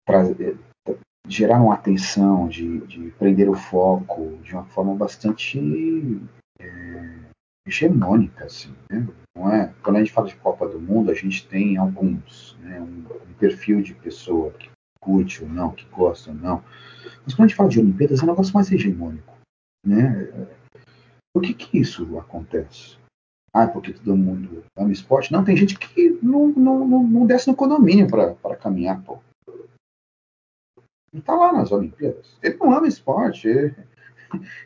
pra, 0.04 0.22
é, 0.24 0.54
gerar 1.26 1.60
uma 1.60 1.74
atenção, 1.74 2.48
de, 2.48 2.80
de, 2.86 3.10
prender 3.18 3.48
o 3.48 3.54
foco 3.54 4.38
de 4.42 4.52
uma 4.52 4.64
forma 4.66 4.94
bastante 4.94 5.58
é, 6.60 7.18
hegemônica, 7.66 8.44
assim, 8.44 8.74
né? 8.90 9.06
Não 9.36 9.52
é? 9.52 9.72
Quando 9.82 9.96
a 9.96 9.98
gente 10.00 10.12
fala 10.12 10.28
de 10.28 10.36
Copa 10.36 10.68
do 10.68 10.80
Mundo, 10.80 11.10
a 11.10 11.14
gente 11.14 11.46
tem 11.48 11.76
alguns, 11.76 12.56
né, 12.60 12.80
um, 12.80 13.04
um, 13.30 13.34
perfil 13.38 13.82
de 13.82 13.94
pessoa 13.94 14.52
que 14.52 14.70
curte 15.00 15.42
ou 15.42 15.48
não, 15.48 15.72
que 15.72 15.84
gosta 15.86 16.30
ou 16.30 16.36
não. 16.36 16.62
Mas 17.24 17.34
quando 17.34 17.46
a 17.46 17.48
gente 17.48 17.56
fala 17.56 17.68
de 17.68 17.80
Olimpíadas, 17.80 18.20
é 18.20 18.24
um 18.24 18.28
negócio 18.28 18.54
mais 18.54 18.70
hegemônico, 18.70 19.34
né? 19.84 20.48
Por 21.34 21.42
que 21.42 21.52
que 21.52 21.78
isso 21.78 22.16
acontece? 22.18 22.96
Ah, 23.52 23.66
porque 23.66 23.92
todo 23.92 24.16
mundo 24.16 24.64
ama 24.76 24.92
esporte? 24.92 25.32
Não, 25.32 25.44
tem 25.44 25.56
gente 25.56 25.78
que 25.78 26.18
não, 26.22 26.48
não, 26.48 26.86
não, 26.86 27.02
não 27.02 27.26
desce 27.26 27.48
no 27.48 27.56
condomínio 27.56 28.06
para 28.08 28.56
caminhar, 28.56 29.02
pô. 29.02 29.18
Ele 31.14 31.22
tá 31.22 31.36
lá 31.36 31.52
nas 31.52 31.70
Olimpíadas. 31.70 32.36
Ele 32.42 32.56
não 32.56 32.72
ama 32.72 32.88
esporte. 32.88 33.46
Ele, 33.46 33.72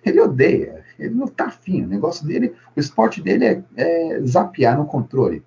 ele 0.02 0.20
odeia, 0.20 0.82
ele 0.98 1.14
não 1.14 1.28
tá 1.28 1.48
afim. 1.48 1.84
O 1.84 1.86
negócio 1.86 2.26
dele, 2.26 2.56
o 2.74 2.80
esporte 2.80 3.20
dele 3.20 3.44
é, 3.44 3.64
é 3.76 4.20
zapear 4.22 4.78
no 4.78 4.86
controle. 4.86 5.44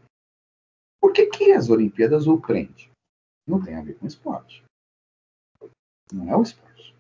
Por 1.02 1.12
que, 1.12 1.26
que 1.26 1.52
as 1.54 1.70
Olimpíadas 1.72 2.28
o 2.28 2.40
prende? 2.40 2.92
Não 3.48 3.60
tem 3.60 3.74
a 3.74 3.82
ver 3.82 3.98
com 3.98 4.06
esporte. 4.06 4.64
Não 6.14 6.30
é 6.30 6.38
o 6.38 6.44
esporte. 6.44 6.96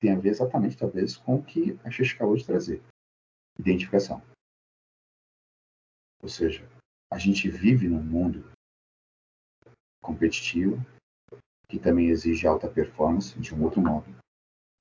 Tem 0.00 0.12
a 0.12 0.18
ver 0.18 0.30
exatamente, 0.30 0.76
talvez, 0.76 1.16
com 1.16 1.36
o 1.36 1.44
que 1.44 1.78
a 1.84 1.90
Xixi 1.90 2.16
acabou 2.16 2.36
de 2.36 2.44
trazer. 2.44 2.82
Identificação. 3.60 4.20
Ou 6.20 6.28
seja, 6.28 6.68
a 7.12 7.18
gente 7.18 7.48
vive 7.48 7.86
num 7.88 8.02
mundo 8.02 8.50
competitivo 10.02 10.84
que 11.68 11.78
também 11.78 12.08
exige 12.08 12.46
alta 12.46 12.68
performance 12.68 13.38
de 13.38 13.54
um 13.54 13.62
outro 13.62 13.80
modo 13.80 14.16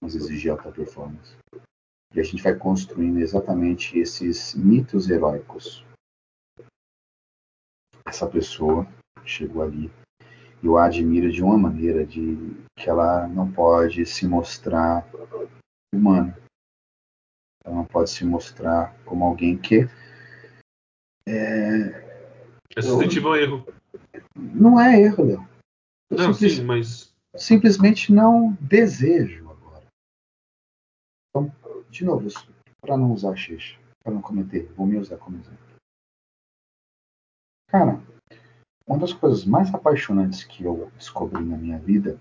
mas 0.05 0.13
exigir 0.13 0.51
alta 0.51 0.71
performance. 0.71 1.35
E 2.13 2.19
a 2.19 2.23
gente 2.23 2.43
vai 2.43 2.55
construindo 2.55 3.17
exatamente 3.17 3.97
esses 3.97 4.53
mitos 4.53 5.09
heróicos. 5.09 5.83
essa 8.05 8.27
pessoa 8.27 8.87
chegou 9.25 9.63
ali. 9.63 9.91
Eu 10.63 10.77
a 10.77 10.85
admiro 10.85 11.31
de 11.31 11.43
uma 11.43 11.57
maneira 11.57 12.05
de 12.05 12.37
que 12.77 12.87
ela 12.87 13.27
não 13.27 13.51
pode 13.51 14.05
se 14.05 14.27
mostrar 14.27 15.05
humana. 15.93 16.37
Ela 17.63 17.75
não 17.75 17.85
pode 17.85 18.11
se 18.11 18.23
mostrar 18.23 18.95
como 19.05 19.25
alguém 19.25 19.57
que 19.57 19.89
é, 21.27 22.29
é 22.75 22.81
suscetível 22.81 23.33
a 23.33 23.39
erro. 23.39 23.65
Não 24.35 24.79
é 24.79 25.01
erro, 25.01 25.25
Léo. 25.25 25.54
Não, 26.15 26.33
simples, 26.33 26.57
sim, 26.57 26.63
mas. 26.63 27.15
Simplesmente 27.35 28.13
não 28.13 28.53
desejo 28.61 29.49
agora. 29.49 29.83
Então, 31.29 31.51
de 31.89 32.05
novo, 32.05 32.27
para 32.79 32.97
não 32.97 33.11
usar 33.11 33.35
xixi, 33.35 33.77
para 34.03 34.13
não 34.13 34.21
cometer, 34.21 34.71
vou 34.73 34.85
me 34.87 34.97
usar 34.97 35.17
como 35.17 35.37
exemplo. 35.37 35.59
Cara, 37.67 38.01
uma 38.87 38.99
das 38.99 39.11
coisas 39.11 39.43
mais 39.43 39.73
apaixonantes 39.73 40.43
que 40.43 40.63
eu 40.63 40.89
descobri 40.91 41.43
na 41.43 41.57
minha 41.57 41.79
vida 41.79 42.19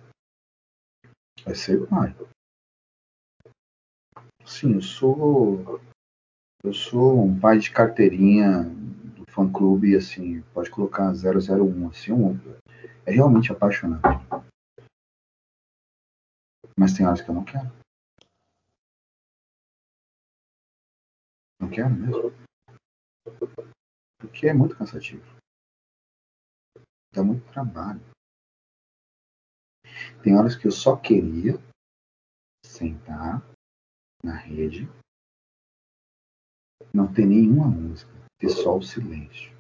é 1.47 1.55
ser 1.55 1.87
pai. 1.87 2.15
Sim, 4.45 4.75
eu 4.75 4.83
sou 4.83 5.81
eu 6.65 6.73
sou 6.73 7.23
um 7.23 7.39
pai 7.39 7.59
de 7.59 7.71
carteirinha 7.71 8.65
do 8.65 9.31
fã 9.31 9.51
clube 9.51 9.95
assim, 9.95 10.41
pode 10.55 10.71
colocar 10.71 11.13
001 11.13 11.89
assim, 11.89 12.13
um, 12.13 12.41
é 13.07 13.11
realmente 13.11 13.53
apaixonante. 13.53 14.03
Mas 16.79 16.93
tem 16.95 17.07
horas 17.07 17.21
que 17.21 17.31
eu 17.31 17.35
não 17.35 17.45
quero. 17.45 17.69
Não 21.61 21.71
quero 21.71 21.91
mesmo. 21.91 22.33
Porque 24.19 24.49
é 24.49 24.55
muito 24.55 24.77
cansativo. 24.77 25.25
Dá 27.15 27.23
muito 27.23 27.47
trabalho. 27.53 28.01
Tem 30.23 30.37
horas 30.37 30.57
que 30.57 30.67
eu 30.67 30.73
só 30.73 30.97
queria 30.97 31.55
sentar 32.65 33.41
na 34.23 34.35
rede, 34.35 34.89
não 36.93 37.13
ter 37.13 37.27
nenhuma 37.27 37.69
música, 37.69 38.11
ter 38.39 38.49
só 38.49 38.77
o 38.77 38.83
silêncio. 38.83 39.53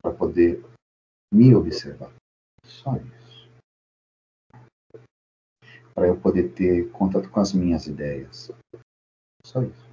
Para 0.00 0.14
poder 0.14 0.62
me 1.32 1.54
observar. 1.54 2.12
Só 2.64 2.96
isso. 2.96 3.48
Para 5.94 6.08
eu 6.08 6.20
poder 6.20 6.52
ter 6.52 6.90
contato 6.92 7.30
com 7.30 7.40
as 7.40 7.52
minhas 7.52 7.86
ideias. 7.86 8.50
Só 9.44 9.62
isso. 9.62 9.86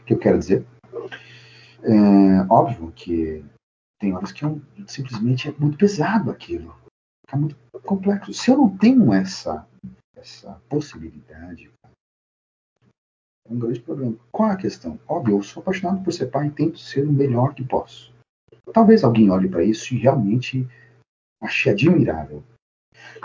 O 0.00 0.04
que 0.04 0.14
eu 0.14 0.18
quero 0.18 0.38
dizer? 0.38 0.66
É, 1.82 2.52
óbvio 2.52 2.92
que 2.92 3.44
tem 4.00 4.14
horas 4.14 4.32
que 4.32 4.44
eu, 4.44 4.60
simplesmente 4.86 5.48
é 5.48 5.52
muito 5.52 5.78
pesado 5.78 6.30
aquilo. 6.30 6.74
É 7.30 7.36
muito 7.36 7.56
complexo. 7.84 8.32
Se 8.32 8.50
eu 8.50 8.56
não 8.56 8.76
tenho 8.76 9.12
essa, 9.12 9.68
essa 10.16 10.60
possibilidade, 10.68 11.70
é 13.46 13.52
um 13.52 13.58
grande 13.58 13.80
problema. 13.80 14.16
Qual 14.32 14.50
a 14.50 14.56
questão? 14.56 14.98
Óbvio, 15.06 15.36
eu 15.36 15.42
sou 15.42 15.60
apaixonado 15.60 16.02
por 16.02 16.12
ser 16.12 16.26
pai 16.26 16.48
e 16.48 16.50
tento 16.50 16.78
ser 16.78 17.06
o 17.06 17.12
melhor 17.12 17.54
que 17.54 17.64
posso. 17.64 18.09
Talvez 18.72 19.02
alguém 19.02 19.30
olhe 19.30 19.48
para 19.48 19.64
isso 19.64 19.94
e 19.94 19.98
realmente 19.98 20.66
ache 21.40 21.70
admirável. 21.70 22.42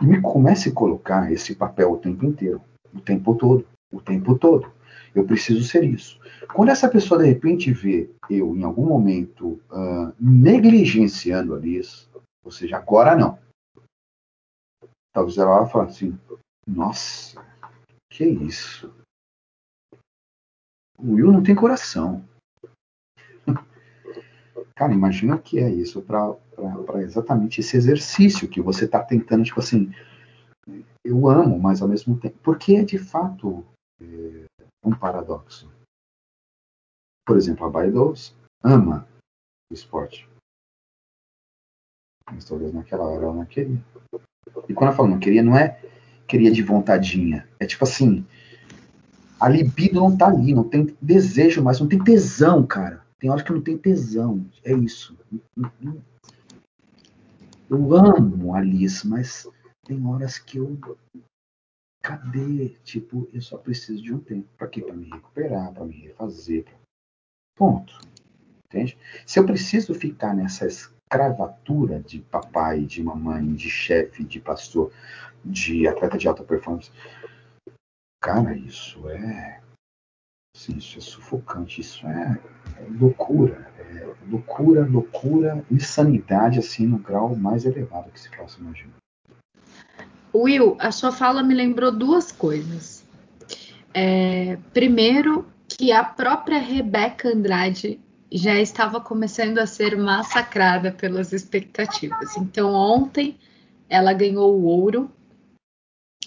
E 0.01 0.05
me 0.05 0.21
comece 0.21 0.69
a 0.69 0.73
colocar 0.73 1.31
esse 1.31 1.55
papel 1.55 1.91
o 1.91 1.97
tempo 1.97 2.25
inteiro, 2.25 2.61
o 2.93 2.99
tempo 2.99 3.35
todo, 3.35 3.67
o 3.91 4.01
tempo 4.01 4.37
todo. 4.37 4.71
Eu 5.13 5.25
preciso 5.25 5.63
ser 5.63 5.83
isso. 5.83 6.19
Quando 6.53 6.69
essa 6.69 6.89
pessoa 6.89 7.21
de 7.21 7.27
repente 7.27 7.71
vê 7.71 8.09
eu 8.29 8.55
em 8.55 8.63
algum 8.63 8.85
momento 8.85 9.59
uh, 9.71 10.13
negligenciando 10.19 11.65
isso, 11.65 12.09
ou 12.43 12.51
seja, 12.51 12.77
agora 12.77 13.15
não. 13.15 13.39
Talvez 15.13 15.37
ela 15.37 15.61
vá 15.61 15.67
falar 15.67 15.85
assim: 15.85 16.17
Nossa, 16.67 17.41
que 18.11 18.25
isso? 18.25 18.93
O 20.97 21.13
Will 21.13 21.31
não 21.31 21.43
tem 21.43 21.55
coração. 21.55 22.23
Cara, 24.75 24.93
imagina 24.93 25.35
o 25.35 25.41
que 25.41 25.59
é 25.59 25.69
isso 25.69 26.01
para 26.01 26.37
exatamente 27.01 27.59
esse 27.59 27.75
exercício 27.75 28.47
que 28.47 28.61
você 28.61 28.85
está 28.85 29.03
tentando, 29.03 29.43
tipo 29.43 29.59
assim, 29.59 29.91
eu 31.03 31.27
amo, 31.29 31.59
mas 31.59 31.81
ao 31.81 31.87
mesmo 31.87 32.19
tempo. 32.19 32.37
Porque 32.41 32.75
é 32.75 32.83
de 32.83 32.97
fato 32.97 33.65
é, 34.01 34.45
um 34.83 34.95
paradoxo. 34.95 35.71
Por 37.25 37.37
exemplo, 37.37 37.65
a 37.65 37.69
Baidos 37.69 38.35
ama 38.63 39.07
o 39.69 39.73
esporte. 39.73 40.27
Mas 42.31 42.45
talvez 42.45 42.73
naquela 42.73 43.03
hora 43.03 43.25
ela 43.25 43.33
não 43.33 43.45
queria. 43.45 43.83
E 44.67 44.73
quando 44.73 44.87
ela 44.87 44.95
fala 44.95 45.09
não 45.09 45.19
queria, 45.19 45.43
não 45.43 45.57
é 45.57 45.79
queria 46.27 46.51
de 46.51 46.63
vontadinha. 46.63 47.47
É 47.59 47.65
tipo 47.65 47.83
assim, 47.83 48.25
a 49.39 49.47
libido 49.47 49.99
não 49.99 50.15
tá 50.15 50.27
ali, 50.27 50.53
não 50.53 50.67
tem 50.67 50.95
desejo 51.01 51.63
mais, 51.63 51.79
não 51.79 51.87
tem 51.87 52.03
tesão, 52.03 52.65
cara. 52.65 53.04
Tem 53.19 53.29
horas 53.29 53.43
que 53.43 53.51
não 53.51 53.61
tem 53.61 53.77
tesão. 53.77 54.45
É 54.63 54.73
isso. 54.73 55.17
Eu 57.69 57.95
amo 57.95 58.53
Alice, 58.53 59.07
mas 59.07 59.47
tem 59.85 60.05
horas 60.05 60.37
que 60.37 60.57
eu. 60.57 60.77
Cadê? 62.03 62.69
Tipo, 62.83 63.27
eu 63.33 63.41
só 63.41 63.57
preciso 63.57 64.01
de 64.01 64.13
um 64.13 64.19
tempo. 64.19 64.47
Pra 64.57 64.67
quê? 64.67 64.81
Pra 64.81 64.93
me 64.93 65.09
recuperar, 65.09 65.73
pra 65.73 65.85
me 65.85 65.95
refazer. 65.95 66.65
Ponto. 67.57 67.99
Entende? 68.67 68.97
Se 69.25 69.39
eu 69.39 69.45
preciso 69.45 69.93
ficar 69.93 70.35
nessa 70.35 70.67
escravatura 70.67 72.01
de 72.01 72.19
papai, 72.19 72.85
de 72.85 73.01
mamãe, 73.01 73.53
de 73.55 73.69
chefe, 73.69 74.23
de 74.23 74.39
pastor, 74.39 74.91
de 75.43 75.87
atleta 75.87 76.17
de 76.17 76.27
alta 76.27 76.43
performance, 76.43 76.91
cara, 78.21 78.55
isso 78.55 79.07
é. 79.09 79.61
Assim, 80.55 80.77
isso 80.77 80.97
é 80.97 81.01
sufocante, 81.01 81.81
isso 81.81 82.05
é 82.07 82.41
loucura. 82.99 83.67
É 83.79 84.07
loucura, 84.29 84.85
loucura, 84.85 85.63
insanidade, 85.69 86.59
assim, 86.59 86.85
no 86.85 86.97
grau 86.97 87.35
mais 87.35 87.65
elevado 87.65 88.11
que 88.11 88.19
se 88.19 88.29
possa 88.35 88.59
imaginar. 88.59 88.93
Will, 90.33 90.75
a 90.79 90.91
sua 90.91 91.11
fala 91.11 91.41
me 91.41 91.53
lembrou 91.53 91.91
duas 91.91 92.31
coisas. 92.31 93.05
É, 93.93 94.57
primeiro, 94.73 95.45
que 95.67 95.91
a 95.91 96.03
própria 96.03 96.59
Rebeca 96.59 97.29
Andrade 97.29 97.99
já 98.31 98.59
estava 98.59 98.99
começando 98.99 99.59
a 99.59 99.65
ser 99.65 99.97
massacrada 99.97 100.91
pelas 100.91 101.31
expectativas. 101.31 102.35
Então, 102.35 102.73
ontem 102.73 103.37
ela 103.89 104.11
ganhou 104.11 104.53
o 104.53 104.65
ouro. 104.65 105.09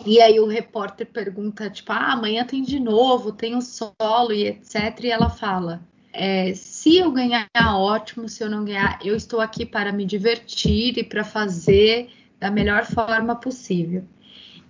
E 0.07 0.21
aí 0.21 0.39
o 0.39 0.47
repórter 0.47 1.07
pergunta, 1.07 1.69
tipo, 1.69 1.93
ah, 1.93 2.13
amanhã 2.13 2.45
tem 2.45 2.63
de 2.63 2.79
novo, 2.79 3.33
tem 3.33 3.57
o 3.57 3.61
solo 3.61 4.33
e 4.33 4.47
etc. 4.47 5.05
E 5.05 5.11
ela 5.11 5.29
fala, 5.29 5.83
é, 6.19 6.53
se 6.53 6.97
eu 6.97 7.13
ganhar, 7.13 7.49
ótimo. 7.57 8.29
Se 8.29 8.43
eu 8.43 8.51
não 8.51 8.65
ganhar, 8.65 8.99
eu 9.05 9.15
estou 9.15 9.41
aqui 9.41 9.65
para 9.65 9.93
me 9.93 10.05
divertir 10.05 10.99
e 10.99 11.05
para 11.05 11.23
fazer 11.23 12.11
da 12.41 12.51
melhor 12.51 12.85
forma 12.85 13.37
possível. 13.37 14.03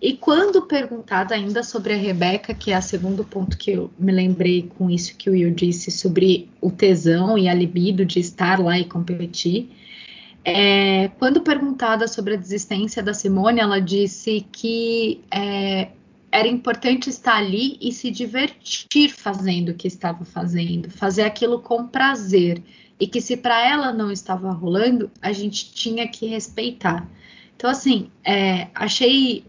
E 0.00 0.12
quando 0.12 0.62
perguntada 0.62 1.34
ainda 1.34 1.62
sobre 1.62 1.94
a 1.94 1.96
Rebeca, 1.96 2.54
que 2.54 2.70
é 2.70 2.78
o 2.78 2.82
segundo 2.82 3.24
ponto 3.24 3.56
que 3.56 3.72
eu 3.72 3.90
me 3.98 4.12
lembrei 4.12 4.70
com 4.76 4.90
isso 4.90 5.16
que 5.16 5.28
o 5.28 5.32
Will 5.32 5.52
disse 5.52 5.90
sobre 5.90 6.50
o 6.60 6.70
tesão 6.70 7.36
e 7.36 7.48
a 7.48 7.54
libido 7.54 8.04
de 8.04 8.20
estar 8.20 8.60
lá 8.60 8.78
e 8.78 8.84
competir, 8.84 9.70
é, 10.44 11.08
quando 11.18 11.40
perguntada 11.40 12.06
sobre 12.06 12.34
a 12.34 12.36
desistência 12.36 13.02
da 13.02 13.12
Simone, 13.12 13.58
ela 13.58 13.80
disse 13.80 14.46
que 14.52 15.20
é, 15.30 15.88
era 16.30 16.46
importante 16.46 17.08
estar 17.08 17.36
ali 17.36 17.78
e 17.80 17.92
se 17.92 18.10
divertir 18.10 19.10
fazendo 19.10 19.70
o 19.70 19.74
que 19.74 19.88
estava 19.88 20.24
fazendo, 20.24 20.90
fazer 20.90 21.22
aquilo 21.22 21.60
com 21.60 21.86
prazer. 21.86 22.62
E 23.00 23.06
que 23.06 23.20
se 23.20 23.36
para 23.36 23.66
ela 23.66 23.92
não 23.92 24.10
estava 24.10 24.50
rolando, 24.50 25.10
a 25.22 25.32
gente 25.32 25.72
tinha 25.72 26.06
que 26.08 26.26
respeitar. 26.26 27.08
Então, 27.56 27.70
assim, 27.70 28.10
é, 28.24 28.68
achei 28.74 29.44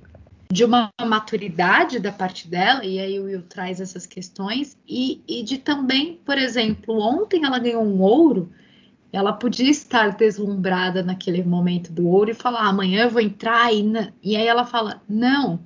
de 0.51 0.63
uma 0.63 0.91
maturidade 1.01 1.99
da 1.99 2.11
parte 2.11 2.47
dela, 2.47 2.83
e 2.83 2.99
aí 2.99 3.19
o 3.19 3.25
Will 3.25 3.43
traz 3.43 3.79
essas 3.79 4.05
questões, 4.05 4.77
e, 4.87 5.21
e 5.27 5.43
de 5.43 5.59
também, 5.59 6.19
por 6.25 6.37
exemplo, 6.37 6.99
ontem 6.99 7.45
ela 7.45 7.59
ganhou 7.59 7.83
um 7.83 8.01
ouro, 8.01 8.51
ela 9.11 9.33
podia 9.33 9.69
estar 9.69 10.15
deslumbrada 10.15 11.03
naquele 11.03 11.43
momento 11.43 11.91
do 11.91 12.07
ouro 12.07 12.31
e 12.31 12.35
falar: 12.35 12.67
amanhã 12.67 13.03
eu 13.03 13.09
vou 13.11 13.21
entrar, 13.21 13.71
e, 13.73 13.83
e 14.23 14.35
aí 14.35 14.47
ela 14.47 14.65
fala: 14.65 15.01
não, 15.07 15.59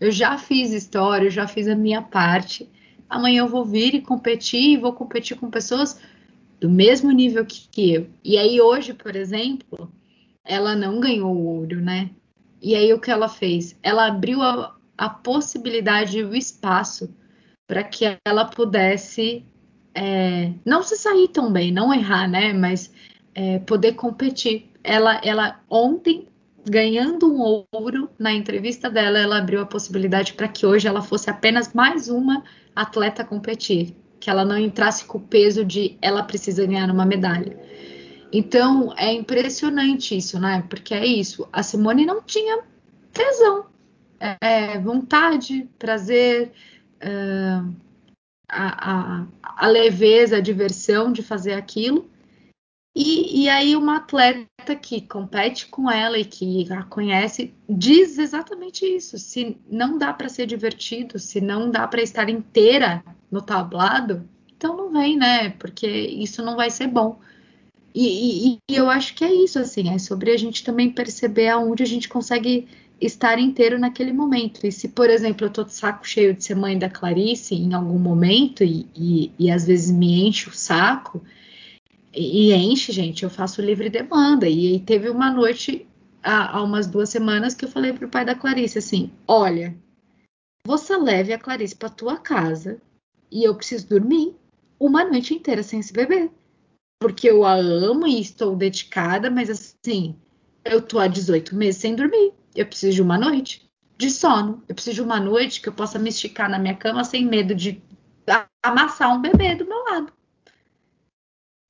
eu 0.00 0.10
já 0.10 0.36
fiz 0.38 0.72
história, 0.72 1.26
eu 1.26 1.30
já 1.30 1.46
fiz 1.46 1.68
a 1.68 1.74
minha 1.74 2.02
parte. 2.02 2.68
Amanhã 3.08 3.40
eu 3.40 3.48
vou 3.48 3.64
vir 3.64 3.94
e 3.94 4.00
competir, 4.00 4.72
e 4.72 4.76
vou 4.76 4.92
competir 4.92 5.36
com 5.36 5.50
pessoas 5.50 6.00
do 6.60 6.68
mesmo 6.68 7.10
nível 7.10 7.44
que, 7.44 7.92
eu. 7.92 8.08
E 8.24 8.36
aí 8.36 8.60
hoje, 8.60 8.92
por 8.94 9.14
exemplo, 9.14 9.90
ela 10.44 10.74
não 10.74 11.00
ganhou 11.00 11.34
o 11.34 11.46
ouro, 11.58 11.80
né? 11.80 12.10
E 12.60 12.74
aí 12.74 12.92
o 12.92 13.00
que 13.00 13.10
ela 13.10 13.28
fez? 13.28 13.76
Ela 13.82 14.06
abriu 14.06 14.42
a, 14.42 14.74
a 14.96 15.08
possibilidade 15.08 16.18
e 16.18 16.24
o 16.24 16.34
espaço 16.34 17.14
para 17.66 17.82
que 17.82 18.16
ela 18.24 18.44
pudesse 18.44 19.44
é, 19.94 20.52
não 20.64 20.82
se 20.82 20.96
sair 20.96 21.28
tão 21.28 21.52
bem, 21.52 21.72
não 21.72 21.92
errar, 21.92 22.28
né? 22.28 22.52
Mas 22.52 22.92
é, 23.34 23.58
poder 23.60 23.92
competir. 23.92 24.70
Ela, 24.82 25.20
ela 25.24 25.60
ontem 25.68 26.28
ganhando 26.68 27.32
um 27.32 27.64
ouro 27.72 28.10
na 28.18 28.32
entrevista 28.32 28.90
dela, 28.90 29.18
ela 29.18 29.38
abriu 29.38 29.60
a 29.60 29.66
possibilidade 29.66 30.34
para 30.34 30.48
que 30.48 30.66
hoje 30.66 30.88
ela 30.88 31.00
fosse 31.00 31.30
apenas 31.30 31.72
mais 31.72 32.08
uma 32.08 32.42
atleta 32.74 33.24
competir, 33.24 33.96
que 34.18 34.28
ela 34.28 34.44
não 34.44 34.58
entrasse 34.58 35.04
com 35.04 35.18
o 35.18 35.20
peso 35.20 35.64
de 35.64 35.96
ela 36.02 36.22
precisa 36.22 36.66
ganhar 36.66 36.90
uma 36.90 37.06
medalha. 37.06 37.56
Então 38.32 38.92
é 38.96 39.12
impressionante 39.12 40.16
isso, 40.16 40.40
né? 40.40 40.64
Porque 40.68 40.92
é 40.92 41.06
isso. 41.06 41.48
A 41.52 41.62
Simone 41.62 42.04
não 42.04 42.20
tinha 42.20 42.62
tesão, 43.12 43.66
é, 44.18 44.78
vontade, 44.80 45.68
prazer, 45.78 46.52
a, 48.48 49.20
a, 49.20 49.26
a 49.42 49.66
leveza, 49.68 50.36
a 50.36 50.40
diversão 50.40 51.12
de 51.12 51.22
fazer 51.22 51.54
aquilo. 51.54 52.10
E, 52.98 53.42
e, 53.42 53.48
aí 53.50 53.76
uma 53.76 53.98
atleta 53.98 54.74
que 54.74 55.02
compete 55.02 55.66
com 55.66 55.90
ela 55.90 56.18
e 56.18 56.24
que 56.24 56.66
a 56.72 56.82
conhece 56.82 57.52
diz 57.68 58.16
exatamente 58.16 58.86
isso. 58.86 59.18
Se 59.18 59.58
não 59.70 59.98
dá 59.98 60.14
para 60.14 60.30
ser 60.30 60.46
divertido, 60.46 61.18
se 61.18 61.38
não 61.38 61.70
dá 61.70 61.86
para 61.86 62.00
estar 62.00 62.30
inteira 62.30 63.04
no 63.30 63.42
tablado, 63.42 64.26
então 64.56 64.74
não 64.74 64.90
vem, 64.90 65.14
né? 65.14 65.50
Porque 65.50 65.86
isso 65.86 66.42
não 66.42 66.56
vai 66.56 66.70
ser 66.70 66.86
bom. 66.86 67.20
E, 67.94 68.54
e, 68.54 68.58
e 68.70 68.74
eu 68.74 68.88
acho 68.88 69.14
que 69.14 69.24
é 69.24 69.34
isso, 69.34 69.58
assim, 69.58 69.90
é 69.90 69.98
sobre 69.98 70.30
a 70.30 70.36
gente 70.38 70.64
também 70.64 70.90
perceber 70.90 71.48
aonde 71.48 71.82
a 71.82 71.86
gente 71.86 72.08
consegue 72.08 72.66
estar 72.98 73.38
inteiro 73.38 73.78
naquele 73.78 74.14
momento. 74.14 74.66
E 74.66 74.72
se, 74.72 74.88
por 74.88 75.10
exemplo, 75.10 75.46
eu 75.46 75.50
tô 75.50 75.64
de 75.64 75.74
saco 75.74 76.08
cheio 76.08 76.32
de 76.32 76.42
ser 76.42 76.54
mãe 76.54 76.78
da 76.78 76.88
Clarice 76.88 77.54
em 77.54 77.74
algum 77.74 77.98
momento 77.98 78.64
e, 78.64 79.50
às 79.52 79.66
vezes 79.66 79.90
me 79.90 80.26
enche 80.26 80.48
o 80.48 80.54
saco, 80.54 81.22
e, 82.16 82.52
enche, 82.52 82.92
gente, 82.92 83.24
eu 83.24 83.30
faço 83.30 83.60
livre 83.60 83.90
demanda. 83.90 84.48
E, 84.48 84.80
teve 84.80 85.08
uma 85.08 85.30
noite, 85.30 85.86
há, 86.22 86.56
há, 86.56 86.62
umas 86.62 86.86
duas 86.86 87.10
semanas, 87.10 87.54
que 87.54 87.64
eu 87.64 87.68
falei 87.68 87.92
pro 87.92 88.08
pai 88.08 88.24
da 88.24 88.34
Clarice 88.34 88.78
assim: 88.78 89.12
olha, 89.28 89.76
você 90.66 90.96
leve 90.96 91.32
a 91.32 91.38
Clarice 91.38 91.76
pra 91.76 91.88
tua 91.88 92.16
casa 92.16 92.80
e 93.30 93.44
eu 93.44 93.54
preciso 93.54 93.88
dormir 93.88 94.34
uma 94.80 95.04
noite 95.04 95.34
inteira 95.34 95.62
sem 95.62 95.80
esse 95.80 95.92
bebê. 95.92 96.30
Porque 96.98 97.28
eu 97.28 97.44
a 97.44 97.54
amo 97.54 98.06
e 98.06 98.20
estou 98.20 98.56
dedicada, 98.56 99.30
mas 99.30 99.50
assim, 99.50 100.16
eu 100.64 100.80
tô 100.80 100.98
há 100.98 101.06
18 101.06 101.54
meses 101.54 101.80
sem 101.80 101.94
dormir. 101.94 102.32
Eu 102.54 102.66
preciso 102.66 102.94
de 102.94 103.02
uma 103.02 103.18
noite 103.18 103.68
de 103.98 104.10
sono. 104.10 104.62
Eu 104.66 104.74
preciso 104.74 104.96
de 104.96 105.02
uma 105.02 105.20
noite 105.20 105.60
que 105.60 105.68
eu 105.68 105.72
possa 105.74 105.98
me 105.98 106.08
esticar 106.08 106.48
na 106.48 106.58
minha 106.58 106.74
cama 106.74 107.04
sem 107.04 107.26
medo 107.26 107.54
de 107.54 107.82
amassar 108.62 109.14
um 109.14 109.20
bebê 109.20 109.54
do 109.54 109.66
meu 109.66 109.84
lado 109.84 110.15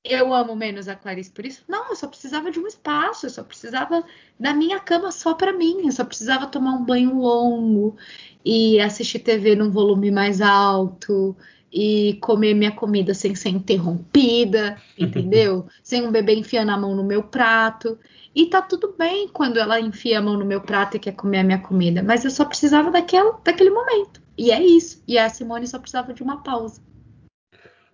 eu 0.09 0.33
amo 0.33 0.55
menos 0.55 0.87
a 0.87 0.95
Clarice 0.95 1.31
por 1.31 1.45
isso? 1.45 1.63
Não, 1.67 1.89
eu 1.89 1.95
só 1.95 2.07
precisava 2.07 2.51
de 2.51 2.59
um 2.59 2.67
espaço, 2.67 3.25
eu 3.25 3.29
só 3.29 3.43
precisava 3.43 4.03
da 4.39 4.53
minha 4.53 4.79
cama 4.79 5.11
só 5.11 5.33
para 5.33 5.53
mim, 5.53 5.85
eu 5.85 5.91
só 5.91 6.03
precisava 6.03 6.47
tomar 6.47 6.73
um 6.73 6.85
banho 6.85 7.17
longo 7.17 7.95
e 8.43 8.79
assistir 8.79 9.19
TV 9.19 9.55
num 9.55 9.71
volume 9.71 10.11
mais 10.11 10.41
alto 10.41 11.35
e 11.71 12.17
comer 12.21 12.53
minha 12.53 12.71
comida 12.71 13.13
sem 13.13 13.35
ser 13.35 13.49
interrompida, 13.49 14.77
entendeu? 14.97 15.67
sem 15.83 16.05
um 16.05 16.11
bebê 16.11 16.35
enfiando 16.35 16.71
a 16.71 16.77
mão 16.77 16.95
no 16.95 17.03
meu 17.03 17.23
prato. 17.23 17.97
E 18.33 18.45
tá 18.45 18.61
tudo 18.61 18.95
bem 18.97 19.27
quando 19.27 19.57
ela 19.57 19.79
enfia 19.79 20.19
a 20.19 20.21
mão 20.21 20.37
no 20.37 20.45
meu 20.45 20.61
prato 20.61 20.95
e 20.95 20.99
quer 20.99 21.13
comer 21.13 21.39
a 21.39 21.43
minha 21.43 21.59
comida, 21.59 22.03
mas 22.03 22.23
eu 22.23 22.31
só 22.31 22.45
precisava 22.45 22.91
daquela, 22.91 23.39
daquele 23.43 23.71
momento. 23.71 24.21
E 24.37 24.51
é 24.51 24.63
isso. 24.63 25.03
E 25.07 25.17
a 25.17 25.27
Simone 25.27 25.67
só 25.67 25.79
precisava 25.79 26.13
de 26.13 26.21
uma 26.21 26.43
pausa. 26.43 26.79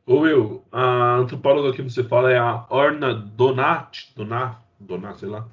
Ô 0.05 0.19
Will, 0.19 0.61
a 0.69 1.15
antropóloga 1.15 1.73
que 1.73 1.81
você 1.81 2.03
fala 2.03 2.29
é 2.29 2.37
a 2.37 2.65
Orna 2.69 3.13
Donat, 3.13 4.13
Donat, 4.13 4.57
Donat, 4.77 5.17
sei 5.17 5.29
lá. 5.29 5.47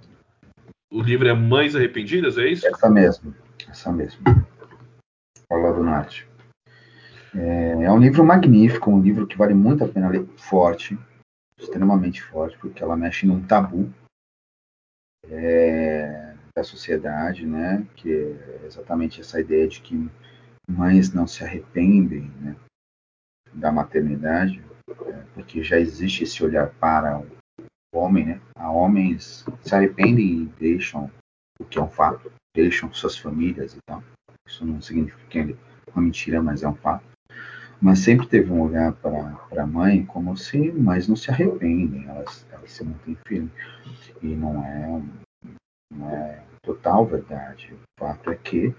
O 0.93 1.01
livro 1.01 1.29
é 1.29 1.33
Mães 1.33 1.77
Arrependidas, 1.77 2.37
é 2.37 2.49
isso? 2.49 2.67
Essa 2.67 2.91
mesmo, 2.91 3.33
essa 3.69 3.93
mesmo. 3.93 4.25
Orna 5.49 5.73
Donat. 5.73 6.27
É, 7.33 7.85
é 7.85 7.93
um 7.93 8.01
livro 8.01 8.25
magnífico, 8.25 8.91
um 8.91 9.01
livro 9.01 9.25
que 9.25 9.39
vale 9.39 9.55
muito 9.55 9.85
a 9.85 9.89
pena 9.89 10.09
ler, 10.09 10.27
forte, 10.37 10.99
extremamente 11.57 12.21
forte, 12.21 12.59
porque 12.59 12.83
ela 12.83 12.97
mexe 12.97 13.27
num 13.27 13.41
tabu 13.41 13.89
é, 15.29 16.35
da 16.57 16.65
sociedade, 16.65 17.47
né? 17.47 17.87
Que 17.95 18.13
é 18.13 18.67
exatamente 18.67 19.21
essa 19.21 19.41
ideia 19.41 19.69
de 19.69 19.81
que 19.81 20.11
mães 20.69 21.13
não 21.13 21.29
se 21.29 21.45
arrependem, 21.45 22.33
né? 22.41 22.57
Da 23.53 23.73
maternidade, 23.73 24.63
é, 25.07 25.13
porque 25.35 25.63
já 25.63 25.79
existe 25.79 26.25
esse 26.25 26.43
olhar 26.45 26.71
para 26.81 27.19
o 27.19 27.99
homem, 27.99 28.27
né? 28.27 28.41
Há 28.55 28.71
homens 28.71 29.45
se 29.63 29.75
arrependem 29.75 30.43
e 30.43 30.47
deixam, 30.59 31.11
o 31.59 31.65
que 31.65 31.79
é 31.79 31.83
um 31.83 31.89
fato, 31.89 32.33
deixam 32.55 32.93
suas 32.93 33.17
famílias 33.17 33.75
e 33.75 33.79
tal. 33.87 34.03
Isso 34.47 34.65
não 34.65 34.81
significa 34.81 35.25
que 35.29 35.39
é 35.39 35.55
uma 35.95 36.03
mentira, 36.03 36.43
mas 36.43 36.63
é 36.63 36.69
um 36.69 36.75
fato. 36.75 37.05
Mas 37.81 38.01
sempre 38.01 38.27
teve 38.27 38.53
um 38.53 38.61
olhar 38.61 38.93
para 38.93 39.63
a 39.63 39.67
mãe 39.67 40.05
como 40.05 40.37
se 40.37 40.71
mães 40.73 41.09
não 41.09 41.17
se 41.17 41.31
arrependem, 41.31 42.07
elas, 42.07 42.47
elas 42.51 42.71
se 42.71 42.85
mantêm 42.85 43.17
firmes. 43.27 43.53
E 44.23 44.27
não 44.27 44.63
é, 44.63 45.03
não 45.95 46.11
é 46.11 46.43
total 46.63 47.07
verdade. 47.07 47.73
O 47.73 48.05
fato 48.05 48.31
é 48.31 48.37
que 48.37 48.75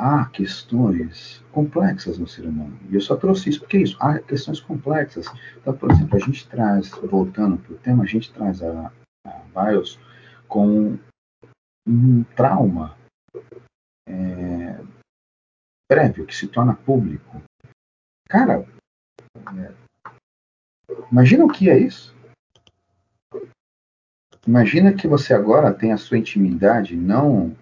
há 0.00 0.24
questões 0.32 1.44
complexas 1.52 2.18
no 2.18 2.26
ser 2.26 2.46
humano. 2.46 2.78
E 2.88 2.94
eu 2.94 3.00
só 3.00 3.16
trouxe 3.16 3.50
isso 3.50 3.60
porque 3.60 3.76
é 3.76 3.82
isso, 3.82 3.96
há 4.00 4.18
questões 4.18 4.60
complexas. 4.60 5.26
Então, 5.58 5.76
por 5.76 5.90
exemplo, 5.90 6.16
a 6.16 6.18
gente 6.18 6.48
traz, 6.48 6.88
voltando 6.88 7.58
para 7.58 7.74
o 7.74 7.78
tema, 7.78 8.04
a 8.04 8.06
gente 8.06 8.32
traz 8.32 8.62
a, 8.62 8.92
a 9.26 9.70
Bios 9.70 9.98
com 10.48 10.98
um 11.86 12.24
trauma 12.36 12.96
é, 14.08 14.80
prévio 15.88 16.26
que 16.26 16.34
se 16.34 16.48
torna 16.48 16.74
público. 16.74 17.42
Cara, 18.28 18.66
é, 19.58 19.74
imagina 21.10 21.44
o 21.44 21.52
que 21.52 21.68
é 21.68 21.78
isso. 21.78 22.14
Imagina 24.46 24.94
que 24.94 25.06
você 25.06 25.34
agora 25.34 25.74
tem 25.74 25.92
a 25.92 25.98
sua 25.98 26.16
intimidade 26.16 26.96
não 26.96 27.54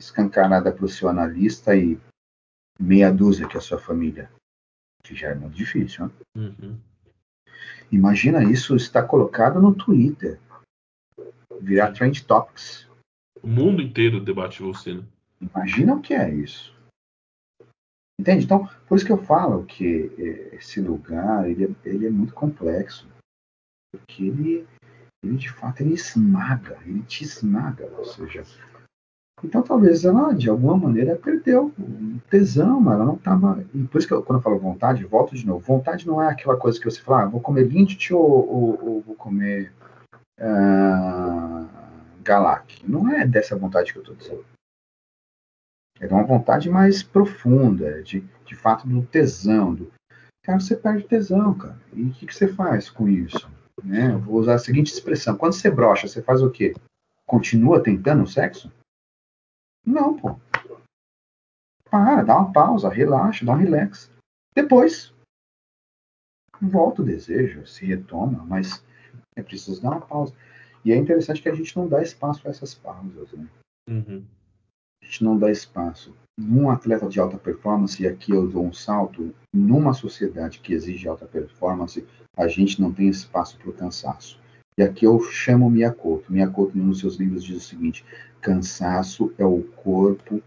escancarada 0.00 0.72
para 0.72 0.84
o 0.84 0.88
seu 0.88 1.08
analista 1.08 1.74
e 1.74 1.98
meia 2.78 3.12
dúzia 3.12 3.48
que 3.48 3.56
é 3.56 3.58
a 3.58 3.62
sua 3.62 3.78
família, 3.78 4.30
que 5.02 5.14
já 5.14 5.28
é 5.28 5.34
muito 5.34 5.56
difícil. 5.56 6.06
Né? 6.06 6.12
Uhum. 6.36 6.78
Imagina 7.90 8.42
isso 8.42 8.76
estar 8.76 9.04
colocado 9.04 9.60
no 9.60 9.74
Twitter, 9.74 10.40
virar 11.60 11.92
trend 11.92 12.24
topics. 12.26 12.88
O 13.42 13.46
mundo 13.46 13.80
inteiro 13.80 14.20
debate 14.20 14.62
você. 14.62 14.94
Né? 14.94 15.04
Imagina 15.40 15.94
o 15.94 16.00
que 16.00 16.14
é 16.14 16.32
isso. 16.32 16.74
Entende? 18.18 18.44
Então, 18.44 18.66
por 18.88 18.96
isso 18.96 19.04
que 19.04 19.12
eu 19.12 19.22
falo 19.22 19.64
que 19.64 20.10
eh, 20.18 20.56
esse 20.56 20.80
lugar 20.80 21.48
ele 21.48 21.64
é, 21.64 21.88
ele 21.88 22.06
é 22.06 22.10
muito 22.10 22.32
complexo, 22.32 23.06
porque 23.92 24.24
ele, 24.24 24.66
ele 25.22 25.36
de 25.36 25.50
fato 25.50 25.82
ele 25.82 25.92
esmaga, 25.92 26.80
ele 26.86 27.02
te 27.02 27.24
esmaga, 27.24 27.86
ou 27.98 28.06
seja, 28.06 28.42
então 29.44 29.62
talvez 29.62 30.04
ela, 30.04 30.32
de 30.32 30.48
alguma 30.48 30.76
maneira, 30.76 31.16
perdeu 31.16 31.72
tesão, 32.30 32.80
ela 32.90 33.04
não 33.04 33.14
estava. 33.14 33.62
Por 33.90 33.98
isso 33.98 34.08
que 34.08 34.14
eu, 34.14 34.22
quando 34.22 34.38
eu 34.38 34.42
falo 34.42 34.58
vontade, 34.58 35.04
volto 35.04 35.34
de 35.34 35.46
novo. 35.46 35.60
Vontade 35.60 36.06
não 36.06 36.22
é 36.22 36.28
aquela 36.28 36.56
coisa 36.56 36.78
que 36.78 36.90
você 36.90 37.00
fala, 37.00 37.22
ah, 37.22 37.26
vou 37.26 37.40
comer 37.40 37.64
Lindt 37.64 38.14
ou, 38.14 38.22
ou, 38.22 38.84
ou, 38.84 39.02
vou 39.02 39.14
comer 39.14 39.72
uh, 40.40 41.68
Galac. 42.22 42.82
Não 42.88 43.12
é 43.12 43.26
dessa 43.26 43.56
vontade 43.56 43.92
que 43.92 43.98
eu 43.98 44.02
estou 44.02 44.16
dizendo. 44.16 44.44
É 46.00 46.06
uma 46.06 46.24
vontade 46.24 46.68
mais 46.68 47.02
profunda, 47.02 48.02
de, 48.02 48.24
de 48.44 48.54
fato 48.54 48.86
do 48.88 49.02
tesão. 49.02 49.74
Do... 49.74 49.92
Cara, 50.42 50.60
você 50.60 50.76
perde 50.76 51.04
tesão, 51.04 51.54
cara. 51.54 51.78
E 51.92 52.02
o 52.02 52.12
que, 52.12 52.26
que 52.26 52.34
você 52.34 52.48
faz 52.48 52.90
com 52.90 53.08
isso? 53.08 53.50
Né? 53.84 54.12
Eu 54.12 54.18
vou 54.18 54.36
usar 54.36 54.54
a 54.54 54.58
seguinte 54.58 54.92
expressão: 54.92 55.36
quando 55.36 55.52
você 55.52 55.70
brocha, 55.70 56.08
você 56.08 56.22
faz 56.22 56.42
o 56.42 56.50
quê? 56.50 56.74
Continua 57.26 57.82
tentando 57.82 58.22
o 58.22 58.26
sexo? 58.26 58.70
Não, 59.86 60.16
pô. 60.16 60.36
Para, 61.88 62.24
dá 62.24 62.36
uma 62.38 62.52
pausa, 62.52 62.88
relaxa, 62.88 63.44
dá 63.44 63.52
um 63.52 63.56
relax. 63.56 64.10
Depois, 64.54 65.14
volta 66.60 67.02
o 67.02 67.04
desejo, 67.04 67.66
se 67.66 67.86
retoma, 67.86 68.44
mas 68.44 68.84
é 69.36 69.42
preciso 69.42 69.80
dar 69.80 69.90
uma 69.90 70.00
pausa. 70.00 70.34
E 70.84 70.92
é 70.92 70.96
interessante 70.96 71.40
que 71.40 71.48
a 71.48 71.54
gente 71.54 71.76
não 71.76 71.88
dá 71.88 72.02
espaço 72.02 72.46
a 72.46 72.50
essas 72.50 72.74
pausas, 72.74 73.32
né? 73.32 73.48
Uhum. 73.88 74.24
A 75.02 75.06
gente 75.06 75.22
não 75.22 75.38
dá 75.38 75.50
espaço. 75.50 76.14
Num 76.38 76.68
atleta 76.68 77.08
de 77.08 77.20
alta 77.20 77.38
performance, 77.38 78.02
e 78.02 78.06
aqui 78.06 78.32
eu 78.32 78.48
dou 78.48 78.64
um 78.64 78.72
salto, 78.72 79.34
numa 79.54 79.94
sociedade 79.94 80.60
que 80.60 80.72
exige 80.72 81.08
alta 81.08 81.26
performance, 81.26 82.06
a 82.36 82.48
gente 82.48 82.80
não 82.80 82.92
tem 82.92 83.08
espaço 83.08 83.56
para 83.58 83.70
o 83.70 83.72
cansaço. 83.72 84.38
E 84.78 84.82
aqui 84.82 85.06
eu 85.06 85.18
chamo 85.20 85.70
Miyakoto. 85.70 86.30
Miyakoto, 86.30 86.76
nos 86.76 87.00
seus 87.00 87.16
livros, 87.16 87.42
diz 87.42 87.56
o 87.56 87.66
seguinte: 87.66 88.04
cansaço 88.40 89.34
é 89.38 89.44
o 89.44 89.62
corpo 89.72 90.42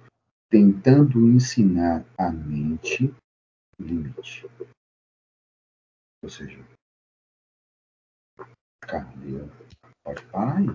tentando 0.50 1.28
ensinar 1.28 2.06
a 2.18 2.32
mente 2.32 3.14
limite. 3.80 4.48
Ou 6.24 6.30
seja, 6.30 6.60
cara, 8.82 9.08
pode 10.04 10.24
parar 10.26 10.58
aí. 10.58 10.68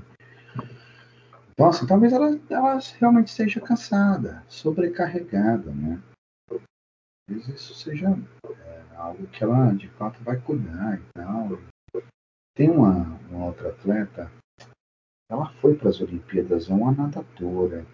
Assim, 1.60 1.86
talvez 1.86 2.12
ela, 2.12 2.40
ela 2.50 2.78
realmente 2.98 3.28
esteja 3.28 3.60
cansada, 3.60 4.44
sobrecarregada, 4.48 5.72
né? 5.72 6.02
Talvez 6.48 7.48
isso 7.48 7.74
seja 7.74 8.08
é, 8.08 8.96
algo 8.96 9.26
que 9.28 9.44
ela 9.44 9.72
de 9.72 9.88
fato 9.90 10.22
vai 10.24 10.40
cuidar 10.40 10.98
e 10.98 11.02
tal. 11.14 11.60
Tem 12.54 12.70
uma, 12.70 13.18
uma 13.30 13.46
outra 13.46 13.70
atleta, 13.70 14.30
ela 15.28 15.50
foi 15.60 15.76
para 15.76 15.88
as 15.88 16.00
Olimpíadas, 16.00 16.70
é 16.70 16.72
uma 16.72 16.92
nadadora. 16.92 17.84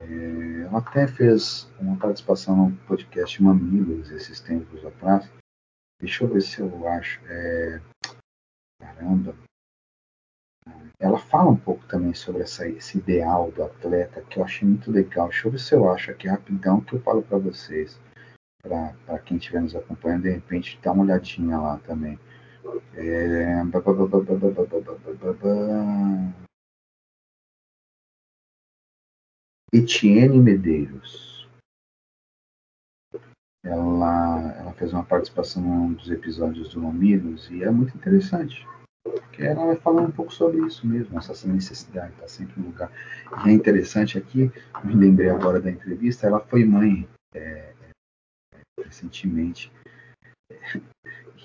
É, 0.00 0.60
ela 0.62 0.78
até 0.78 1.08
fez 1.08 1.68
uma 1.80 1.98
participação 1.98 2.56
no 2.56 2.76
podcast 2.86 3.42
Mamilos 3.42 4.10
esses 4.10 4.40
tempos 4.40 4.84
atrás. 4.84 5.28
Deixa 6.00 6.22
eu 6.22 6.28
ver 6.28 6.42
se 6.42 6.60
eu 6.60 6.86
acho. 6.86 7.20
É, 7.26 7.80
caramba, 8.80 9.34
ela 11.00 11.18
fala 11.18 11.50
um 11.50 11.56
pouco 11.56 11.84
também 11.86 12.14
sobre 12.14 12.42
essa, 12.42 12.68
esse 12.68 12.98
ideal 12.98 13.50
do 13.50 13.64
atleta 13.64 14.22
que 14.22 14.38
eu 14.38 14.44
achei 14.44 14.66
muito 14.66 14.90
legal. 14.90 15.28
Deixa 15.28 15.48
eu 15.48 15.52
ver 15.52 15.58
se 15.58 15.74
eu 15.74 15.90
acho 15.90 16.10
aqui 16.10 16.28
rapidão 16.28 16.80
que 16.80 16.94
eu 16.94 17.00
falo 17.00 17.22
para 17.22 17.38
vocês. 17.38 18.00
Para 18.62 19.18
quem 19.20 19.38
estiver 19.38 19.62
nos 19.62 19.74
acompanhando, 19.74 20.22
de 20.22 20.30
repente 20.30 20.78
dá 20.82 20.92
uma 20.92 21.04
olhadinha 21.04 21.58
lá 21.58 21.78
também. 21.78 22.18
É... 22.94 23.62
Etienne 29.72 30.38
Medeiros. 30.38 31.46
Ela, 33.64 34.52
ela 34.54 34.72
fez 34.72 34.92
uma 34.92 35.04
participação 35.04 35.62
num 35.62 35.92
dos 35.92 36.10
episódios 36.10 36.72
do 36.72 36.80
Mamilos 36.80 37.50
e 37.50 37.62
é 37.62 37.70
muito 37.70 37.94
interessante 37.96 38.66
que 39.32 39.42
ela 39.42 39.66
vai 39.66 39.76
falar 39.76 40.02
um 40.02 40.10
pouco 40.10 40.32
sobre 40.32 40.66
isso 40.66 40.86
mesmo, 40.86 41.16
essa 41.16 41.46
necessidade, 41.46 42.12
está 42.12 42.28
sempre 42.28 42.60
no 42.60 42.66
lugar. 42.66 42.90
E 43.44 43.50
é 43.50 43.52
interessante 43.52 44.18
aqui, 44.18 44.50
me 44.84 44.94
lembrei 44.94 45.30
agora 45.30 45.60
da 45.60 45.70
entrevista, 45.70 46.26
ela 46.26 46.40
foi 46.40 46.64
mãe 46.64 47.08
é, 47.34 47.72
recentemente. 48.84 49.72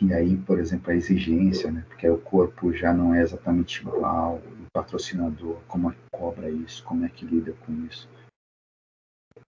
E 0.03 0.13
aí, 0.13 0.35
por 0.35 0.59
exemplo, 0.59 0.91
a 0.91 0.95
exigência, 0.95 1.71
né? 1.71 1.85
Porque 1.87 2.09
o 2.09 2.19
corpo 2.19 2.73
já 2.73 2.93
não 2.93 3.15
é 3.15 3.21
exatamente 3.21 3.79
igual, 3.79 4.35
o 4.35 4.67
patrocinador, 4.73 5.61
como 5.65 5.89
é 5.89 5.93
que 5.93 6.01
cobra 6.11 6.49
isso, 6.49 6.83
como 6.83 7.05
é 7.05 7.09
que 7.09 7.25
lida 7.25 7.53
com 7.53 7.71
isso. 7.85 8.09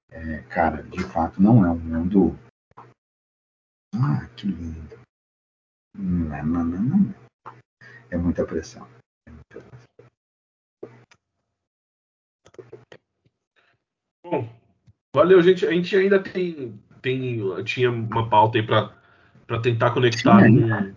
É, 0.09 0.39
cara, 0.43 0.81
de 0.83 1.03
fato, 1.03 1.41
não 1.41 1.65
é 1.65 1.69
um 1.69 1.77
mundo. 1.77 2.39
Ah, 3.95 4.29
que 4.37 4.47
lindo. 4.47 4.97
Não, 5.93 6.45
não, 6.45 6.63
não, 6.63 6.81
não. 6.83 7.15
É 8.09 8.15
muita 8.15 8.45
pressão. 8.45 8.87
É 9.27 9.31
muita 9.31 9.59
pressão. 9.59 9.85
Bom, 14.23 14.49
valeu, 15.13 15.41
gente. 15.41 15.65
A 15.67 15.71
gente 15.71 15.97
ainda 15.97 16.23
tem, 16.23 16.79
tem 17.01 17.41
tinha 17.65 17.91
uma 17.91 18.29
pauta 18.29 18.57
aí 18.57 18.65
para 18.65 19.04
tentar 19.61 19.91
conectar 19.91 20.43
com, 20.43 20.93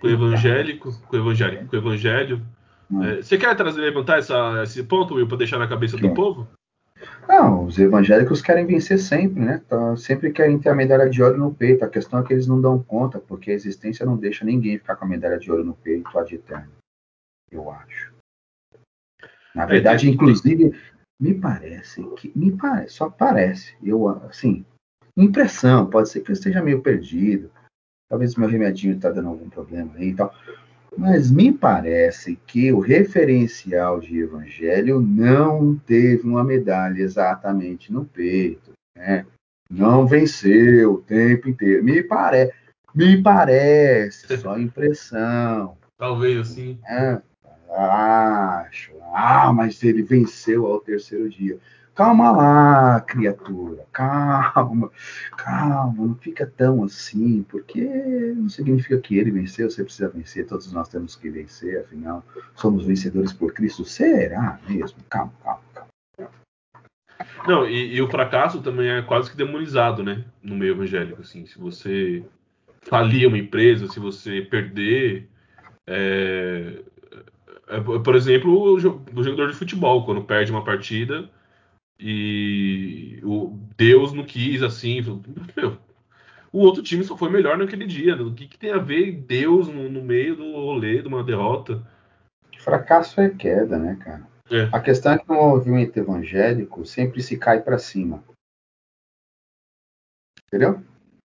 com 0.00 0.06
o 0.06 0.10
evangélico, 0.10 0.92
com 1.08 1.16
o 1.16 1.20
evangélico, 1.20 1.66
com 1.66 1.76
o 1.76 1.78
evangelho. 1.78 2.42
Hum. 2.90 3.02
É, 3.02 3.16
você 3.16 3.36
quer 3.36 3.54
trazer, 3.56 3.80
levantar 3.80 4.18
essa, 4.18 4.62
esse 4.62 4.82
ponto, 4.82 5.14
Will, 5.14 5.26
para 5.26 5.38
deixar 5.38 5.58
na 5.58 5.68
cabeça 5.68 5.96
do 5.96 6.14
povo? 6.14 6.46
Não, 7.28 7.64
os 7.64 7.78
evangélicos 7.78 8.40
querem 8.40 8.66
vencer 8.66 8.98
sempre, 8.98 9.40
né? 9.40 9.60
Tá, 9.68 9.96
sempre 9.96 10.30
querem 10.30 10.58
ter 10.58 10.68
a 10.68 10.74
medalha 10.74 11.10
de 11.10 11.22
ouro 11.22 11.36
no 11.36 11.52
peito. 11.52 11.84
A 11.84 11.88
questão 11.88 12.20
é 12.20 12.22
que 12.22 12.32
eles 12.32 12.46
não 12.46 12.60
dão 12.60 12.82
conta, 12.82 13.18
porque 13.18 13.50
a 13.50 13.54
existência 13.54 14.06
não 14.06 14.16
deixa 14.16 14.44
ninguém 14.44 14.78
ficar 14.78 14.96
com 14.96 15.04
a 15.04 15.08
medalha 15.08 15.38
de 15.38 15.50
ouro 15.50 15.64
no 15.64 15.74
peito 15.74 16.16
ad 16.18 16.34
eterno. 16.34 16.72
Eu 17.50 17.70
acho. 17.70 18.14
Na 19.54 19.64
é, 19.64 19.66
verdade, 19.66 20.08
inclusive, 20.08 20.78
me 21.20 21.34
parece 21.34 22.04
que. 22.16 22.32
Me 22.36 22.52
parece, 22.52 22.94
só 22.94 23.10
parece. 23.10 23.74
Eu, 23.82 24.08
assim, 24.26 24.64
impressão, 25.16 25.88
pode 25.88 26.08
ser 26.08 26.20
que 26.20 26.30
eu 26.30 26.34
esteja 26.34 26.62
meio 26.62 26.80
perdido. 26.80 27.50
Talvez 28.08 28.36
meu 28.36 28.48
remedinho 28.48 28.94
está 28.94 29.10
dando 29.10 29.28
algum 29.28 29.48
problema 29.48 29.92
aí 29.96 30.08
e 30.08 30.14
tal. 30.14 30.32
Mas 30.96 31.30
me 31.30 31.52
parece 31.52 32.36
que 32.46 32.72
o 32.72 32.78
referencial 32.78 34.00
de 34.00 34.20
evangelho 34.20 35.00
não 35.00 35.76
teve 35.76 36.26
uma 36.26 36.42
medalha 36.42 37.00
exatamente 37.00 37.92
no 37.92 38.04
peito. 38.04 38.72
Né? 38.96 39.26
Não 39.68 40.06
venceu 40.06 40.94
o 40.94 41.02
tempo 41.02 41.48
inteiro. 41.48 41.84
Me, 41.84 42.02
pare... 42.02 42.52
me 42.94 43.20
parece, 43.22 44.36
só 44.38 44.58
impressão. 44.58 45.76
Talvez 45.98 46.38
assim. 46.38 46.78
É, 46.88 47.20
acho. 47.70 48.92
Ah, 49.12 49.52
mas 49.52 49.82
ele 49.82 50.02
venceu 50.02 50.66
ao 50.66 50.80
terceiro 50.80 51.28
dia. 51.28 51.58
Calma 51.96 52.30
lá, 52.30 53.00
criatura, 53.00 53.86
calma, 53.90 54.90
calma, 55.34 55.94
não 55.96 56.14
fica 56.14 56.46
tão 56.46 56.84
assim, 56.84 57.42
porque 57.48 57.82
não 58.36 58.50
significa 58.50 58.98
que 58.98 59.16
ele 59.16 59.30
venceu, 59.30 59.70
você 59.70 59.82
precisa 59.82 60.10
vencer, 60.10 60.46
todos 60.46 60.70
nós 60.70 60.90
temos 60.90 61.16
que 61.16 61.30
vencer, 61.30 61.80
afinal, 61.80 62.22
somos 62.54 62.84
vencedores 62.84 63.32
por 63.32 63.54
Cristo. 63.54 63.82
Será 63.86 64.60
mesmo? 64.68 64.98
Calma, 65.08 65.32
calma, 65.42 65.62
calma. 65.74 66.30
Não, 67.48 67.66
e, 67.66 67.94
e, 67.94 68.02
o 68.02 68.10
fracasso 68.10 68.60
também 68.60 68.90
é 68.90 69.00
quase 69.00 69.30
que 69.30 69.36
demonizado, 69.36 70.04
né? 70.04 70.22
No 70.42 70.54
meio 70.54 70.74
evangélico, 70.74 71.22
assim. 71.22 71.46
Se 71.46 71.58
você 71.58 72.22
falir 72.82 73.26
uma 73.26 73.38
empresa, 73.38 73.88
se 73.88 73.98
você 73.98 74.42
perder. 74.42 75.30
É, 75.86 76.82
é, 77.68 77.80
por 77.80 78.14
exemplo, 78.14 78.74
o 78.74 78.78
jogador 78.78 79.48
de 79.48 79.56
futebol, 79.56 80.04
quando 80.04 80.22
perde 80.22 80.52
uma 80.52 80.62
partida, 80.64 81.30
e 81.98 83.20
o 83.24 83.58
Deus 83.76 84.12
não 84.12 84.24
quis 84.24 84.62
assim. 84.62 85.00
Meu, 85.56 85.78
o 86.52 86.58
outro 86.60 86.82
time 86.82 87.04
só 87.04 87.16
foi 87.16 87.30
melhor 87.30 87.58
naquele 87.58 87.86
dia. 87.86 88.14
O 88.22 88.34
que, 88.34 88.46
que 88.46 88.58
tem 88.58 88.70
a 88.70 88.78
ver 88.78 89.12
Deus 89.12 89.68
no, 89.68 89.90
no, 89.90 90.02
meio 90.02 90.36
do 90.36 90.52
rolê, 90.52 91.02
de 91.02 91.08
uma 91.08 91.24
derrota? 91.24 91.86
Fracasso 92.58 93.20
é 93.20 93.28
queda, 93.28 93.78
né, 93.78 93.96
cara? 93.96 94.26
É. 94.50 94.68
A 94.72 94.80
questão 94.80 95.12
é 95.12 95.18
que 95.18 95.28
no 95.28 95.34
movimento 95.34 95.96
evangélico 95.96 96.84
sempre 96.84 97.22
se 97.22 97.36
cai 97.36 97.60
para 97.60 97.78
cima. 97.78 98.22
Entendeu? 100.46 100.82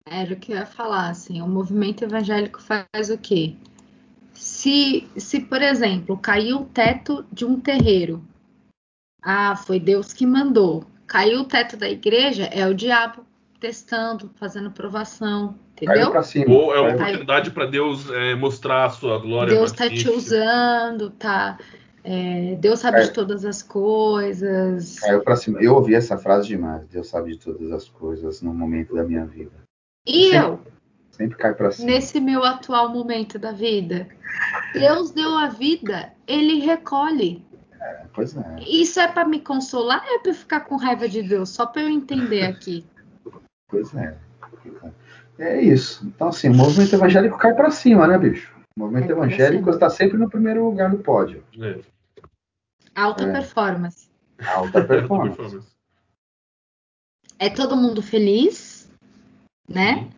Era 0.05 0.33
o 0.33 0.37
que 0.37 0.53
eu 0.53 0.57
ia 0.57 0.65
falar, 0.65 1.09
assim, 1.09 1.41
o 1.41 1.47
movimento 1.47 2.03
evangélico 2.03 2.61
faz 2.61 3.09
o 3.09 3.17
quê? 3.17 3.55
Se, 4.33 5.09
se 5.17 5.41
por 5.41 5.61
exemplo, 5.61 6.17
caiu 6.17 6.61
o 6.61 6.65
teto 6.65 7.25
de 7.31 7.43
um 7.43 7.59
terreiro, 7.59 8.23
ah, 9.29 9.57
foi 9.57 9.77
Deus 9.77 10.13
que 10.13 10.25
mandou. 10.25 10.85
Caiu 11.05 11.41
o 11.41 11.43
teto 11.43 11.75
da 11.75 11.89
igreja, 11.89 12.45
é 12.45 12.65
o 12.65 12.73
diabo 12.73 13.25
testando, 13.59 14.31
fazendo 14.35 14.71
provação, 14.71 15.59
entendeu? 15.73 16.13
Ou 16.47 16.73
é 16.73 16.79
uma 16.79 16.93
oportunidade 16.93 17.51
para 17.51 17.65
Deus 17.65 18.09
é, 18.09 18.35
mostrar 18.35 18.85
a 18.85 18.89
sua 18.89 19.19
glória. 19.19 19.53
Deus 19.53 19.71
está 19.71 19.89
te 19.89 20.09
usando, 20.09 21.09
tá? 21.09 21.57
É, 22.05 22.55
Deus 22.55 22.79
sabe 22.79 23.03
de 23.03 23.11
todas 23.11 23.43
as 23.43 23.61
coisas. 23.61 24.97
Caiu 24.99 25.21
para 25.21 25.35
cima. 25.35 25.59
Eu 25.61 25.75
ouvi 25.75 25.93
essa 25.93 26.17
frase 26.17 26.47
demais. 26.47 26.87
Deus 26.87 27.09
sabe 27.09 27.33
de 27.33 27.39
todas 27.39 27.69
as 27.73 27.89
coisas 27.89 28.41
no 28.41 28.53
momento 28.53 28.95
da 28.95 29.03
minha 29.03 29.25
vida. 29.25 29.51
E 30.07 30.29
sempre, 30.29 30.37
eu? 30.37 30.59
Sempre 31.11 31.37
cai 31.37 31.53
para 31.53 31.71
cima. 31.71 31.91
Nesse 31.91 32.21
meu 32.21 32.45
atual 32.45 32.87
momento 32.93 33.37
da 33.37 33.51
vida, 33.51 34.07
Deus 34.73 35.11
deu 35.11 35.37
a 35.37 35.47
vida, 35.47 36.13
Ele 36.25 36.61
recolhe. 36.61 37.45
É, 38.17 38.25
pois 38.25 38.35
é. 38.35 38.59
Isso 38.65 38.99
é 38.99 39.07
para 39.07 39.27
me 39.27 39.39
consolar 39.39 40.03
ou 40.03 40.15
é 40.15 40.19
para 40.19 40.33
ficar 40.33 40.61
com 40.61 40.75
raiva 40.75 41.07
de 41.07 41.21
Deus? 41.21 41.49
Só 41.49 41.65
para 41.65 41.83
eu 41.83 41.89
entender 41.89 42.43
aqui. 42.43 42.85
Pois 43.69 43.93
é. 43.93 44.17
É 45.37 45.61
isso. 45.61 46.05
Então, 46.05 46.29
assim, 46.29 46.49
o 46.49 46.53
movimento 46.53 46.95
evangélico 46.95 47.37
cai 47.37 47.53
para 47.53 47.69
cima, 47.69 48.07
né, 48.07 48.17
bicho? 48.17 48.55
O 48.75 48.79
movimento 48.79 49.11
evangélico 49.11 49.69
está 49.69 49.89
sempre 49.89 50.17
no 50.17 50.29
primeiro 50.29 50.65
lugar 50.65 50.89
do 50.89 50.97
pódio. 50.97 51.43
É. 51.61 51.79
Alta 52.95 53.25
é. 53.25 53.31
performance. 53.31 54.09
Alta 54.55 54.81
performance. 54.85 55.59
é 57.37 57.49
todo 57.49 57.75
mundo 57.75 58.01
feliz, 58.01 58.91
né? 59.69 60.09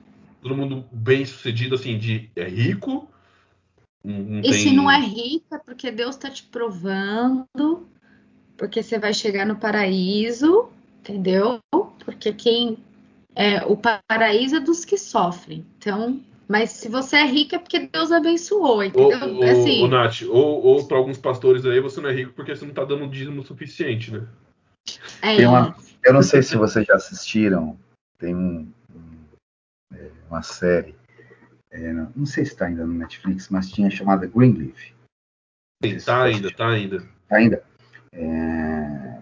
Todo 0.41 0.55
mundo 0.55 0.85
bem 0.91 1.25
sucedido, 1.25 1.75
assim, 1.75 1.97
de 1.97 2.31
é 2.35 2.47
rico, 2.47 3.09
não 4.03 4.41
e 4.41 4.53
se 4.53 4.71
não 4.71 4.89
é 4.89 4.99
rica, 4.99 5.55
é 5.55 5.59
porque 5.59 5.91
Deus 5.91 6.15
está 6.15 6.29
te 6.29 6.43
provando, 6.43 7.87
porque 8.57 8.81
você 8.81 8.97
vai 8.97 9.13
chegar 9.13 9.45
no 9.45 9.57
paraíso, 9.57 10.69
entendeu? 10.99 11.59
Porque 12.05 12.31
quem 12.33 12.77
é 13.35 13.63
o 13.65 13.77
paraíso 13.77 14.55
é 14.55 14.59
dos 14.59 14.85
que 14.85 14.97
sofrem. 14.97 15.65
Então, 15.77 16.21
mas 16.47 16.71
se 16.71 16.89
você 16.89 17.17
é 17.17 17.25
rica 17.25 17.57
é 17.57 17.59
porque 17.59 17.87
Deus 17.87 18.11
abençoou, 18.11 18.83
entendeu? 18.83 19.35
Ou, 19.35 19.43
assim, 19.43 19.81
ou, 19.81 19.87
Nath, 19.87 20.21
ou, 20.23 20.63
ou 20.63 20.87
para 20.87 20.97
alguns 20.97 21.17
pastores 21.17 21.65
aí 21.65 21.79
você 21.79 22.01
não 22.01 22.09
é 22.09 22.13
rico 22.13 22.33
porque 22.33 22.55
você 22.55 22.63
não 22.63 22.71
está 22.71 22.85
dando 22.85 23.07
dízimo 23.07 23.43
suficiente, 23.43 24.11
né? 24.11 24.25
É 25.21 25.47
uma, 25.47 25.75
eu 26.03 26.13
não 26.13 26.23
sei 26.23 26.41
se 26.41 26.57
vocês 26.57 26.85
já 26.85 26.95
assistiram, 26.95 27.77
tem 28.17 28.33
um, 28.33 28.71
um, 28.89 29.93
é, 29.93 30.09
uma 30.29 30.41
série 30.41 30.95
É, 31.71 31.93
não 31.93 32.25
sei 32.25 32.45
se 32.45 32.51
está 32.51 32.65
ainda 32.65 32.85
no 32.85 32.93
Netflix, 32.93 33.49
mas 33.49 33.69
tinha 33.69 33.89
chamada 33.89 34.25
Greenleaf. 34.25 34.93
Está 35.83 36.23
ainda, 36.23 36.47
está 36.47 36.69
ainda. 36.69 37.07
Tá 37.27 37.37
ainda. 37.37 37.63
É, 38.11 39.21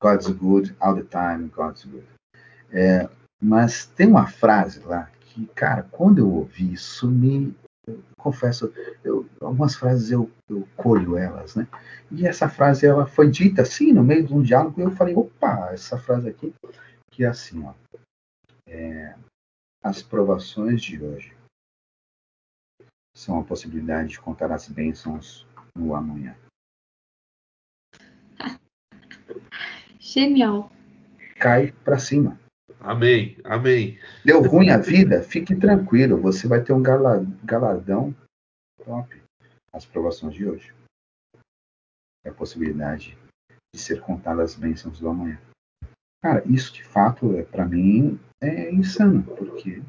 God's 0.00 0.28
good 0.28 0.76
all 0.80 0.94
the 0.94 1.04
time, 1.04 1.48
God's 1.48 1.84
good. 1.84 2.06
É, 2.70 3.08
mas 3.40 3.86
tem 3.86 4.08
uma 4.08 4.26
frase 4.26 4.80
lá 4.80 5.10
que, 5.20 5.46
cara, 5.54 5.84
quando 5.84 6.18
eu 6.18 6.30
ouvi 6.30 6.72
isso, 6.72 7.10
me 7.10 7.54
eu 7.86 8.02
confesso, 8.18 8.72
eu, 9.04 9.28
algumas 9.40 9.76
frases 9.76 10.10
eu, 10.10 10.28
eu 10.50 10.66
colho 10.76 11.16
elas, 11.16 11.54
né? 11.54 11.68
E 12.10 12.26
essa 12.26 12.48
frase 12.48 12.84
ela 12.84 13.06
foi 13.06 13.30
dita 13.30 13.62
assim 13.62 13.92
no 13.92 14.02
meio 14.02 14.26
de 14.26 14.34
um 14.34 14.42
diálogo 14.42 14.80
e 14.80 14.84
eu 14.84 14.90
falei, 14.90 15.14
opa, 15.14 15.70
essa 15.72 15.96
frase 15.96 16.28
aqui 16.28 16.52
que 17.12 17.24
é 17.24 17.28
assim, 17.28 17.64
ó, 17.64 17.72
é, 18.66 19.14
as 19.84 20.02
provações 20.02 20.82
de 20.82 21.00
hoje 21.00 21.35
são 23.16 23.40
a 23.40 23.44
possibilidade 23.44 24.10
de 24.10 24.20
contar 24.20 24.52
as 24.52 24.68
bênçãos 24.68 25.46
no 25.74 25.94
amanhã. 25.94 26.36
Genial. 29.98 30.70
Cai 31.36 31.72
para 31.72 31.98
cima. 31.98 32.38
Amém, 32.78 33.38
amém. 33.42 33.98
Deu 34.22 34.42
ruim 34.42 34.68
a 34.68 34.76
vida? 34.76 35.22
Fique 35.22 35.56
tranquilo, 35.56 36.20
você 36.20 36.46
vai 36.46 36.62
ter 36.62 36.74
um 36.74 36.82
galardão 36.82 38.14
top. 38.84 39.22
As 39.72 39.86
provações 39.86 40.34
de 40.34 40.46
hoje. 40.46 40.74
É 42.22 42.28
a 42.28 42.34
possibilidade 42.34 43.18
de 43.74 43.80
ser 43.80 44.00
contada 44.02 44.42
as 44.42 44.54
bênçãos 44.54 45.00
do 45.00 45.08
amanhã. 45.08 45.40
Cara, 46.22 46.42
isso 46.46 46.72
de 46.72 46.84
fato, 46.84 47.34
é, 47.34 47.42
para 47.42 47.66
mim, 47.66 48.20
é 48.42 48.72
insano, 48.72 49.22
porque 49.22 49.82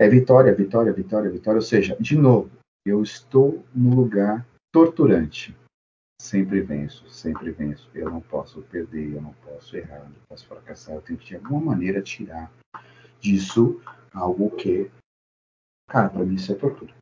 é 0.00 0.08
vitória, 0.08 0.54
vitória, 0.54 0.92
vitória, 0.94 1.30
vitória. 1.30 1.58
Ou 1.58 1.62
seja, 1.62 1.94
de 2.00 2.16
novo, 2.16 2.50
eu 2.86 3.02
estou 3.02 3.62
no 3.74 3.94
lugar 3.94 4.46
torturante. 4.72 5.54
Sempre 6.18 6.62
venço, 6.62 7.06
sempre 7.10 7.50
venço. 7.50 7.90
Eu 7.94 8.08
não 8.08 8.20
posso 8.22 8.62
perder, 8.62 9.14
eu 9.14 9.20
não 9.20 9.34
posso 9.44 9.76
errar, 9.76 9.98
eu 9.98 10.04
não 10.04 10.16
posso 10.26 10.46
fracassar. 10.46 10.94
Eu 10.94 11.02
tenho 11.02 11.18
que 11.18 11.26
de 11.26 11.36
alguma 11.36 11.60
maneira 11.60 12.00
tirar 12.00 12.50
disso 13.20 13.78
algo 14.14 14.50
que, 14.56 14.90
cara, 15.86 16.08
para 16.08 16.24
mim 16.24 16.36
isso 16.36 16.50
é 16.50 16.54
tortura. 16.54 16.94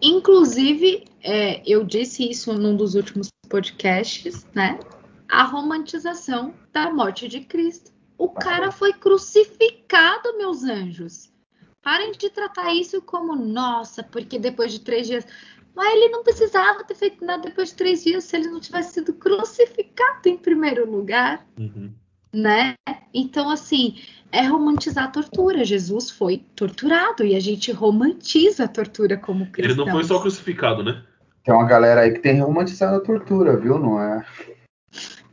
Inclusive, 0.00 1.04
é, 1.22 1.62
eu 1.70 1.84
disse 1.84 2.30
isso 2.30 2.54
num 2.54 2.74
dos 2.74 2.94
últimos 2.94 3.28
podcasts, 3.46 4.46
né? 4.54 4.80
A 5.28 5.44
romantização 5.44 6.54
da 6.72 6.90
morte 6.90 7.28
de 7.28 7.40
Cristo. 7.40 7.89
O 8.20 8.28
cara 8.28 8.70
foi 8.70 8.92
crucificado, 8.92 10.36
meus 10.36 10.62
anjos. 10.62 11.32
Parem 11.80 12.12
de 12.12 12.28
tratar 12.28 12.74
isso 12.74 13.00
como 13.00 13.34
nossa, 13.34 14.02
porque 14.02 14.38
depois 14.38 14.72
de 14.72 14.80
três 14.80 15.06
dias. 15.06 15.26
Mas 15.74 15.94
ele 15.94 16.10
não 16.10 16.22
precisava 16.22 16.84
ter 16.84 16.94
feito 16.94 17.24
nada 17.24 17.44
depois 17.44 17.70
de 17.70 17.76
três 17.76 18.04
dias 18.04 18.24
se 18.24 18.36
ele 18.36 18.50
não 18.50 18.60
tivesse 18.60 18.92
sido 18.92 19.14
crucificado 19.14 20.28
em 20.28 20.36
primeiro 20.36 20.84
lugar. 20.90 21.46
Uhum. 21.58 21.94
Né? 22.30 22.74
Então, 23.14 23.48
assim, 23.48 23.96
é 24.30 24.42
romantizar 24.42 25.04
a 25.04 25.10
tortura. 25.10 25.64
Jesus 25.64 26.10
foi 26.10 26.44
torturado 26.54 27.24
e 27.24 27.34
a 27.34 27.40
gente 27.40 27.72
romantiza 27.72 28.64
a 28.64 28.68
tortura 28.68 29.16
como 29.16 29.50
cristão. 29.50 29.82
Ele 29.82 29.82
não 29.82 29.90
foi 29.90 30.04
só 30.04 30.20
crucificado, 30.20 30.84
né? 30.84 31.02
Tem 31.42 31.54
uma 31.54 31.66
galera 31.66 32.02
aí 32.02 32.12
que 32.12 32.20
tem 32.20 32.38
romantizado 32.38 32.98
a 32.98 33.00
tortura, 33.00 33.56
viu? 33.56 33.78
Não 33.78 33.98
é? 33.98 34.26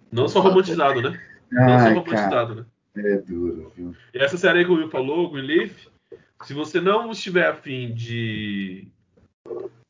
Não 0.09 0.29
só 0.29 0.39
romantizado, 0.39 1.01
né? 1.01 1.21
Não 1.51 1.79
só 1.79 1.89
romantizado, 1.89 2.29
cara, 2.29 2.55
né? 2.55 2.65
É 2.97 3.17
duro, 3.17 3.71
viu? 3.75 3.95
E 4.13 4.17
essa 4.17 4.37
série 4.37 4.65
que 4.65 4.71
o 4.71 4.75
Will 4.75 4.89
falou, 4.89 5.31
Greenleaf, 5.31 5.87
se 6.43 6.53
você 6.53 6.79
não 6.79 7.11
estiver 7.11 7.47
afim 7.47 7.93
de. 7.93 8.87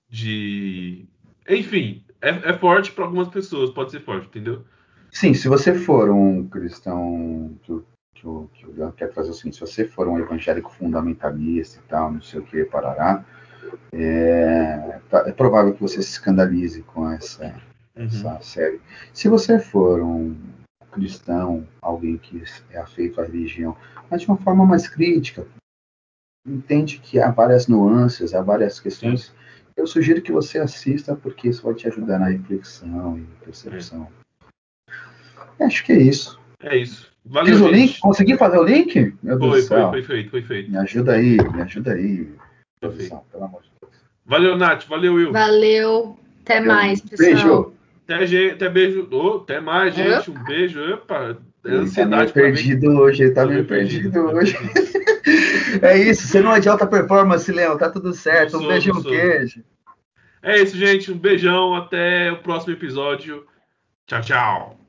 de. 0.09 1.05
Enfim, 1.47 2.03
é, 2.21 2.29
é 2.29 2.53
forte 2.57 2.91
para 2.91 3.05
algumas 3.05 3.27
pessoas, 3.27 3.69
pode 3.69 3.91
ser 3.91 4.01
forte, 4.01 4.27
entendeu? 4.27 4.63
Sim, 5.11 5.33
se 5.33 5.47
você 5.47 5.73
for 5.73 6.09
um 6.09 6.47
cristão 6.47 7.57
que, 7.63 7.73
que, 8.15 8.27
o, 8.27 8.49
o 8.65 8.71
Leandro 8.75 8.95
quer 8.95 9.09
trazer 9.09 9.31
o 9.31 9.33
seguinte, 9.33 9.55
se 9.55 9.61
você 9.61 9.85
for 9.85 10.07
um 10.07 10.19
evangélico 10.19 10.71
fundamentalista 10.71 11.79
e 11.79 11.89
tal, 11.89 12.11
não 12.11 12.21
sei 12.21 12.39
o 12.39 12.43
que, 12.43 12.65
parará, 12.65 13.23
é, 13.93 14.99
tá, 15.09 15.23
é 15.27 15.31
provável 15.31 15.73
que 15.73 15.81
você 15.81 16.01
se 16.01 16.11
escandalize 16.11 16.81
com 16.83 17.09
essa, 17.09 17.45
uhum. 17.95 18.05
essa 18.05 18.39
série. 18.41 18.81
Se 19.13 19.27
você 19.27 19.59
for 19.59 20.01
um 20.01 20.35
cristão, 20.97 21.67
alguém 21.81 22.17
que 22.17 22.43
é 22.71 22.79
afeito 22.79 23.21
à 23.21 23.23
religião, 23.23 23.77
mas 24.09 24.21
de 24.21 24.27
uma 24.27 24.37
forma 24.37 24.65
mais 24.65 24.87
crítica, 24.87 25.47
entende 26.45 26.99
que 26.99 27.19
há 27.19 27.29
várias 27.29 27.67
nuances, 27.67 28.33
há 28.33 28.41
várias 28.41 28.79
questões. 28.79 29.33
Eu 29.75 29.85
sugiro 29.85 30.21
que 30.21 30.31
você 30.31 30.57
assista, 30.57 31.15
porque 31.15 31.49
isso 31.49 31.63
vai 31.63 31.75
te 31.75 31.87
ajudar 31.87 32.19
na 32.19 32.29
reflexão 32.29 33.19
e 33.19 33.45
percepção. 33.45 34.07
É. 35.59 35.65
Acho 35.65 35.83
que 35.85 35.91
é 35.91 36.01
isso. 36.01 36.39
É 36.61 36.75
isso. 36.75 37.11
Valeu, 37.25 37.53
Fiz 37.53 37.61
o 37.61 37.67
link? 37.67 37.99
Consegui 37.99 38.37
fazer 38.37 38.57
o 38.57 38.63
link? 38.63 39.13
Meu 39.21 39.37
foi, 39.37 39.51
Deus 39.51 39.67
foi, 39.67 39.81
foi, 39.81 39.89
foi 39.89 40.03
feito, 40.03 40.29
foi 40.31 40.41
feito. 40.41 40.71
Me 40.71 40.77
ajuda 40.77 41.13
aí, 41.13 41.37
me 41.37 41.61
ajuda 41.61 41.93
aí. 41.93 42.33
Produção, 42.79 43.23
pelo 43.31 43.43
amor 43.43 43.61
de 43.61 43.69
Deus. 43.81 43.93
Valeu, 44.25 44.57
Nath. 44.57 44.87
Valeu, 44.87 45.13
Will. 45.13 45.31
Valeu. 45.31 46.17
Até 46.41 46.61
mais, 46.61 47.01
pessoal. 47.01 47.29
Beijo. 47.29 47.76
Até, 48.07 48.51
até 48.51 48.69
beijo. 48.69 49.07
Oh, 49.11 49.37
até 49.37 49.59
mais, 49.59 49.93
gente. 49.93 50.31
Um 50.31 50.43
beijo. 50.45 50.81
Opa. 50.93 51.37
É 51.65 51.71
ansiedade 51.71 52.31
tá 52.31 52.39
meio 52.39 52.53
perdido 52.53 52.97
hoje, 52.97 53.23
ele 53.23 53.31
tá 53.31 53.45
meio 53.45 53.65
perdido, 53.65 54.11
perdido 54.11 54.37
hoje. 54.37 54.55
é 55.81 55.97
isso, 55.97 56.25
você 56.25 56.39
não 56.39 56.55
é 56.55 56.61
de 56.61 56.69
alta 56.69 56.87
performance, 56.87 57.51
Leão, 57.51 57.77
tá 57.77 57.89
tudo 57.89 58.13
certo. 58.13 58.51
Sou, 58.51 58.61
um 58.61 58.67
beijo 58.67 58.91
um 58.91 59.03
queijo. 59.03 59.61
É 60.41 60.61
isso, 60.61 60.77
gente. 60.77 61.11
Um 61.11 61.17
beijão. 61.17 61.75
Até 61.75 62.31
o 62.31 62.37
próximo 62.37 62.73
episódio. 62.73 63.45
Tchau, 64.05 64.21
tchau. 64.21 64.86